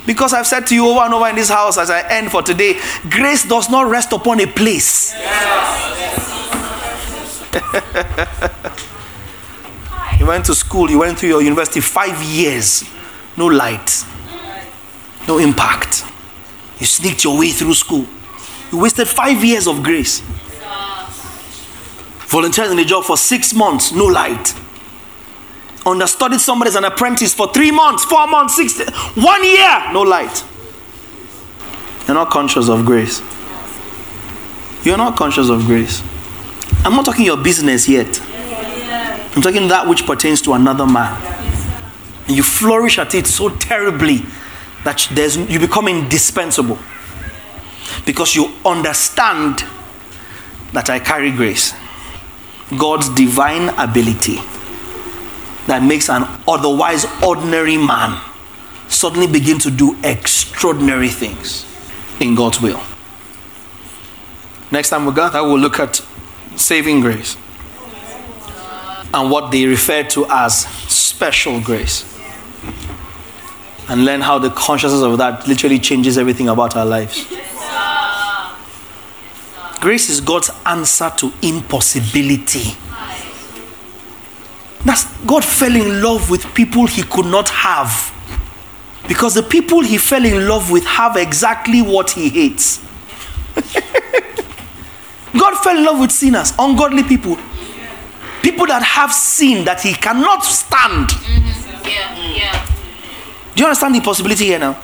[0.07, 2.43] Because I've said to you over and over in this house as I end for
[2.43, 2.79] today,
[3.09, 5.15] grace does not rest upon a place.
[10.19, 12.85] you went to school, you went to your university five years,
[13.37, 14.05] no light,
[15.27, 16.05] no impact.
[16.79, 18.07] You sneaked your way through school.
[18.73, 20.23] You wasted five years of grace.
[22.27, 24.55] Volunteered in a job for six months, no light.
[25.87, 28.79] Understudied somebody as an apprentice for three months, four months, six,
[29.17, 30.45] one year, no light.
[32.07, 33.21] You're not conscious of grace.
[34.85, 36.03] You're not conscious of grace.
[36.85, 38.21] I'm not talking your business yet.
[39.37, 41.21] I'm talking that which pertains to another man.
[42.27, 44.23] And you flourish at it so terribly
[44.85, 46.79] that there's, you become indispensable
[48.07, 49.65] because you understand
[50.73, 51.75] that I carry grace.
[52.79, 54.39] God's divine ability
[55.67, 58.21] that makes an otherwise ordinary man
[58.89, 61.67] suddenly begin to do extraordinary things
[62.21, 62.83] in God's will.
[64.71, 66.03] Next time we gather, we'll look at
[66.57, 67.37] saving grace
[69.15, 72.11] and what they refer to as special grace.
[73.89, 77.27] And learn how the consciousness of that literally changes everything about our lives.
[79.81, 82.75] Grace is God's answer to impossibility.
[84.85, 88.13] That's, God fell in love with people he could not have.
[89.09, 92.79] Because the people he fell in love with have exactly what he hates.
[95.33, 97.37] God fell in love with sinners, ungodly people.
[98.43, 101.09] People that have sin that he cannot stand.
[101.09, 101.89] Mm-hmm.
[101.89, 102.67] Yeah, yeah.
[103.55, 104.79] Do you understand the possibility here now?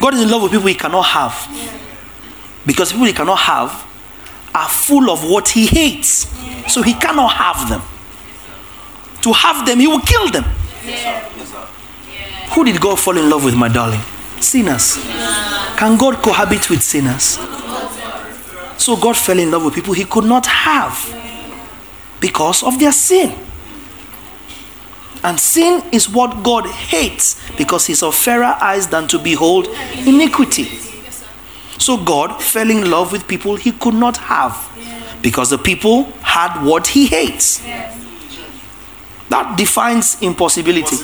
[0.00, 1.48] God is in love with people he cannot have.
[2.66, 3.70] Because people he cannot have
[4.54, 6.28] are full of what he hates.
[6.72, 7.82] So he cannot have them.
[9.22, 10.44] To have them, he will kill them.
[12.54, 14.00] Who did God fall in love with, my darling?
[14.40, 14.98] Sinners.
[15.76, 17.38] Can God cohabit with sinners?
[18.76, 20.96] So God fell in love with people he could not have
[22.20, 23.32] because of their sin.
[25.24, 29.68] And sin is what God hates because he's of fairer eyes than to behold
[30.04, 30.64] iniquity.
[31.78, 34.68] So God fell in love with people he could not have
[35.22, 37.62] because the people had what he hates.
[39.32, 40.94] That defines impossibility.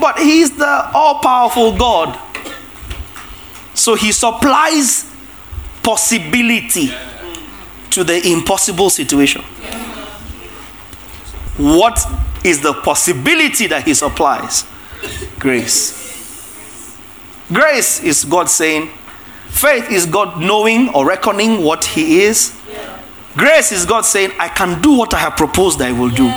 [0.00, 2.18] But he's the all powerful God.
[3.74, 5.08] So he supplies
[5.84, 6.90] possibility
[7.90, 9.42] to the impossible situation.
[11.56, 12.04] What
[12.42, 14.64] is the possibility that he supplies?
[15.38, 16.98] Grace.
[17.52, 18.90] Grace is God saying,
[19.50, 22.52] faith is God knowing or reckoning what he is.
[23.36, 26.30] Grace is God saying, I can do what I have proposed I will do.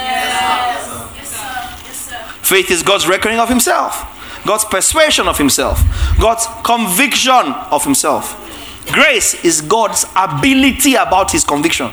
[2.43, 5.81] Faith is God's reckoning of himself, God's persuasion of himself,
[6.19, 8.43] God's conviction of himself.
[8.91, 11.91] Grace is God's ability about his conviction.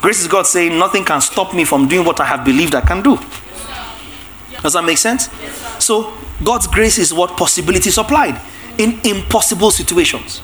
[0.00, 2.80] Grace is God saying, Nothing can stop me from doing what I have believed I
[2.80, 3.18] can do.
[4.60, 5.28] Does that make sense?
[5.78, 8.40] So, God's grace is what possibility supplied
[8.78, 10.40] in impossible situations.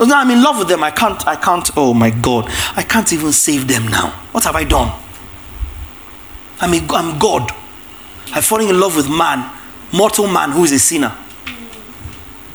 [0.00, 0.84] Now I'm in love with them.
[0.84, 2.46] I can't, I can't, oh my God,
[2.76, 4.10] I can't even save them now.
[4.32, 4.92] What have I done?
[6.60, 7.50] I'm, a, I'm God.
[8.32, 9.50] I've fallen in love with man,
[9.92, 11.16] mortal man who is a sinner.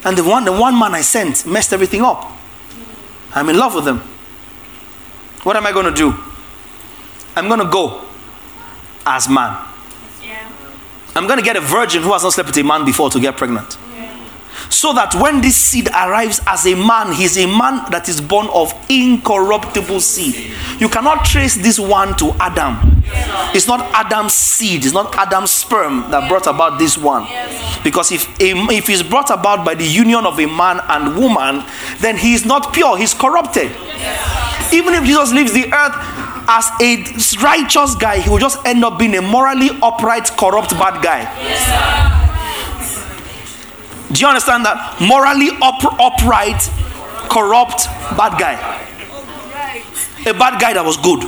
[0.05, 2.31] And the one, the one man I sent messed everything up.
[3.33, 3.99] I'm in love with them.
[5.43, 6.13] What am I going to do?
[7.35, 8.05] I'm going to go
[9.05, 9.67] as man.
[11.15, 13.19] I'm going to get a virgin who has not slept with a man before to
[13.19, 13.77] get pregnant.
[14.69, 18.47] So that when this seed arrives as a man, he's a man that is born
[18.53, 20.53] of incorruptible seed.
[20.79, 23.03] You cannot trace this one to Adam.
[23.53, 27.27] It's not Adam's seed, it's not Adam's sperm that brought about this one.
[27.83, 31.63] Because if, a, if he's brought about by the union of a man and woman,
[31.99, 33.71] then he is not pure, he's corrupted.
[34.71, 35.93] Even if Jesus leaves the earth
[36.47, 37.03] as a
[37.43, 42.22] righteous guy, he will just end up being a morally upright, corrupt, bad guy.
[44.13, 45.01] Do you understand that?
[45.01, 46.61] Morally up, upright,
[47.29, 48.55] corrupt, bad guy.
[50.25, 51.23] A bad guy that was good.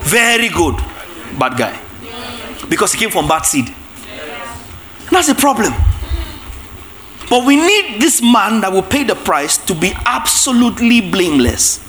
[0.00, 0.76] Very good,
[1.38, 1.78] bad guy.
[2.68, 3.74] Because he came from bad seed.
[5.10, 5.74] That's a problem.
[7.28, 11.80] But we need this man that will pay the price to be absolutely blameless.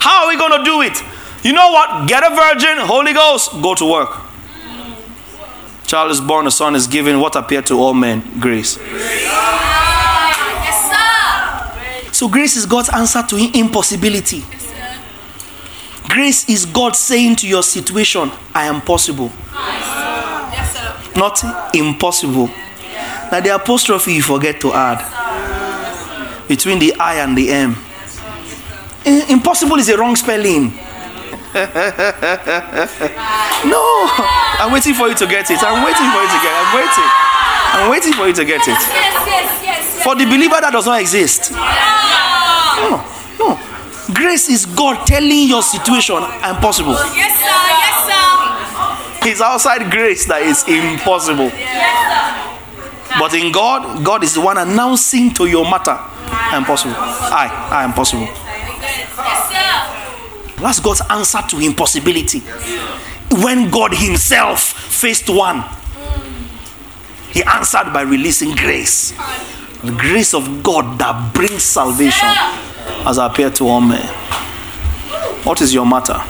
[0.00, 1.00] How are we going to do it?
[1.44, 2.08] You know what?
[2.08, 4.27] Get a virgin, Holy Ghost, go to work.
[5.88, 7.18] Child is born, a son is given.
[7.18, 8.22] What appeared to all men?
[8.38, 8.76] Grace.
[8.76, 9.24] Yes,
[12.14, 14.44] So grace is God's answer to impossibility.
[16.06, 19.32] Grace is God saying to your situation, I am possible.
[21.16, 21.42] Not
[21.74, 22.48] impossible.
[23.32, 25.00] Now the apostrophe you forget to add
[26.46, 27.74] between the I and the M.
[29.06, 30.78] Impossible is a wrong spelling.
[33.66, 33.82] no,
[34.62, 35.58] I'm waiting for you to get it.
[35.62, 36.62] I'm waiting for you to get it.
[36.62, 37.08] I'm waiting.
[37.74, 38.78] I'm waiting for you to get it.
[40.02, 41.50] For the believer, that does not exist.
[41.50, 43.02] No,
[43.38, 43.58] no.
[44.14, 46.16] Grace is God telling your situation
[46.46, 46.92] impossible.
[47.12, 47.60] Yes, sir.
[47.74, 49.28] Yes, sir.
[49.30, 51.50] It's outside grace that is impossible.
[53.18, 55.98] But in God, God is the one announcing to your matter,
[56.56, 56.94] impossible.
[56.94, 58.22] I, I am possible.
[58.22, 59.97] Yes, sir.
[60.60, 62.40] That's God's answer to impossibility.
[63.30, 65.64] When God Himself faced one,
[67.30, 69.12] He answered by releasing grace.
[69.82, 72.28] The grace of God that brings salvation
[73.04, 74.06] has appeared to all men.
[75.44, 76.20] What is your matter?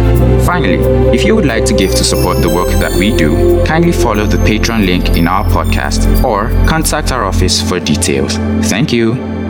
[0.44, 0.80] Finally,
[1.16, 4.26] if you would like to give to support the work that we do, kindly follow
[4.26, 8.38] the Patreon link in our podcast or contact our office for details.
[8.70, 9.43] Thank you.